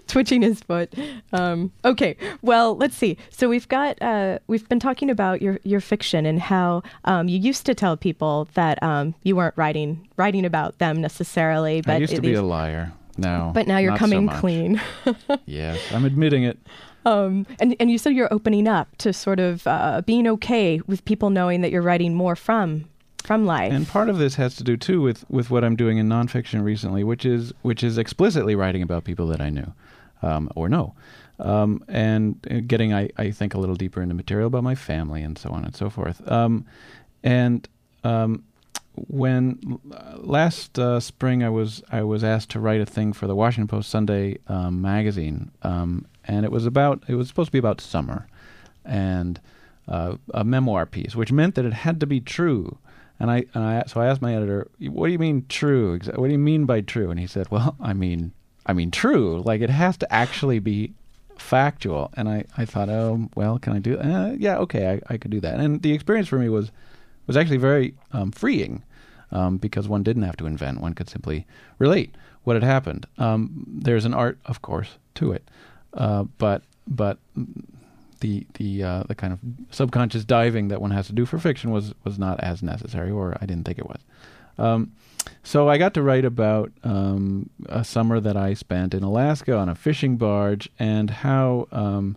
twitching 0.07 0.43
his 0.43 0.61
foot. 0.61 0.93
Um, 1.33 1.73
okay, 1.85 2.17
well, 2.43 2.77
let's 2.77 2.97
see. 2.97 3.17
So 3.31 3.49
we've 3.49 3.69
got 3.69 4.01
uh, 4.03 4.39
we've 4.47 4.69
been 4.69 4.81
talking 4.81 5.11
about 5.11 5.43
your 5.43 5.59
your 5.65 5.81
fiction 5.81 6.27
and 6.27 6.41
how 6.41 6.83
um, 7.05 7.29
you 7.29 7.39
used 7.39 7.67
to 7.67 7.75
tell 7.75 7.97
people 7.97 8.49
that 8.55 8.83
um, 8.83 9.15
you 9.23 9.37
weren't 9.37 9.55
writing 9.57 10.09
writing 10.17 10.45
about 10.45 10.79
them 10.79 11.01
necessarily, 11.01 11.81
but 11.83 11.95
I 11.95 11.99
used 11.99 12.15
to 12.17 12.21
be 12.21 12.35
a 12.35 12.43
liar. 12.43 12.93
Now, 13.17 13.53
but 13.55 13.69
now 13.69 13.79
you're 13.79 13.93
not 13.93 14.01
so 14.01 14.07
coming 14.07 14.29
clean. 14.29 14.81
Yes, 15.47 15.81
I'm 15.93 16.05
admitting 16.05 16.43
it. 16.43 16.59
Um, 17.05 17.47
and 17.61 17.77
and 17.79 17.91
you 17.91 17.99
said 17.99 18.15
you're 18.15 18.33
opening 18.33 18.67
up 18.67 18.97
to 18.99 19.13
sort 19.13 19.41
of 19.41 19.67
uh, 19.67 20.03
being 20.07 20.27
okay 20.29 20.81
with 20.87 21.05
people 21.05 21.31
knowing 21.31 21.61
that 21.61 21.71
you're 21.71 21.83
writing 21.83 22.15
more 22.15 22.37
from 22.37 22.87
from 23.25 23.47
life. 23.47 23.73
And 23.73 23.89
part 23.89 24.09
of 24.09 24.19
this 24.19 24.35
has 24.37 24.55
to 24.57 24.65
do 24.65 24.77
too 24.77 25.01
with, 25.01 25.29
with 25.31 25.51
what 25.51 25.65
I'm 25.65 25.77
doing 25.77 25.99
in 25.99 26.09
nonfiction 26.09 26.63
recently, 26.63 27.03
which 27.03 27.25
is 27.25 27.53
which 27.63 27.83
is 27.83 27.99
explicitly 27.99 28.55
writing 28.55 28.83
about 28.83 29.05
people 29.05 29.27
that 29.29 29.41
I 29.41 29.51
knew 29.51 29.73
um, 30.23 30.51
or 30.55 30.69
know, 30.69 30.95
um, 31.39 31.83
and 31.89 32.37
uh, 32.51 32.61
getting 32.67 32.93
I, 32.93 33.09
I 33.17 33.31
think 33.31 33.55
a 33.55 33.59
little 33.59 33.77
deeper 33.77 34.03
into 34.03 34.15
material 34.15 34.47
about 34.47 34.63
my 34.63 34.75
family 34.75 35.23
and 35.23 35.39
so 35.39 35.51
on 35.51 35.65
and 35.65 35.75
so 35.75 35.91
forth. 35.91 36.27
Um, 36.31 36.67
and 37.23 37.69
um, 38.05 38.45
when 38.95 39.81
uh, 39.93 40.19
last 40.19 40.79
uh, 40.79 41.01
spring 41.01 41.43
I 41.43 41.49
was 41.49 41.83
I 41.91 42.03
was 42.03 42.23
asked 42.23 42.51
to 42.51 42.61
write 42.61 42.81
a 42.81 42.87
thing 42.87 43.13
for 43.13 43.27
the 43.27 43.35
Washington 43.35 43.69
Post 43.69 43.91
Sunday 43.91 44.39
um, 44.49 44.81
magazine, 44.81 45.51
um, 45.63 46.07
and 46.27 46.45
it 46.45 46.53
was 46.53 46.67
about 46.67 47.03
it 47.09 47.15
was 47.15 47.29
supposed 47.29 47.49
to 47.49 47.53
be 47.53 47.59
about 47.59 47.81
summer, 47.81 48.27
and 48.85 49.41
uh, 49.89 50.17
a 50.33 50.45
memoir 50.45 50.87
piece, 50.87 51.15
which 51.15 51.33
meant 51.33 51.55
that 51.55 51.65
it 51.65 51.73
had 51.73 52.01
to 52.01 52.07
be 52.07 52.21
true. 52.21 52.79
And 53.21 53.31
I, 53.31 53.45
and 53.55 53.65
I 53.65 53.85
so 53.87 54.01
I 54.01 54.07
asked 54.07 54.23
my 54.23 54.35
editor, 54.35 54.69
"What 54.81 55.07
do 55.07 55.13
you 55.13 55.19
mean 55.19 55.47
true? 55.49 55.99
What 56.15 56.27
do 56.27 56.33
you 56.33 56.39
mean 56.39 56.65
by 56.65 56.81
true?" 56.81 57.11
And 57.11 57.21
he 57.21 57.27
said, 57.27 57.51
"Well, 57.51 57.77
I 57.81 57.93
mean, 57.93 58.33
I 58.67 58.73
mean 58.73 58.91
true. 58.91 59.43
Like 59.45 59.61
it 59.61 59.71
has 59.71 59.97
to 59.99 60.13
actually 60.13 60.59
be 60.59 60.93
factual." 61.37 62.11
And 62.17 62.29
I, 62.29 62.45
I 62.57 62.65
thought, 62.65 62.89
"Oh, 62.89 63.29
well, 63.35 63.59
can 63.59 63.73
I 63.73 63.79
do? 63.79 63.99
Uh, 63.99 64.35
yeah, 64.39 64.59
okay, 64.59 64.93
I, 65.09 65.15
I 65.15 65.17
could 65.17 65.31
do 65.31 65.41
that." 65.41 65.61
And 65.61 65.83
the 65.83 65.93
experience 65.93 66.29
for 66.29 66.39
me 66.39 66.49
was 66.49 66.73
was 67.27 67.37
actually 67.37 67.59
very 67.59 67.95
um, 68.13 68.33
freeing 68.33 68.83
um, 69.31 69.59
because 69.59 69.89
one 69.89 70.03
didn't 70.03 70.25
have 70.25 70.37
to 70.39 70.47
invent; 70.47 70.81
one 70.81 70.95
could 70.95 71.09
simply 71.09 71.47
relate 71.79 72.15
what 72.43 72.57
had 72.57 72.63
happened. 72.63 73.07
Um, 73.17 73.65
there's 73.67 74.05
an 74.05 74.15
art, 74.15 74.39
of 74.47 74.61
course, 74.61 74.99
to 75.17 75.33
it, 75.33 75.49
uh, 75.95 76.25
but 76.39 76.63
but 76.87 77.19
the 78.21 78.47
the 78.55 78.83
uh, 78.83 79.03
the 79.05 79.15
kind 79.15 79.33
of 79.33 79.39
subconscious 79.71 80.25
diving 80.25 80.69
that 80.69 80.81
one 80.81 80.91
has 80.91 81.07
to 81.07 81.13
do 81.13 81.27
for 81.27 81.39
fiction 81.39 81.71
was 81.71 81.95
was 82.05 82.19
not 82.19 82.41
as 82.41 82.63
necessary, 82.63 83.11
or 83.11 83.37
I 83.41 83.47
didn't 83.47 83.65
think 83.65 83.79
it 83.79 83.87
was. 83.87 84.01
Um, 84.57 84.93
so 85.43 85.69
I 85.69 85.79
got 85.79 85.95
to 85.95 86.03
write 86.03 86.25
about 86.25 86.71
um, 86.85 87.51
a 87.69 87.83
summer 87.85 88.21
that 88.21 88.37
I 88.37 88.55
spent 88.55 88.95
in 88.95 89.03
Alaska 89.03 89.57
on 89.57 89.69
a 89.69 89.75
fishing 89.75 90.17
barge, 90.17 90.69
and 90.79 91.11
how 91.11 91.67
um, 91.73 92.17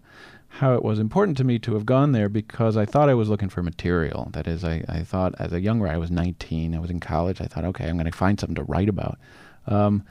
how 0.58 0.74
it 0.74 0.84
was 0.84 0.98
important 0.98 1.38
to 1.38 1.44
me 1.44 1.60
to 1.60 1.74
have 1.74 1.86
gone 1.86 2.12
there 2.14 2.30
because 2.30 2.78
I 2.78 2.86
thought 2.86 3.10
I 3.10 3.14
was 3.14 3.30
looking 3.30 3.50
for 3.50 3.62
material. 3.62 4.30
That 4.34 4.48
is, 4.48 4.64
I, 4.64 4.84
I 4.90 5.04
thought 5.04 5.36
as 5.40 5.54
a 5.54 5.62
young 5.62 5.80
writer, 5.80 5.96
I 5.96 6.00
was 6.00 6.10
19, 6.10 6.74
I 6.74 6.80
was 6.80 6.90
in 6.90 7.00
college. 7.00 7.40
I 7.42 7.46
thought, 7.46 7.66
okay, 7.66 7.88
I'm 7.88 7.96
going 7.96 8.12
to 8.12 8.18
find 8.18 8.40
something 8.40 8.56
to 8.56 8.64
write 8.64 8.90
about. 8.90 9.20
Um, 9.68 10.04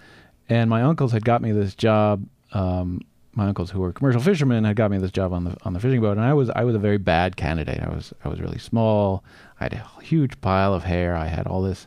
and 0.48 0.70
my 0.70 0.82
uncles 0.82 1.10
had 1.10 1.24
got 1.24 1.42
me 1.42 1.50
this 1.50 1.74
job. 1.74 2.24
Um, 2.52 3.00
my 3.36 3.46
uncles, 3.46 3.70
who 3.70 3.80
were 3.80 3.92
commercial 3.92 4.20
fishermen, 4.20 4.64
had 4.64 4.76
got 4.76 4.90
me 4.90 4.98
this 4.98 5.10
job 5.10 5.32
on 5.32 5.44
the 5.44 5.56
on 5.62 5.74
the 5.74 5.80
fishing 5.80 6.00
boat, 6.00 6.16
and 6.16 6.26
I 6.26 6.34
was 6.34 6.50
I 6.50 6.64
was 6.64 6.74
a 6.74 6.78
very 6.78 6.98
bad 6.98 7.36
candidate. 7.36 7.82
I 7.82 7.88
was 7.88 8.12
I 8.24 8.28
was 8.28 8.40
really 8.40 8.58
small. 8.58 9.22
I 9.60 9.64
had 9.64 9.74
a 9.74 10.02
huge 10.02 10.40
pile 10.40 10.74
of 10.74 10.84
hair. 10.84 11.14
I 11.14 11.26
had 11.26 11.46
all 11.46 11.62
this 11.62 11.86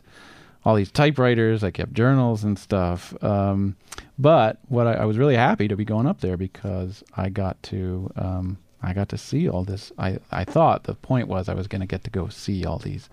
all 0.64 0.74
these 0.74 0.92
typewriters. 0.92 1.64
I 1.64 1.70
kept 1.70 1.92
journals 1.92 2.44
and 2.44 2.58
stuff. 2.58 3.20
Um, 3.22 3.76
but 4.18 4.58
what 4.68 4.86
I, 4.86 4.92
I 4.94 5.04
was 5.04 5.18
really 5.18 5.36
happy 5.36 5.68
to 5.68 5.76
be 5.76 5.84
going 5.84 6.06
up 6.06 6.20
there 6.20 6.36
because 6.36 7.02
I 7.16 7.28
got 7.28 7.60
to 7.64 8.10
um, 8.16 8.58
I 8.82 8.92
got 8.92 9.08
to 9.10 9.18
see 9.18 9.48
all 9.48 9.64
this. 9.64 9.92
I 9.98 10.18
I 10.30 10.44
thought 10.44 10.84
the 10.84 10.94
point 10.94 11.28
was 11.28 11.48
I 11.48 11.54
was 11.54 11.66
going 11.66 11.80
to 11.80 11.86
get 11.86 12.04
to 12.04 12.10
go 12.10 12.28
see 12.28 12.64
all 12.64 12.78
these 12.78 13.08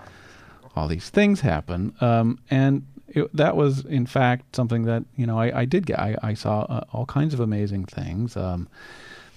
all 0.76 0.88
these 0.88 1.10
things 1.10 1.42
happen. 1.42 1.96
Um, 2.02 2.40
and 2.52 2.86
it, 3.10 3.36
that 3.36 3.56
was 3.56 3.86
in 3.86 4.06
fact 4.06 4.56
something 4.56 4.84
that 4.84 5.04
you 5.16 5.26
know 5.26 5.40
I, 5.40 5.62
I 5.62 5.66
did 5.66 5.86
get. 5.86 6.00
I, 6.00 6.16
I 6.22 6.34
saw 6.34 6.62
uh, 6.62 6.82
all 6.92 7.06
kinds 7.06 7.34
of 7.34 7.40
amazing 7.40 7.86
things. 7.86 8.36
Um, 8.38 8.68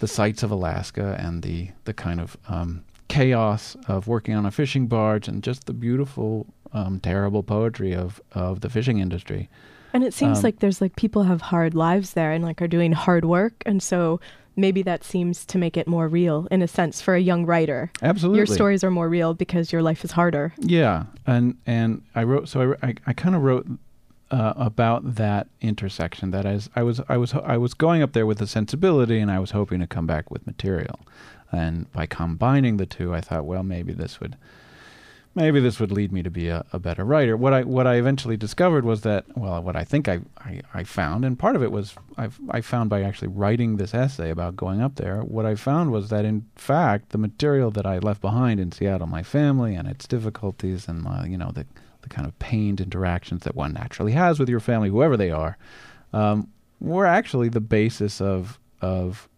the 0.01 0.09
sights 0.09 0.43
of 0.43 0.51
Alaska 0.51 1.17
and 1.21 1.43
the 1.43 1.71
the 1.85 1.93
kind 1.93 2.21
of 2.21 2.37
um, 2.49 2.85
chaos 3.09 3.77
of 3.87 4.07
working 4.07 4.35
on 4.35 4.47
a 4.47 4.51
fishing 4.51 4.87
barge 4.87 5.29
and 5.29 5.43
just 5.43 5.67
the 5.67 5.73
beautiful 5.75 6.47
um, 6.73 7.01
terrible 7.01 7.43
poetry 7.43 7.95
of 7.95 8.21
of 8.33 8.61
the 8.61 8.71
fishing 8.71 8.99
industry. 8.99 9.49
And 9.93 10.05
it 10.05 10.15
seems 10.15 10.39
Um, 10.39 10.45
like 10.45 10.61
there's 10.61 10.81
like 10.81 10.95
people 10.97 11.25
have 11.25 11.41
hard 11.41 11.75
lives 11.75 12.13
there 12.13 12.33
and 12.33 12.45
like 12.45 12.63
are 12.63 12.69
doing 12.69 12.93
hard 12.93 13.25
work, 13.25 13.63
and 13.67 13.83
so 13.83 14.21
maybe 14.57 14.83
that 14.83 15.05
seems 15.05 15.45
to 15.47 15.59
make 15.59 15.77
it 15.77 15.87
more 15.87 16.09
real 16.09 16.47
in 16.51 16.63
a 16.63 16.69
sense 16.69 17.01
for 17.01 17.15
a 17.15 17.21
young 17.21 17.47
writer. 17.47 17.91
Absolutely, 18.03 18.39
Your 18.39 18.47
stories 18.47 18.85
are 18.85 18.91
more 18.91 19.09
real 19.09 19.35
because 19.35 19.73
your 19.73 19.83
life 19.83 20.05
is 20.05 20.13
harder. 20.13 20.53
Yeah, 20.59 21.05
and 21.27 21.57
and 21.67 22.03
I 22.15 22.25
wrote 22.25 22.49
so 22.49 22.77
I 22.83 22.89
I, 22.89 22.95
I 23.09 23.13
kind 23.13 23.35
of 23.35 23.43
wrote 23.43 23.67
uh, 24.31 24.55
about 24.57 25.17
that 25.17 25.49
intersection. 25.61 26.31
That 26.31 26.47
is, 26.47 26.71
I 26.77 26.83
was 26.83 27.01
I 27.09 27.17
was 27.17 27.35
I 27.35 27.57
was 27.57 27.75
going 27.75 28.03
up 28.03 28.13
there 28.13 28.27
with 28.27 28.41
a 28.41 28.47
sensibility, 28.47 29.19
and 29.19 29.31
I 29.31 29.39
was 29.39 29.51
hoping 29.51 29.81
to 29.81 29.87
come 29.87 30.07
back 30.07 30.31
with 30.31 30.47
material. 30.47 31.01
And 31.53 31.91
by 31.93 32.07
combining 32.07 32.77
the 32.77 32.87
two, 32.87 33.13
I 33.13 33.21
thought, 33.21 33.45
well, 33.45 33.65
maybe 33.65 33.93
this 33.93 34.21
would 34.21 34.37
maybe 35.35 35.61
this 35.61 35.79
would 35.79 35.93
lead 35.93 36.13
me 36.13 36.23
to 36.23 36.31
be 36.31 36.49
a, 36.49 36.65
a 36.73 36.79
better 36.79 37.05
writer. 37.05 37.37
What 37.37 37.53
I 37.53 37.63
what 37.63 37.87
I 37.87 37.97
eventually 37.97 38.37
discovered 38.37 38.85
was 38.85 39.03
that 39.03 39.25
well, 39.37 39.63
what 39.63 39.77
I 39.77 39.85
think 39.85 40.09
I, 40.09 40.21
I, 40.39 40.61
I 40.75 40.85
found, 40.85 41.25
and 41.25 41.39
part 41.39 41.57
of 41.57 41.63
it 41.63 41.73
was 41.73 41.95
I 42.19 42.29
I 42.51 42.61
found 42.61 42.91
by 42.91 43.03
actually 43.03 43.29
writing 43.29 43.77
this 43.77 43.95
essay 43.95 44.31
about 44.31 44.57
going 44.57 44.81
up 44.81 44.97
there. 44.97 45.21
What 45.23 45.47
I 45.47 45.55
found 45.55 45.93
was 45.93 46.11
that 46.11 46.25
in 46.25 46.47
fact 46.57 47.11
the 47.11 47.19
material 47.19 47.71
that 47.73 47.87
I 47.87 47.99
left 47.99 48.21
behind 48.21 48.61
in 48.61 48.73
Seattle, 48.73 49.07
my 49.07 49.23
family 49.23 49.75
and 49.75 49.89
its 49.89 50.07
difficulties, 50.07 50.89
and 50.89 51.03
my 51.03 51.27
you 51.27 51.39
know 51.39 51.51
the 51.53 51.67
the 52.03 52.09
kind 52.09 52.27
of 52.27 52.39
pained 52.39 52.81
interactions 52.81 53.43
that 53.45 53.55
one 53.55 53.75
naturally 53.75 54.13
has 54.13 54.39
with 54.39 54.49
your 54.49 54.61
family, 54.61 54.89
whoever 54.89 55.17
they 55.17 55.31
are, 55.31 55.59
um, 56.13 56.49
were 56.81 57.07
actually 57.07 57.49
the 57.49 57.61
basis 57.61 58.21
of 58.21 58.59
of 58.81 59.29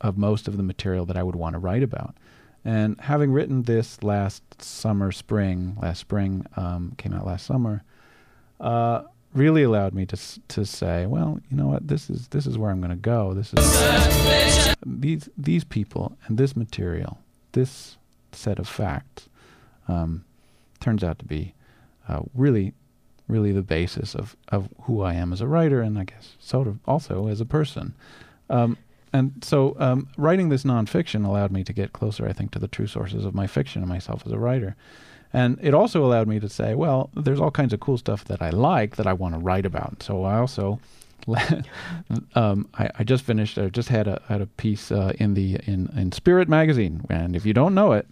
of 0.00 0.16
most 0.16 0.46
of 0.46 0.56
the 0.56 0.62
material 0.62 1.04
that 1.06 1.16
I 1.16 1.22
would 1.22 1.36
want 1.36 1.54
to 1.54 1.58
write 1.58 1.82
about. 1.82 2.16
And 2.64 3.00
having 3.00 3.32
written 3.32 3.62
this 3.62 4.02
last 4.02 4.42
summer, 4.62 5.12
spring, 5.12 5.76
last 5.80 6.00
spring, 6.00 6.44
um, 6.56 6.94
came 6.98 7.14
out 7.14 7.26
last 7.26 7.46
summer, 7.46 7.82
uh, 8.60 9.02
really 9.34 9.62
allowed 9.62 9.94
me 9.94 10.06
to 10.06 10.16
to 10.48 10.64
say, 10.64 11.06
well, 11.06 11.40
you 11.50 11.56
know 11.56 11.66
what, 11.66 11.88
this 11.88 12.10
is 12.10 12.28
this 12.28 12.46
is 12.46 12.58
where 12.58 12.70
I'm 12.70 12.80
going 12.80 12.90
to 12.90 12.96
go. 12.96 13.34
This 13.34 13.52
is 13.54 14.74
these 14.84 15.28
these 15.36 15.64
people 15.64 16.16
and 16.26 16.38
this 16.38 16.56
material, 16.56 17.18
this 17.52 17.96
set 18.32 18.58
of 18.58 18.68
facts, 18.68 19.28
um, 19.86 20.24
turns 20.80 21.02
out 21.04 21.18
to 21.18 21.24
be 21.24 21.54
uh, 22.08 22.20
really, 22.34 22.72
really 23.28 23.52
the 23.52 23.62
basis 23.62 24.14
of 24.14 24.36
of 24.48 24.68
who 24.82 25.02
I 25.02 25.14
am 25.14 25.32
as 25.32 25.40
a 25.40 25.46
writer, 25.46 25.80
and 25.80 25.98
I 25.98 26.04
guess 26.04 26.34
sort 26.38 26.66
of 26.66 26.78
also 26.86 27.28
as 27.28 27.40
a 27.40 27.46
person. 27.46 27.94
Um, 28.50 28.76
and 29.12 29.42
so 29.42 29.76
um, 29.78 30.08
writing 30.16 30.48
this 30.48 30.64
nonfiction 30.64 31.24
allowed 31.24 31.50
me 31.52 31.64
to 31.64 31.72
get 31.72 31.92
closer, 31.92 32.26
I 32.28 32.32
think, 32.32 32.50
to 32.52 32.58
the 32.58 32.68
true 32.68 32.86
sources 32.86 33.24
of 33.24 33.34
my 33.34 33.46
fiction 33.46 33.82
and 33.82 33.88
myself 33.88 34.22
as 34.26 34.32
a 34.32 34.38
writer. 34.38 34.76
And 35.32 35.58
it 35.60 35.74
also 35.74 36.04
allowed 36.04 36.26
me 36.26 36.40
to 36.40 36.48
say, 36.48 36.74
well, 36.74 37.10
there's 37.14 37.40
all 37.40 37.50
kinds 37.50 37.72
of 37.72 37.80
cool 37.80 37.98
stuff 37.98 38.24
that 38.24 38.40
I 38.40 38.50
like 38.50 38.96
that 38.96 39.06
I 39.06 39.12
want 39.12 39.34
to 39.34 39.40
write 39.40 39.66
about. 39.66 40.02
So 40.02 40.24
I 40.24 40.38
also, 40.38 40.80
um, 42.34 42.68
I, 42.74 42.90
I 42.98 43.04
just 43.04 43.24
finished, 43.24 43.58
I 43.58 43.68
just 43.68 43.90
had 43.90 44.08
a 44.08 44.22
had 44.28 44.40
a 44.40 44.46
piece 44.46 44.90
uh, 44.90 45.12
in 45.18 45.34
the 45.34 45.58
in 45.66 45.90
in 45.96 46.12
Spirit 46.12 46.48
magazine, 46.48 47.04
and 47.10 47.36
if 47.36 47.44
you 47.44 47.52
don't 47.52 47.74
know 47.74 47.92
it, 47.92 48.06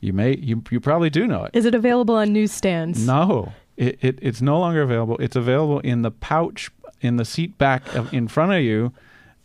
you 0.00 0.12
may 0.12 0.36
you 0.36 0.62
you 0.70 0.80
probably 0.80 1.08
do 1.08 1.26
know 1.26 1.44
it. 1.44 1.52
Is 1.54 1.64
it 1.64 1.74
available 1.74 2.16
on 2.16 2.32
newsstands? 2.32 3.06
No, 3.06 3.52
it, 3.78 3.98
it 4.02 4.18
it's 4.20 4.42
no 4.42 4.58
longer 4.58 4.82
available. 4.82 5.16
It's 5.18 5.36
available 5.36 5.80
in 5.80 6.02
the 6.02 6.10
pouch 6.10 6.70
in 7.00 7.16
the 7.16 7.24
seat 7.24 7.56
back 7.56 7.94
of, 7.94 8.12
in 8.12 8.28
front 8.28 8.52
of 8.52 8.60
you. 8.60 8.92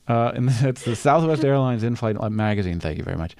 Uh, 0.08 0.32
and 0.36 0.50
it's 0.62 0.84
the 0.84 0.96
Southwest 0.96 1.44
Airlines 1.46 1.84
in-flight 1.84 2.18
magazine. 2.32 2.80
Thank 2.80 2.98
you 2.98 3.04
very 3.04 3.18
much. 3.18 3.36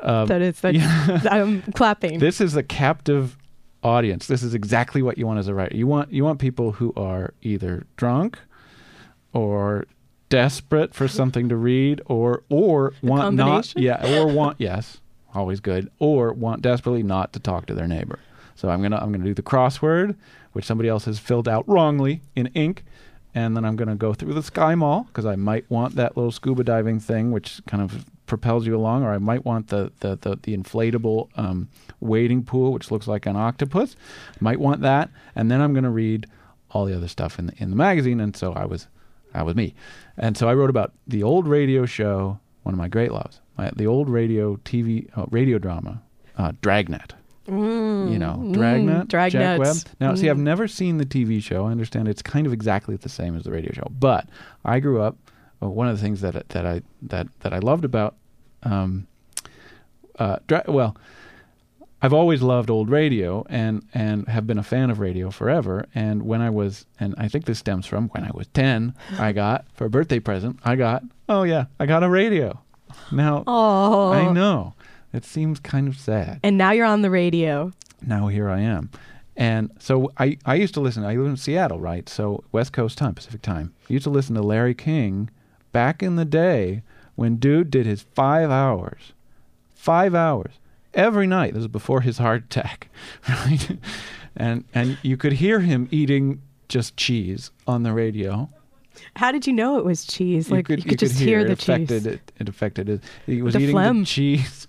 Um, 0.00 0.26
That 0.26 0.42
is, 0.42 0.60
that's, 0.60 0.76
yeah. 0.76 1.20
I'm 1.30 1.62
clapping. 1.72 2.18
this 2.18 2.40
is 2.40 2.54
a 2.56 2.62
captive 2.62 3.36
audience. 3.82 4.26
This 4.26 4.42
is 4.42 4.54
exactly 4.54 5.00
what 5.02 5.16
you 5.16 5.26
want 5.26 5.38
as 5.38 5.48
a 5.48 5.54
writer. 5.54 5.76
You 5.76 5.86
want 5.86 6.12
you 6.12 6.24
want 6.24 6.38
people 6.38 6.72
who 6.72 6.92
are 6.96 7.32
either 7.42 7.86
drunk 7.96 8.38
or 9.32 9.86
desperate 10.28 10.92
for 10.94 11.06
something 11.06 11.48
to 11.48 11.56
read 11.56 12.02
or 12.06 12.42
or 12.48 12.92
want 13.02 13.36
not 13.36 13.74
yeah 13.76 14.18
or 14.18 14.26
want 14.26 14.56
yes 14.60 15.00
always 15.34 15.60
good 15.60 15.88
or 16.00 16.32
want 16.32 16.62
desperately 16.62 17.02
not 17.02 17.32
to 17.32 17.38
talk 17.38 17.66
to 17.66 17.74
their 17.74 17.86
neighbor 17.86 18.18
so 18.56 18.68
i'm 18.68 18.82
gonna 18.82 18.96
i'm 18.96 19.12
gonna 19.12 19.22
do 19.22 19.34
the 19.34 19.42
crossword 19.42 20.16
which 20.52 20.64
somebody 20.64 20.88
else 20.88 21.04
has 21.04 21.20
filled 21.20 21.46
out 21.46 21.66
wrongly 21.68 22.22
in 22.34 22.48
ink 22.48 22.84
and 23.36 23.56
then 23.56 23.64
i'm 23.64 23.76
gonna 23.76 23.94
go 23.94 24.12
through 24.12 24.34
the 24.34 24.40
SkyMall 24.40 25.06
because 25.06 25.26
i 25.26 25.36
might 25.36 25.70
want 25.70 25.94
that 25.94 26.16
little 26.16 26.32
scuba 26.32 26.64
diving 26.64 26.98
thing 26.98 27.30
which 27.30 27.60
kind 27.66 27.82
of 27.82 28.04
propels 28.26 28.66
you 28.66 28.74
along 28.74 29.04
or 29.04 29.12
i 29.12 29.18
might 29.18 29.44
want 29.44 29.68
the 29.68 29.92
the 30.00 30.16
the, 30.16 30.36
the 30.42 30.56
inflatable 30.56 31.28
um, 31.36 31.68
wading 32.00 32.42
pool 32.42 32.72
which 32.72 32.90
looks 32.90 33.06
like 33.06 33.26
an 33.26 33.36
octopus 33.36 33.94
might 34.40 34.58
want 34.58 34.80
that 34.80 35.10
and 35.36 35.50
then 35.50 35.60
i'm 35.60 35.72
gonna 35.74 35.90
read 35.90 36.26
all 36.72 36.84
the 36.84 36.96
other 36.96 37.08
stuff 37.08 37.38
in 37.38 37.46
the 37.46 37.54
in 37.62 37.70
the 37.70 37.76
magazine 37.76 38.18
and 38.20 38.36
so 38.36 38.52
i 38.54 38.64
was 38.64 38.88
That 39.32 39.44
was 39.44 39.54
me. 39.54 39.74
And 40.16 40.34
so 40.38 40.48
I 40.48 40.54
wrote 40.54 40.70
about 40.70 40.92
the 41.06 41.22
old 41.22 41.46
radio 41.46 41.84
show, 41.84 42.40
one 42.62 42.74
of 42.74 42.78
my 42.78 42.88
great 42.88 43.12
loves, 43.12 43.40
my, 43.58 43.70
the 43.76 43.86
old 43.86 44.08
radio 44.08 44.56
TV 44.64 45.10
uh, 45.14 45.26
radio 45.30 45.58
drama, 45.58 46.00
uh, 46.38 46.52
Dragnet. 46.62 47.12
You 47.48 48.18
know, 48.18 48.38
mm, 48.40 48.52
Dragnet, 48.52 49.08
Jack 49.08 49.32
Dragnets. 49.32 49.58
Webb. 49.58 49.76
Now, 50.00 50.14
see, 50.14 50.28
I've 50.28 50.36
Mm. 50.36 50.40
never 50.40 50.66
seen 50.68 50.98
the 50.98 51.06
TV 51.06 51.40
show. 51.42 51.66
I 51.66 51.70
understand 51.70 52.08
it's 52.08 52.22
kind 52.22 52.46
of 52.46 52.52
exactly 52.52 52.96
the 52.96 53.08
same 53.08 53.36
as 53.36 53.44
the 53.44 53.50
radio 53.52 53.72
show, 53.72 53.86
but 53.98 54.28
I 54.64 54.80
grew 54.80 55.00
up. 55.00 55.16
Uh, 55.62 55.70
one 55.70 55.88
of 55.88 55.96
the 55.96 56.02
things 56.02 56.20
that 56.20 56.48
that 56.50 56.66
I 56.66 56.82
that 57.02 57.28
that 57.40 57.52
I 57.54 57.58
loved 57.60 57.84
about, 57.84 58.14
um, 58.62 59.06
uh, 60.18 60.36
dra- 60.46 60.64
well, 60.68 60.96
I've 62.02 62.12
always 62.12 62.42
loved 62.42 62.68
old 62.68 62.90
radio 62.90 63.44
and 63.48 63.82
and 63.94 64.28
have 64.28 64.46
been 64.46 64.58
a 64.58 64.62
fan 64.62 64.90
of 64.90 64.98
radio 65.00 65.30
forever. 65.30 65.86
And 65.94 66.22
when 66.24 66.42
I 66.42 66.50
was, 66.50 66.84
and 67.00 67.14
I 67.16 67.28
think 67.28 67.46
this 67.46 67.58
stems 67.58 67.86
from 67.86 68.08
when 68.08 68.22
I 68.24 68.30
was 68.34 68.48
ten, 68.48 68.94
I 69.18 69.32
got 69.32 69.64
for 69.72 69.86
a 69.86 69.90
birthday 69.90 70.18
present. 70.20 70.58
I 70.64 70.76
got 70.76 71.02
oh 71.28 71.42
yeah, 71.44 71.64
I 71.80 71.86
got 71.86 72.02
a 72.02 72.08
radio. 72.08 72.60
Now 73.10 73.44
Oh, 73.46 74.12
I 74.12 74.30
know 74.32 74.74
it 75.16 75.24
seems 75.24 75.58
kind 75.60 75.88
of 75.88 75.96
sad 75.98 76.40
And 76.42 76.56
now 76.58 76.70
you're 76.72 76.86
on 76.86 77.02
the 77.02 77.10
radio. 77.10 77.72
now 78.02 78.28
here 78.28 78.48
I 78.48 78.60
am. 78.60 78.90
And 79.38 79.70
so 79.78 80.12
I, 80.16 80.38
I 80.46 80.54
used 80.54 80.72
to 80.74 80.80
listen. 80.80 81.04
I 81.04 81.14
live 81.16 81.26
in 81.26 81.36
Seattle, 81.36 81.78
right? 81.78 82.08
So 82.08 82.42
West 82.52 82.72
Coast 82.72 82.96
time, 82.96 83.14
Pacific 83.14 83.42
time. 83.42 83.74
I 83.88 83.92
used 83.92 84.04
to 84.04 84.10
listen 84.10 84.34
to 84.36 84.42
Larry 84.42 84.74
King 84.74 85.28
back 85.72 86.02
in 86.02 86.16
the 86.16 86.24
day 86.24 86.82
when 87.16 87.36
dude 87.36 87.70
did 87.70 87.84
his 87.84 88.02
five 88.14 88.50
hours, 88.50 89.12
five 89.74 90.14
hours 90.14 90.54
every 90.94 91.26
night. 91.26 91.52
This 91.52 91.62
is 91.62 91.68
before 91.68 92.00
his 92.00 92.16
heart 92.18 92.44
attack, 92.44 92.88
right? 93.28 93.76
And 94.36 94.64
and 94.74 94.96
you 95.02 95.16
could 95.18 95.34
hear 95.34 95.60
him 95.60 95.86
eating 95.90 96.40
just 96.68 96.96
cheese 96.96 97.50
on 97.66 97.82
the 97.82 97.92
radio. 97.92 98.48
How 99.16 99.30
did 99.32 99.46
you 99.46 99.52
know 99.52 99.76
it 99.78 99.84
was 99.84 100.06
cheese? 100.06 100.50
Like 100.50 100.68
you 100.70 100.78
could, 100.78 100.98
just 100.98 101.18
hear, 101.18 101.40
it 101.40 101.46
the 101.48 101.52
affected 101.52 101.88
cheese. 102.04 102.06
It, 102.06 102.32
it 102.38 102.48
affected 102.48 102.88
it. 102.88 103.02
He 103.26 103.42
was 103.42 103.52
The 103.52 103.60
eating 103.60 103.74
phlegm. 103.74 104.00
the 104.00 104.06
cheese, 104.06 104.66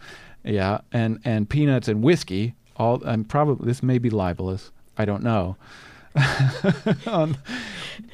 yeah, 0.48 0.80
and 0.92 1.20
and 1.24 1.50
peanuts 1.50 1.88
and 1.88 2.02
whiskey. 2.02 2.56
All 2.78 3.04
and 3.04 3.28
probably 3.28 3.66
this 3.68 3.82
may 3.84 3.98
be 3.98 4.10
libelous. 4.10 4.72
I 4.98 5.06
don't 5.06 5.24
know. 5.24 5.58
um, 7.06 7.38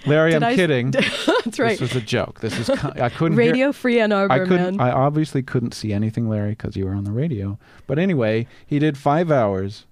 Larry, 0.05 0.31
Did 0.31 0.43
I'm 0.43 0.51
I- 0.51 0.55
kidding. 0.55 0.91
That's 1.45 1.59
right. 1.59 1.71
This 1.79 1.81
was 1.81 1.95
a 1.95 2.01
joke. 2.01 2.41
This 2.41 2.57
is 2.57 2.69
I 2.69 3.09
couldn't 3.09 3.37
hear- 3.37 3.51
Radio 3.51 3.71
Free 3.71 3.99
Ann 3.99 4.11
Arbor, 4.11 4.33
I 4.33 4.39
couldn't. 4.39 4.77
man. 4.77 4.79
I 4.87 4.91
obviously 4.91 5.41
couldn't 5.41 5.73
see 5.73 5.93
anything, 5.93 6.29
Larry, 6.29 6.51
because 6.51 6.75
you 6.75 6.85
were 6.85 6.93
on 6.93 7.03
the 7.05 7.11
radio. 7.11 7.57
But 7.87 7.99
anyway, 7.99 8.47
he 8.65 8.79
did 8.79 8.97
five 8.97 9.31
hours 9.31 9.85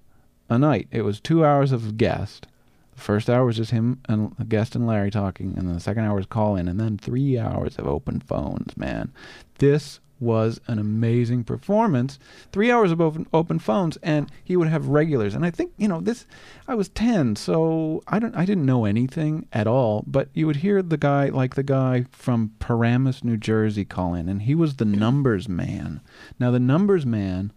a 0.48 0.58
night. 0.58 0.88
It 0.90 1.02
was 1.02 1.20
two 1.20 1.44
hours 1.44 1.72
of 1.72 1.96
guest. 1.96 2.46
The 2.94 3.00
first 3.00 3.30
hour 3.30 3.46
was 3.46 3.56
just 3.56 3.70
him 3.70 4.00
and 4.08 4.34
guest 4.48 4.74
and 4.74 4.86
Larry 4.86 5.10
talking, 5.10 5.54
and 5.56 5.66
then 5.66 5.74
the 5.74 5.80
second 5.80 6.04
hour 6.04 6.16
was 6.16 6.26
call 6.26 6.56
in, 6.56 6.68
and 6.68 6.78
then 6.78 6.98
three 6.98 7.38
hours 7.38 7.76
of 7.76 7.86
open 7.86 8.20
phones. 8.20 8.76
Man, 8.76 9.12
this 9.58 10.00
was 10.22 10.60
an 10.68 10.78
amazing 10.78 11.44
performance. 11.44 12.18
Three 12.52 12.70
hours 12.70 12.92
of 12.92 13.00
open 13.00 13.26
open 13.34 13.58
phones, 13.58 13.98
and 13.98 14.30
he 14.42 14.56
would 14.56 14.68
have 14.68 14.88
regulars. 14.88 15.34
And 15.34 15.44
I 15.44 15.50
think 15.50 15.72
you 15.76 15.88
know 15.88 16.00
this. 16.00 16.26
I 16.68 16.74
was 16.74 16.88
ten, 16.88 17.36
so 17.36 18.02
I 18.06 18.18
don't. 18.18 18.34
I 18.34 18.44
didn't 18.44 18.64
know 18.64 18.84
anything 18.84 19.46
at 19.52 19.66
all. 19.66 20.04
But 20.06 20.28
you 20.32 20.46
would 20.46 20.56
hear 20.56 20.80
the 20.82 20.96
guy, 20.96 21.26
like 21.26 21.56
the 21.56 21.62
guy 21.62 22.06
from 22.12 22.52
Paramus, 22.58 23.24
New 23.24 23.36
Jersey, 23.36 23.84
call 23.84 24.14
in, 24.14 24.28
and 24.28 24.42
he 24.42 24.54
was 24.54 24.76
the 24.76 24.84
numbers 24.84 25.48
man. 25.48 26.00
Now 26.38 26.50
the 26.50 26.60
numbers 26.60 27.04
man 27.04 27.52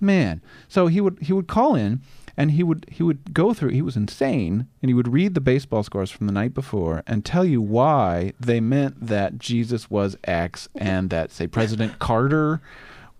man. 0.00 0.42
So 0.68 0.88
he 0.88 1.00
would 1.00 1.18
he 1.22 1.32
would 1.32 1.46
call 1.46 1.74
in 1.74 2.00
and 2.36 2.52
he 2.52 2.62
would 2.62 2.86
he 2.90 3.02
would 3.02 3.34
go 3.34 3.52
through 3.52 3.70
he 3.70 3.82
was 3.82 3.96
insane 3.96 4.66
and 4.80 4.88
he 4.88 4.94
would 4.94 5.12
read 5.12 5.34
the 5.34 5.40
baseball 5.40 5.82
scores 5.82 6.10
from 6.10 6.26
the 6.26 6.32
night 6.32 6.54
before 6.54 7.02
and 7.06 7.24
tell 7.24 7.44
you 7.44 7.60
why 7.60 8.32
they 8.40 8.60
meant 8.60 9.06
that 9.06 9.38
Jesus 9.38 9.90
was 9.90 10.16
X 10.24 10.68
and 10.74 11.10
that 11.10 11.30
say 11.30 11.46
President 11.46 11.98
Carter 11.98 12.60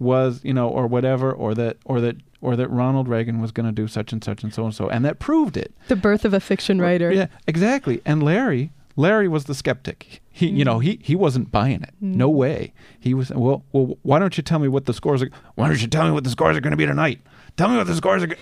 was, 0.02 0.40
you 0.42 0.52
know, 0.52 0.68
or 0.68 0.86
whatever 0.86 1.32
or 1.32 1.54
that 1.54 1.78
or 1.84 2.00
that 2.00 2.16
or 2.40 2.56
that 2.56 2.68
Ronald 2.68 3.08
Reagan 3.08 3.40
was 3.40 3.52
going 3.52 3.66
to 3.66 3.72
do 3.72 3.86
such 3.86 4.12
and 4.12 4.22
such 4.22 4.42
and 4.42 4.52
so 4.52 4.64
and 4.64 4.74
so 4.74 4.88
and 4.88 5.04
that 5.04 5.18
proved 5.18 5.56
it. 5.56 5.72
the 5.88 5.96
birth 5.96 6.24
of 6.24 6.34
a 6.34 6.40
fiction 6.40 6.80
writer. 6.80 7.12
Yeah, 7.12 7.28
exactly. 7.46 8.02
And 8.04 8.22
Larry, 8.22 8.72
Larry 8.96 9.28
was 9.28 9.44
the 9.44 9.54
skeptic. 9.54 10.20
He, 10.30 10.48
you 10.48 10.64
know, 10.64 10.78
mm. 10.78 10.84
he 10.84 10.98
he 11.02 11.14
wasn't 11.14 11.52
buying 11.52 11.82
it. 11.82 11.94
No 12.00 12.30
mm. 12.30 12.34
way. 12.34 12.72
He 12.98 13.14
was. 13.14 13.30
Well, 13.30 13.64
well, 13.72 13.98
why 14.02 14.18
don't 14.18 14.36
you 14.36 14.42
tell 14.42 14.58
me 14.58 14.68
what 14.68 14.86
the 14.86 14.94
scores 14.94 15.22
are? 15.22 15.30
Why 15.54 15.68
don't 15.68 15.80
you 15.80 15.88
tell 15.88 16.04
me 16.04 16.10
what 16.10 16.24
the 16.24 16.30
scores 16.30 16.56
are 16.56 16.60
going 16.60 16.72
to 16.72 16.76
be 16.76 16.86
tonight? 16.86 17.20
Tell 17.56 17.68
me 17.68 17.76
what 17.76 17.86
the 17.86 17.94
scores 17.94 18.22
are. 18.22 18.28
Go-. 18.28 18.36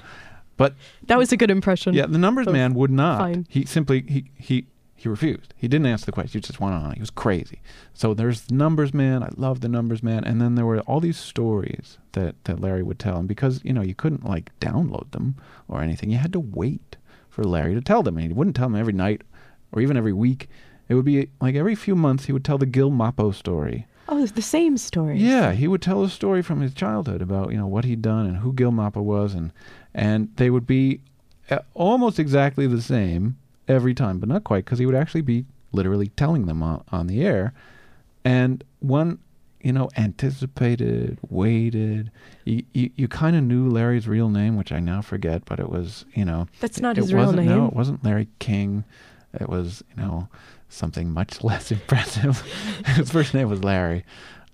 But 0.60 0.74
That 1.06 1.16
was 1.16 1.32
a 1.32 1.38
good 1.38 1.50
impression. 1.50 1.94
yeah, 1.94 2.04
the 2.06 2.18
numbers 2.18 2.44
Both 2.46 2.52
man 2.52 2.74
would 2.74 2.90
not. 2.90 3.18
fine. 3.18 3.46
He 3.48 3.64
simply 3.64 4.02
he 4.06 4.20
he 4.36 4.66
he 4.94 5.08
refused. 5.08 5.54
He 5.56 5.66
didn't 5.68 5.86
answer 5.86 6.04
the 6.04 6.12
question. 6.12 6.38
He 6.38 6.46
just 6.46 6.60
went 6.60 6.74
on. 6.74 6.92
He 6.92 7.00
was 7.00 7.08
crazy. 7.24 7.62
So 7.94 8.12
there's 8.12 8.42
the 8.42 8.54
numbers 8.54 8.92
man. 8.92 9.22
I 9.22 9.30
love 9.36 9.60
the 9.62 9.68
numbers 9.70 10.02
man. 10.02 10.22
And 10.24 10.38
then 10.38 10.56
there 10.56 10.66
were 10.66 10.80
all 10.80 11.00
these 11.00 11.16
stories 11.16 11.96
that 12.12 12.34
that 12.44 12.60
Larry 12.60 12.82
would 12.82 12.98
tell. 12.98 13.16
And 13.16 13.26
because 13.26 13.64
you 13.64 13.72
know 13.72 13.80
you 13.80 13.94
couldn't 13.94 14.24
like 14.34 14.52
download 14.60 15.10
them 15.12 15.36
or 15.66 15.80
anything, 15.80 16.10
you 16.10 16.18
had 16.18 16.32
to 16.34 16.40
wait 16.40 16.96
for 17.30 17.42
Larry 17.42 17.74
to 17.74 17.80
tell 17.80 18.02
them. 18.02 18.18
And 18.18 18.26
he 18.26 18.32
wouldn't 18.34 18.56
tell 18.56 18.68
them 18.68 18.78
every 18.78 18.92
night 18.92 19.22
or 19.72 19.80
even 19.80 19.96
every 19.96 20.12
week. 20.12 20.48
It 20.90 20.94
would 20.94 21.06
be 21.06 21.30
like 21.40 21.54
every 21.54 21.74
few 21.76 21.96
months 21.96 22.26
he 22.26 22.32
would 22.34 22.44
tell 22.44 22.58
the 22.58 22.66
Gil 22.66 22.90
Mappo 22.90 23.32
story. 23.34 23.86
Oh, 24.12 24.26
the 24.26 24.42
same 24.42 24.76
story. 24.76 25.18
Yeah, 25.18 25.52
he 25.52 25.68
would 25.68 25.80
tell 25.80 26.02
a 26.02 26.10
story 26.10 26.42
from 26.42 26.60
his 26.60 26.74
childhood 26.74 27.22
about 27.22 27.52
you 27.52 27.56
know 27.56 27.68
what 27.68 27.84
he'd 27.86 28.02
done 28.02 28.26
and 28.26 28.38
who 28.38 28.52
Gil 28.52 28.72
Mappa 28.72 29.00
was, 29.02 29.34
and 29.34 29.52
and 29.94 30.28
they 30.36 30.50
would 30.50 30.66
be 30.66 31.00
uh, 31.50 31.58
almost 31.74 32.18
exactly 32.18 32.66
the 32.66 32.82
same 32.82 33.36
every 33.68 33.94
time, 33.94 34.18
but 34.18 34.28
not 34.28 34.44
quite 34.44 34.64
because 34.64 34.78
he 34.78 34.86
would 34.86 34.94
actually 34.94 35.22
be 35.22 35.44
literally 35.72 36.08
telling 36.08 36.46
them 36.46 36.62
on, 36.62 36.82
on 36.90 37.06
the 37.06 37.24
air, 37.24 37.52
and 38.24 38.64
one 38.80 39.18
you 39.62 39.72
know 39.72 39.88
anticipated, 39.96 41.18
waited. 41.28 42.10
You 42.44 42.64
you, 42.72 42.90
you 42.96 43.08
kind 43.08 43.36
of 43.36 43.44
knew 43.44 43.68
Larry's 43.68 44.08
real 44.08 44.28
name, 44.28 44.56
which 44.56 44.72
I 44.72 44.80
now 44.80 45.02
forget, 45.02 45.44
but 45.44 45.60
it 45.60 45.68
was 45.68 46.04
you 46.14 46.24
know 46.24 46.46
That's 46.60 46.80
not 46.80 46.96
it 46.96 47.02
his 47.02 47.12
real 47.12 47.26
wasn't, 47.26 47.46
No, 47.46 47.66
it 47.66 47.74
wasn't 47.74 48.04
Larry 48.04 48.28
King. 48.38 48.84
It 49.38 49.48
was, 49.48 49.84
you 49.96 50.02
know, 50.02 50.28
something 50.68 51.10
much 51.10 51.44
less 51.44 51.70
impressive. 51.70 52.40
his 52.86 53.10
first 53.10 53.34
name 53.34 53.48
was 53.48 53.62
Larry. 53.62 54.04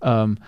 Um, 0.02 0.38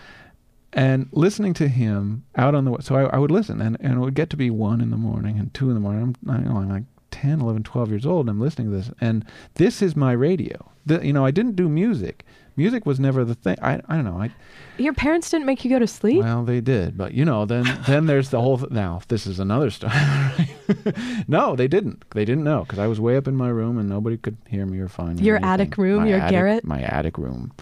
and 0.73 1.09
listening 1.13 1.55
to 1.55 1.69
him 1.69 2.25
out 2.37 2.55
on 2.55 2.65
the 2.65 2.77
so 2.81 2.95
I, 2.95 3.05
I 3.05 3.19
would 3.19 3.31
listen 3.31 3.61
and, 3.61 3.77
and 3.81 3.95
it 3.95 3.99
would 3.99 4.15
get 4.15 4.29
to 4.31 4.37
be 4.37 4.51
one 4.51 4.81
in 4.81 4.91
the 4.91 4.97
morning 4.97 5.39
and 5.39 5.53
two 5.55 5.69
in 5.69 5.75
the 5.75 5.81
morning 5.81 6.15
i'm, 6.27 6.31
I, 6.31 6.37
I'm 6.49 6.69
like 6.69 6.83
10 7.11 7.41
11 7.41 7.63
12 7.63 7.89
years 7.91 8.05
old 8.07 8.27
and 8.27 8.31
i'm 8.31 8.41
listening 8.41 8.71
to 8.71 8.77
this 8.77 8.91
and 9.01 9.25
this 9.55 9.81
is 9.81 9.97
my 9.97 10.13
radio 10.13 10.71
the, 10.85 11.05
you 11.07 11.13
know 11.13 11.25
i 11.25 11.31
didn't 11.31 11.57
do 11.57 11.69
music 11.71 12.25
music 12.57 12.85
was 12.85 13.01
never 13.01 13.25
the 13.25 13.35
thing 13.35 13.57
i, 13.63 13.81
I 13.89 13.95
don't 13.97 14.05
know 14.05 14.21
i 14.21 14.31
Your 14.77 14.93
parents 14.93 15.31
didn't 15.31 15.47
make 15.47 15.65
you 15.65 15.71
go 15.71 15.79
to 15.79 15.87
sleep? 15.87 16.23
well, 16.23 16.45
they 16.45 16.61
did, 16.61 16.97
but 16.99 17.13
you 17.15 17.25
know, 17.25 17.45
then 17.47 17.65
then 17.87 18.07
there's 18.07 18.31
the 18.31 18.41
whole. 18.41 18.59
Th- 18.59 18.71
now 18.71 19.01
this 19.09 19.27
is 19.27 19.41
another 19.41 19.71
story. 19.71 19.93
no, 21.29 21.57
they 21.57 21.67
didn't. 21.69 22.05
They 22.11 22.25
didn't 22.25 22.45
know 22.45 22.63
because 22.63 22.79
I 22.79 22.87
was 22.87 23.01
way 23.01 23.17
up 23.17 23.27
in 23.27 23.35
my 23.37 23.49
room 23.49 23.77
and 23.79 23.89
nobody 23.89 24.17
could 24.17 24.37
hear 24.49 24.67
me 24.67 24.79
or 24.79 24.87
find 24.89 25.19
me. 25.19 25.25
Your 25.25 25.37
anything. 25.37 25.51
attic 25.53 25.79
room, 25.79 26.03
My 26.05 26.09
your 26.09 26.19
attic- 26.21 26.31
garret? 26.31 26.65
my 26.65 26.81
attic 26.83 27.19
room. 27.19 27.53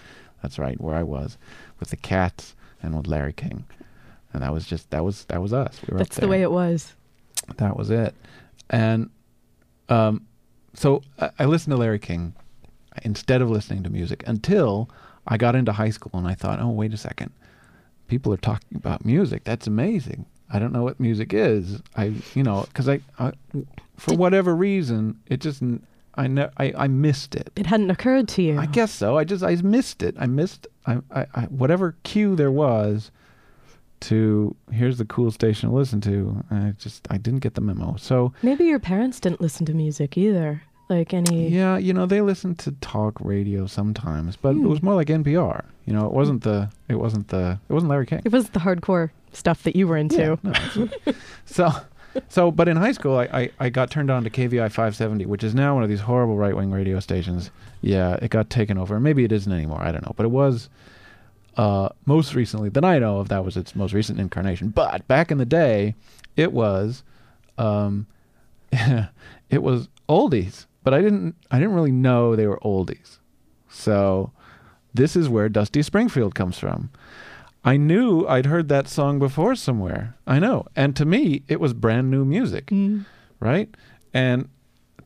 That's 0.43 0.59
right, 0.59 0.79
where 0.79 0.95
I 0.95 1.03
was 1.03 1.37
with 1.79 1.89
the 1.89 1.97
cats 1.97 2.55
and 2.81 2.95
with 2.95 3.07
Larry 3.07 3.33
King, 3.33 3.65
and 4.33 4.41
that 4.43 4.53
was 4.53 4.65
just 4.65 4.89
that 4.91 5.03
was 5.03 5.25
that 5.25 5.41
was 5.41 5.53
us. 5.53 5.79
We 5.87 5.93
were 5.93 5.99
That's 5.99 6.17
the 6.17 6.27
way 6.27 6.41
it 6.41 6.51
was. 6.51 6.93
That 7.57 7.77
was 7.77 7.89
it, 7.89 8.13
and 8.69 9.09
um, 9.89 10.25
so 10.73 11.01
I, 11.19 11.31
I 11.39 11.45
listened 11.45 11.71
to 11.71 11.77
Larry 11.77 11.99
King 11.99 12.33
instead 13.03 13.41
of 13.41 13.49
listening 13.49 13.83
to 13.83 13.89
music 13.89 14.23
until 14.27 14.89
I 15.27 15.37
got 15.37 15.55
into 15.55 15.71
high 15.71 15.89
school 15.89 16.11
and 16.13 16.27
I 16.27 16.33
thought, 16.33 16.59
oh 16.59 16.69
wait 16.69 16.93
a 16.93 16.97
second, 16.97 17.31
people 18.07 18.33
are 18.33 18.37
talking 18.37 18.75
about 18.75 19.05
music. 19.05 19.43
That's 19.43 19.67
amazing. 19.67 20.25
I 20.51 20.59
don't 20.59 20.71
know 20.71 20.83
what 20.83 20.99
music 20.99 21.33
is. 21.33 21.81
I 21.95 22.13
you 22.33 22.43
know 22.43 22.65
because 22.67 22.87
I, 22.87 23.01
I 23.19 23.33
for 23.97 24.15
whatever 24.15 24.55
reason 24.55 25.19
it 25.27 25.41
just 25.41 25.61
I 26.17 26.27
ne- 26.27 26.49
I 26.57 26.73
I 26.77 26.87
missed 26.87 27.35
it. 27.35 27.51
It 27.55 27.65
hadn't 27.67 27.91
occurred 27.91 28.27
to 28.29 28.41
you. 28.41 28.57
I 28.59 28.65
guess 28.65 28.91
so. 28.91 29.17
I 29.17 29.23
just 29.23 29.43
I 29.43 29.55
missed 29.55 30.01
it. 30.03 30.15
I 30.19 30.25
missed 30.25 30.67
I, 30.85 30.97
I, 31.11 31.25
I 31.35 31.41
whatever 31.43 31.95
cue 32.03 32.35
there 32.35 32.51
was 32.51 33.11
to 33.99 34.55
here's 34.71 34.97
the 34.97 35.05
cool 35.05 35.31
station 35.31 35.69
to 35.69 35.75
listen 35.75 36.01
to. 36.01 36.43
I 36.51 36.73
just 36.77 37.07
I 37.09 37.17
didn't 37.17 37.39
get 37.39 37.55
the 37.55 37.61
memo. 37.61 37.95
So 37.97 38.33
Maybe 38.43 38.65
your 38.65 38.79
parents 38.79 39.19
didn't 39.19 39.41
listen 39.41 39.65
to 39.67 39.73
music 39.73 40.17
either. 40.17 40.61
Like 40.89 41.13
any. 41.13 41.49
yeah, 41.49 41.75
you 41.77 41.93
know 41.93 42.05
they 42.05 42.21
listened 42.21 42.59
to 42.59 42.71
talk 42.79 43.17
radio 43.19 43.65
sometimes, 43.67 44.37
but 44.37 44.53
Hmm. 44.53 44.63
it 44.65 44.69
was 44.69 44.81
more 44.81 44.95
like 44.95 45.07
NPR. 45.09 45.65
You 45.85 45.91
know, 45.93 46.05
it 46.05 46.13
wasn't 46.13 46.43
the 46.43 46.69
it 46.87 46.95
wasn't 46.95 47.27
the 47.27 47.59
it 47.67 47.73
wasn't 47.73 47.89
Larry 47.89 48.05
King. 48.05 48.21
It 48.23 48.31
was 48.31 48.49
the 48.51 48.59
hardcore 48.61 49.09
stuff 49.33 49.63
that 49.63 49.75
you 49.75 49.85
were 49.85 49.97
into. 49.97 50.39
Yeah, 50.43 50.53
no, 50.75 51.13
so, 51.45 51.71
so, 52.29 52.51
but 52.51 52.67
in 52.67 52.77
high 52.77 52.91
school, 52.91 53.17
I, 53.17 53.25
I, 53.25 53.49
I 53.59 53.69
got 53.69 53.91
turned 53.91 54.09
on 54.09 54.23
to 54.23 54.29
KVI 54.29 54.69
570, 54.69 55.25
which 55.25 55.43
is 55.43 55.53
now 55.55 55.73
one 55.73 55.83
of 55.83 55.89
these 55.89 56.01
horrible 56.01 56.37
right 56.37 56.55
wing 56.55 56.71
radio 56.71 56.99
stations. 56.99 57.51
Yeah, 57.81 58.17
it 58.21 58.29
got 58.29 58.49
taken 58.49 58.77
over. 58.77 58.99
Maybe 58.99 59.23
it 59.23 59.31
isn't 59.31 59.51
anymore. 59.51 59.81
I 59.81 59.91
don't 59.91 60.05
know. 60.05 60.13
But 60.15 60.25
it 60.25 60.31
was 60.31 60.69
uh, 61.57 61.89
most 62.05 62.35
recently, 62.35 62.69
that 62.69 62.85
I 62.85 62.99
know 62.99 63.19
of, 63.19 63.29
that 63.29 63.43
was 63.43 63.57
its 63.57 63.75
most 63.75 63.93
recent 63.93 64.19
incarnation. 64.19 64.69
But 64.69 65.07
back 65.07 65.31
in 65.31 65.39
the 65.39 65.45
day, 65.45 65.95
it 66.35 66.53
was, 66.53 67.03
um, 67.57 68.05
it 68.71 69.63
was 69.63 69.89
oldies. 70.07 70.67
But 70.83 70.93
I 70.93 71.01
didn't, 71.01 71.35
I 71.51 71.59
didn't 71.59 71.73
really 71.73 71.91
know 71.91 72.35
they 72.35 72.47
were 72.47 72.59
oldies. 72.59 73.17
So 73.69 74.31
this 74.93 75.15
is 75.15 75.27
where 75.27 75.49
Dusty 75.49 75.81
Springfield 75.81 76.35
comes 76.35 76.57
from. 76.57 76.91
I 77.67 77.75
knew 77.75 78.25
I'd 78.25 78.45
heard 78.45 78.69
that 78.69 78.87
song 78.87 79.19
before 79.19 79.53
somewhere. 79.53 80.15
I 80.25 80.39
know. 80.39 80.67
And 80.73 80.95
to 80.95 81.03
me, 81.03 81.43
it 81.49 81.59
was 81.59 81.73
brand 81.73 82.09
new 82.09 82.23
music, 82.23 82.67
mm. 82.67 83.05
right? 83.41 83.69
And 84.13 84.47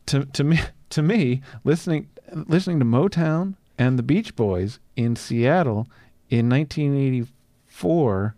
to 0.06 0.26
to 0.26 0.44
me 0.44 0.60
to 0.90 1.02
me, 1.02 1.42
listening 1.64 2.08
listening 2.32 2.78
to 2.78 2.84
Motown 2.84 3.56
and 3.78 3.98
the 3.98 4.04
Beach 4.04 4.36
Boys 4.36 4.78
in 4.94 5.16
Seattle 5.16 5.88
in 6.30 6.48
1984, 6.48 8.36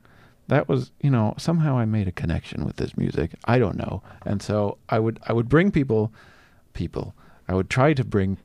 that 0.48 0.68
was, 0.70 0.90
you 1.02 1.10
know, 1.10 1.34
somehow 1.36 1.76
I 1.76 1.84
made 1.84 2.08
a 2.08 2.12
connection 2.12 2.64
with 2.64 2.76
this 2.76 2.96
music. 2.96 3.32
I 3.44 3.58
don't 3.58 3.76
know. 3.76 4.02
And 4.24 4.40
so 4.40 4.78
I 4.88 5.00
would 5.00 5.20
I 5.28 5.34
would 5.34 5.50
bring 5.50 5.70
people 5.70 6.14
people. 6.72 7.14
I 7.46 7.52
would 7.52 7.68
try 7.68 7.92
to 7.92 8.02
bring 8.02 8.38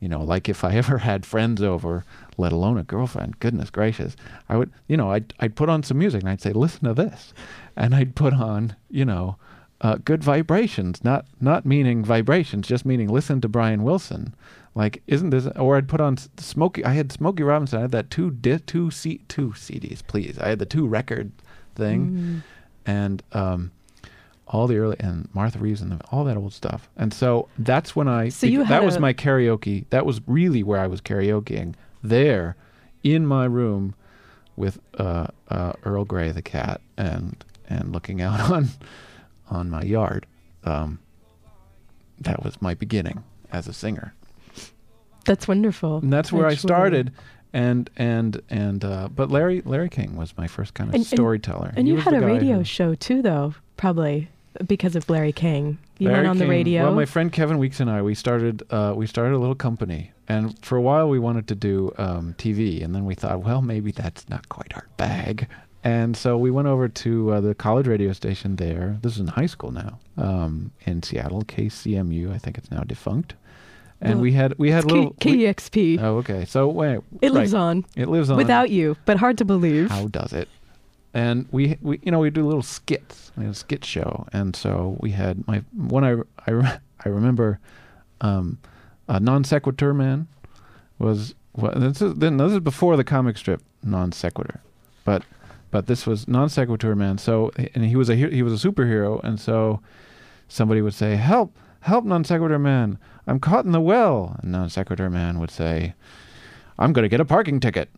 you 0.00 0.08
know, 0.08 0.22
like 0.22 0.48
if 0.48 0.62
I 0.62 0.74
ever 0.82 0.98
had 0.98 1.26
friends 1.26 1.62
over, 1.62 2.04
let 2.38 2.52
alone 2.52 2.78
a 2.78 2.82
girlfriend, 2.82 3.38
goodness 3.40 3.70
gracious, 3.70 4.16
I 4.48 4.56
would, 4.56 4.70
you 4.88 4.96
know, 4.96 5.10
I'd, 5.12 5.32
I'd 5.40 5.56
put 5.56 5.68
on 5.68 5.82
some 5.82 5.98
music 5.98 6.22
and 6.22 6.30
I'd 6.30 6.40
say, 6.40 6.52
listen 6.52 6.84
to 6.84 6.94
this. 6.94 7.32
And 7.76 7.94
I'd 7.94 8.14
put 8.14 8.34
on, 8.34 8.76
you 8.90 9.04
know, 9.04 9.36
uh, 9.80 9.96
good 10.04 10.22
vibrations, 10.24 11.04
not, 11.04 11.26
not 11.40 11.66
meaning 11.66 12.04
vibrations, 12.04 12.66
just 12.66 12.86
meaning 12.86 13.08
listen 13.08 13.40
to 13.42 13.48
Brian 13.48 13.82
Wilson. 13.82 14.34
Like, 14.74 15.02
isn't 15.06 15.30
this, 15.30 15.46
or 15.56 15.76
I'd 15.76 15.88
put 15.88 16.00
on 16.00 16.16
Smokey, 16.38 16.84
I 16.84 16.92
had 16.92 17.10
Smokey 17.12 17.42
Robinson, 17.42 17.78
I 17.78 17.82
had 17.82 17.92
that 17.92 18.10
two, 18.10 18.30
di- 18.30 18.58
two, 18.58 18.90
C, 18.90 19.20
two 19.28 19.50
CDs, 19.50 20.06
please. 20.06 20.38
I 20.38 20.48
had 20.48 20.58
the 20.58 20.66
two 20.66 20.86
record 20.86 21.32
thing. 21.74 22.42
And, 22.84 23.22
um, 23.32 23.72
all 24.48 24.68
the 24.68 24.76
early 24.78 24.96
and 25.00 25.28
Martha 25.34 25.58
Reeves 25.58 25.80
and 25.82 25.90
the, 25.90 26.00
all 26.12 26.22
that 26.24 26.36
old 26.36 26.52
stuff. 26.52 26.88
And 26.96 27.12
so 27.12 27.48
that's 27.58 27.96
when 27.96 28.06
I 28.06 28.28
So 28.28 28.46
you 28.46 28.64
that 28.66 28.84
was 28.84 28.94
a- 28.96 29.00
my 29.00 29.12
karaoke. 29.12 29.86
That 29.90 30.06
was 30.06 30.20
really 30.28 30.62
where 30.62 30.78
I 30.78 30.86
was 30.86 31.00
karaokeing 31.00 31.74
there 32.08 32.56
in 33.02 33.26
my 33.26 33.44
room 33.44 33.94
with 34.56 34.78
uh, 34.98 35.26
uh, 35.48 35.72
Earl 35.84 36.04
Grey 36.04 36.32
the 36.32 36.42
cat 36.42 36.80
and 36.96 37.44
and 37.68 37.92
looking 37.92 38.20
out 38.20 38.40
on 38.50 38.68
on 39.50 39.70
my 39.70 39.82
yard. 39.82 40.26
Um, 40.64 40.98
that 42.20 42.42
was 42.42 42.60
my 42.62 42.74
beginning 42.74 43.22
as 43.52 43.68
a 43.68 43.72
singer. 43.72 44.14
That's 45.24 45.46
wonderful. 45.48 45.98
And 45.98 46.12
that's 46.12 46.32
where 46.32 46.46
I 46.46 46.54
started. 46.54 47.12
And 47.52 47.88
and 47.96 48.40
and 48.50 48.84
uh, 48.84 49.08
but 49.14 49.30
Larry 49.30 49.62
Larry 49.64 49.88
King 49.88 50.16
was 50.16 50.36
my 50.36 50.46
first 50.46 50.74
kind 50.74 50.88
of 50.90 50.94
And- 50.94 51.02
and- 51.02 51.06
storyteller. 51.06 51.72
And 51.76 51.86
He 51.86 51.94
you 51.94 52.00
had 52.00 52.14
a 52.14 52.20
radio 52.20 52.58
who- 52.58 52.64
show 52.64 52.94
too, 52.94 53.22
though, 53.22 53.54
probably 53.76 54.28
because 54.66 54.96
of 54.96 55.08
Larry 55.10 55.32
King. 55.32 55.78
You 55.98 56.08
Larry 56.08 56.18
went 56.20 56.28
on 56.30 56.38
the 56.38 56.46
radio. 56.46 56.84
Well, 56.84 56.94
my 56.94 57.04
friend 57.06 57.32
Kevin 57.32 57.58
Weeks 57.58 57.80
and 57.80 57.90
I, 57.90 58.02
we 58.02 58.14
started 58.14 58.62
uh, 58.70 58.92
we 58.96 59.06
started 59.06 59.34
a 59.34 59.38
little 59.38 59.54
company, 59.54 60.12
and 60.28 60.58
for 60.64 60.76
a 60.76 60.82
while 60.82 61.08
we 61.08 61.18
wanted 61.18 61.48
to 61.48 61.54
do 61.54 61.92
um, 61.98 62.34
TV, 62.38 62.84
and 62.84 62.94
then 62.94 63.04
we 63.04 63.14
thought, 63.14 63.42
well, 63.42 63.62
maybe 63.62 63.92
that's 63.92 64.28
not 64.28 64.48
quite 64.50 64.74
our 64.74 64.86
bag, 64.98 65.48
and 65.84 66.16
so 66.16 66.36
we 66.36 66.50
went 66.50 66.68
over 66.68 66.86
to 66.88 67.32
uh, 67.32 67.40
the 67.40 67.54
college 67.54 67.86
radio 67.86 68.12
station 68.12 68.56
there. 68.56 68.98
This 69.02 69.14
is 69.14 69.20
in 69.20 69.28
high 69.28 69.46
school 69.46 69.70
now, 69.72 69.98
um, 70.18 70.70
in 70.84 71.02
Seattle, 71.02 71.42
KCMU. 71.42 72.32
I 72.32 72.38
think 72.38 72.58
it's 72.58 72.70
now 72.70 72.82
defunct, 72.82 73.34
and 74.02 74.14
Well, 74.16 74.22
we 74.22 74.32
had 74.32 74.54
we 74.58 74.70
had 74.70 74.84
little. 74.84 75.12
K- 75.18 75.30
we- 75.32 75.44
KEXP. 75.44 75.98
oh, 76.02 76.16
okay. 76.18 76.44
So 76.44 76.68
wait, 76.68 77.00
it 77.22 77.32
lives 77.32 77.54
on 77.54 77.84
It 77.96 78.08
lives 78.08 78.28
on 78.30 78.36
without 78.36 78.68
you, 78.70 78.96
but 79.06 79.16
hard 79.16 79.38
to 79.38 79.44
believe. 79.46 79.90
how 79.90 80.08
does 80.08 80.32
it? 80.34 80.48
And 81.16 81.48
we, 81.50 81.78
we, 81.80 81.98
you 82.02 82.12
know, 82.12 82.18
we 82.18 82.28
do 82.28 82.44
little 82.44 82.60
skits. 82.60 83.32
We 83.38 83.44
had 83.44 83.52
a 83.52 83.56
skit 83.56 83.86
show, 83.86 84.26
and 84.34 84.54
so 84.54 84.98
we 85.00 85.12
had 85.12 85.48
my 85.48 85.62
one. 85.72 86.04
I, 86.04 86.16
I, 86.46 86.78
I 87.06 87.08
remember, 87.08 87.58
um, 88.20 88.58
a 89.08 89.18
non 89.18 89.42
sequitur 89.42 89.94
man 89.94 90.28
was. 90.98 91.34
Well, 91.54 91.72
this 91.74 92.02
is 92.02 92.16
then 92.16 92.36
this 92.36 92.52
is 92.52 92.60
before 92.60 92.98
the 92.98 93.02
comic 93.02 93.38
strip 93.38 93.62
non 93.82 94.12
sequitur, 94.12 94.60
but 95.06 95.22
but 95.70 95.86
this 95.86 96.06
was 96.06 96.28
non 96.28 96.50
sequitur 96.50 96.94
man. 96.94 97.16
So 97.16 97.50
and 97.74 97.86
he 97.86 97.96
was 97.96 98.10
a 98.10 98.14
he 98.14 98.42
was 98.42 98.62
a 98.62 98.68
superhero, 98.68 99.18
and 99.24 99.40
so 99.40 99.80
somebody 100.48 100.82
would 100.82 100.92
say, 100.92 101.16
"Help, 101.16 101.56
help, 101.80 102.04
non 102.04 102.24
sequitur 102.24 102.58
man! 102.58 102.98
I'm 103.26 103.40
caught 103.40 103.64
in 103.64 103.72
the 103.72 103.80
well." 103.80 104.38
And 104.42 104.52
non 104.52 104.68
sequitur 104.68 105.08
man 105.08 105.38
would 105.40 105.50
say, 105.50 105.94
"I'm 106.78 106.92
going 106.92 107.04
to 107.04 107.08
get 107.08 107.22
a 107.22 107.24
parking 107.24 107.58
ticket." 107.58 107.88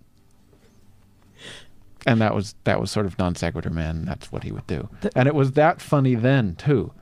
And 2.08 2.20
that 2.20 2.34
was 2.34 2.54
that 2.64 2.80
was 2.80 2.90
sort 2.90 3.06
of 3.06 3.18
non 3.18 3.34
sequitur 3.34 3.70
man. 3.70 4.04
That's 4.04 4.32
what 4.32 4.42
he 4.44 4.52
would 4.52 4.66
do, 4.66 4.88
Th- 5.02 5.12
and 5.16 5.28
it 5.28 5.34
was 5.34 5.52
that 5.52 5.80
funny 5.80 6.14
then 6.14 6.54
too. 6.56 6.92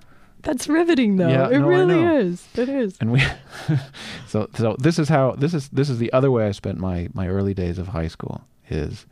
That's 0.42 0.68
riveting, 0.68 1.16
though. 1.16 1.28
Yeah, 1.28 1.48
it 1.48 1.58
no, 1.58 1.66
really 1.66 2.00
is. 2.26 2.46
It 2.54 2.68
is. 2.68 2.96
And 3.00 3.10
we, 3.10 3.20
so 4.28 4.48
so 4.54 4.76
this 4.78 4.98
is 4.98 5.08
how 5.08 5.32
this 5.32 5.52
is 5.54 5.68
this 5.70 5.88
is 5.90 5.98
the 5.98 6.12
other 6.12 6.30
way 6.30 6.46
I 6.46 6.52
spent 6.52 6.78
my 6.78 7.08
my 7.14 7.26
early 7.28 7.52
days 7.54 7.78
of 7.78 7.88
high 7.88 8.06
school 8.08 8.42
is 8.70 9.06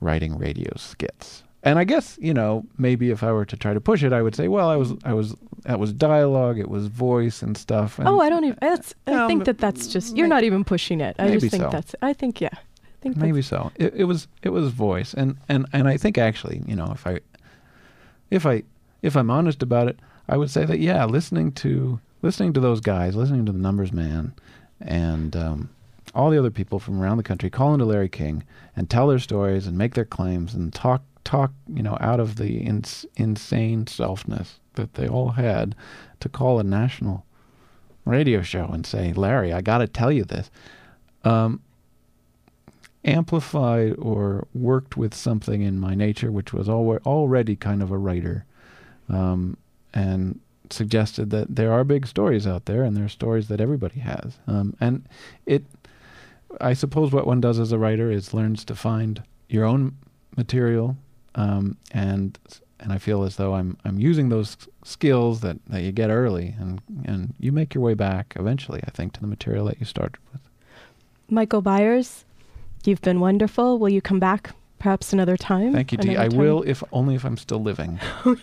writing 0.00 0.38
radio 0.38 0.70
skits. 0.76 1.42
And 1.64 1.78
I 1.78 1.84
guess 1.84 2.16
you 2.20 2.32
know 2.32 2.64
maybe 2.78 3.10
if 3.10 3.22
I 3.24 3.32
were 3.32 3.44
to 3.46 3.56
try 3.56 3.74
to 3.74 3.80
push 3.80 4.04
it, 4.04 4.12
I 4.12 4.22
would 4.22 4.34
say, 4.36 4.46
well, 4.46 4.68
I 4.68 4.76
was 4.76 4.92
I 5.04 5.12
was 5.12 5.34
that 5.64 5.80
was 5.80 5.92
dialogue, 5.92 6.58
it 6.58 6.68
was 6.68 6.86
voice 6.86 7.42
and 7.42 7.56
stuff. 7.56 7.98
And 7.98 8.06
Oh, 8.06 8.20
I 8.20 8.28
don't 8.30 8.44
even. 8.44 8.58
That's. 8.60 8.94
I 9.08 9.10
No, 9.12 9.26
think 9.26 9.44
that 9.44 9.58
that's 9.58 9.88
just. 9.88 10.16
You're 10.16 10.26
may- 10.28 10.36
not 10.36 10.44
even 10.44 10.62
pushing 10.64 11.00
it. 11.00 11.16
I 11.18 11.24
maybe 11.26 11.40
just 11.40 11.50
think 11.50 11.64
so. 11.64 11.70
that's. 11.70 11.96
I 12.00 12.12
think 12.12 12.40
yeah. 12.40 12.50
I 12.98 13.02
think 13.02 13.16
Maybe 13.16 13.42
so. 13.42 13.70
It, 13.76 13.94
it 13.94 14.04
was 14.04 14.26
it 14.42 14.50
was 14.50 14.70
voice, 14.70 15.14
and 15.14 15.36
and 15.48 15.66
and 15.72 15.86
I 15.86 15.96
think 15.96 16.18
actually, 16.18 16.62
you 16.66 16.74
know, 16.74 16.90
if 16.92 17.06
I 17.06 17.20
if 18.30 18.44
I 18.44 18.64
if 19.02 19.16
I'm 19.16 19.30
honest 19.30 19.62
about 19.62 19.88
it, 19.88 20.00
I 20.28 20.36
would 20.36 20.50
say 20.50 20.64
that 20.64 20.80
yeah, 20.80 21.04
listening 21.04 21.52
to 21.52 22.00
listening 22.22 22.52
to 22.54 22.60
those 22.60 22.80
guys, 22.80 23.14
listening 23.14 23.46
to 23.46 23.52
the 23.52 23.58
Numbers 23.58 23.92
Man, 23.92 24.32
and 24.80 25.36
um, 25.36 25.70
all 26.12 26.30
the 26.30 26.38
other 26.38 26.50
people 26.50 26.80
from 26.80 27.00
around 27.00 27.18
the 27.18 27.22
country 27.22 27.50
call 27.50 27.72
into 27.72 27.84
Larry 27.84 28.08
King 28.08 28.42
and 28.74 28.90
tell 28.90 29.06
their 29.06 29.20
stories 29.20 29.66
and 29.66 29.78
make 29.78 29.94
their 29.94 30.04
claims 30.04 30.54
and 30.54 30.74
talk 30.74 31.02
talk 31.22 31.52
you 31.68 31.82
know 31.82 31.96
out 32.00 32.18
of 32.18 32.36
the 32.36 32.58
ins- 32.58 33.06
insane 33.16 33.84
selfness 33.84 34.54
that 34.74 34.94
they 34.94 35.06
all 35.06 35.30
had 35.30 35.76
to 36.18 36.28
call 36.28 36.58
a 36.58 36.64
national 36.64 37.24
radio 38.04 38.42
show 38.42 38.66
and 38.72 38.86
say, 38.86 39.12
Larry, 39.12 39.52
I 39.52 39.60
got 39.60 39.78
to 39.78 39.86
tell 39.86 40.10
you 40.10 40.24
this. 40.24 40.50
Um, 41.24 41.60
amplified 43.04 43.94
or 43.98 44.46
worked 44.54 44.96
with 44.96 45.14
something 45.14 45.62
in 45.62 45.78
my 45.78 45.94
nature, 45.94 46.30
which 46.30 46.52
was 46.52 46.68
alwa 46.68 46.98
already 47.06 47.56
kind 47.56 47.82
of 47.82 47.90
a 47.90 47.98
writer, 47.98 48.44
um, 49.08 49.56
and 49.94 50.40
suggested 50.70 51.30
that 51.30 51.54
there 51.54 51.72
are 51.72 51.84
big 51.84 52.06
stories 52.06 52.46
out 52.46 52.66
there, 52.66 52.82
and 52.82 52.96
there 52.96 53.04
are 53.04 53.08
stories 53.08 53.48
that 53.48 53.60
everybody 53.60 54.00
has. 54.00 54.38
Um, 54.46 54.76
and 54.80 55.06
it, 55.46 55.64
I 56.60 56.74
suppose, 56.74 57.12
what 57.12 57.26
one 57.26 57.40
does 57.40 57.58
as 57.58 57.72
a 57.72 57.78
writer 57.78 58.10
is 58.10 58.34
learns 58.34 58.64
to 58.66 58.74
find 58.74 59.22
your 59.48 59.64
own 59.64 59.96
material, 60.36 60.96
um, 61.34 61.76
and 61.92 62.38
and 62.80 62.92
I 62.92 62.98
feel 62.98 63.24
as 63.24 63.36
though 63.36 63.54
I'm 63.54 63.76
I'm 63.84 63.98
using 63.98 64.28
those 64.28 64.56
skills 64.84 65.40
that, 65.40 65.58
that 65.66 65.82
you 65.82 65.92
get 65.92 66.10
early, 66.10 66.54
and 66.58 66.80
and 67.04 67.34
you 67.38 67.52
make 67.52 67.74
your 67.74 67.82
way 67.82 67.94
back 67.94 68.34
eventually. 68.38 68.80
I 68.86 68.90
think 68.90 69.12
to 69.14 69.20
the 69.20 69.26
material 69.26 69.64
that 69.66 69.80
you 69.80 69.86
started 69.86 70.18
with. 70.32 70.42
Michael 71.30 71.60
Byers, 71.60 72.24
you've 72.88 73.02
been 73.02 73.20
wonderful. 73.20 73.78
Will 73.78 73.90
you 73.90 74.00
come 74.00 74.18
back 74.18 74.50
perhaps 74.78 75.12
another 75.12 75.36
time? 75.36 75.72
Thank 75.72 75.92
you, 75.92 75.98
Dee. 75.98 76.16
I 76.16 76.28
time? 76.28 76.38
will, 76.38 76.62
if 76.62 76.82
only 76.92 77.14
if 77.14 77.24
I'm 77.24 77.36
still 77.36 77.62
living. 77.62 78.00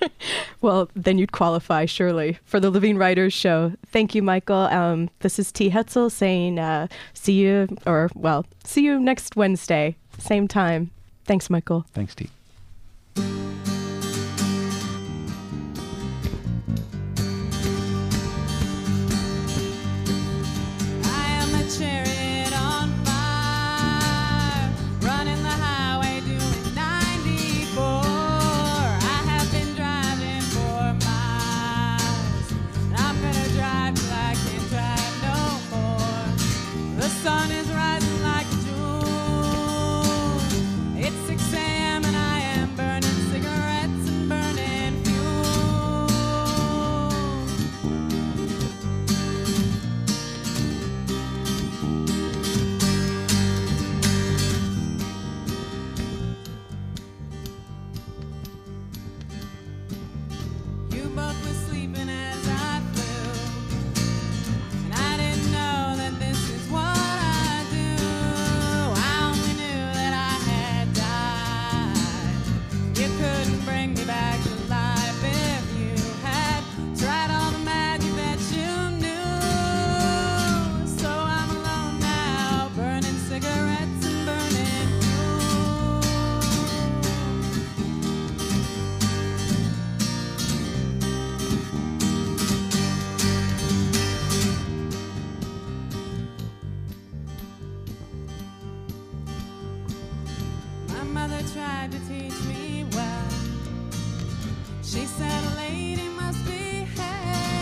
Well, 0.62 0.90
then 0.96 1.20
you'd 1.20 1.32
qualify, 1.32 1.86
surely, 1.86 2.40
for 2.44 2.60
the 2.60 2.72
Living 2.72 2.98
Writers 2.98 3.34
Show. 3.34 3.74
Thank 3.86 4.16
you, 4.16 4.24
Michael. 4.24 4.62
Um, 4.62 5.12
this 5.20 5.38
is 5.38 5.52
Dee 5.52 5.70
Hetzel 5.70 6.12
saying, 6.12 6.58
uh, 6.58 6.88
see 7.14 7.34
you, 7.34 7.68
or, 7.86 8.10
well, 8.16 8.48
see 8.64 8.84
you 8.84 9.00
next 9.00 9.36
Wednesday, 9.36 9.96
same 10.18 10.48
time. 10.48 10.90
Thanks, 11.26 11.52
Michael. 11.52 11.86
Thanks, 11.94 12.16
Dee. 12.16 12.30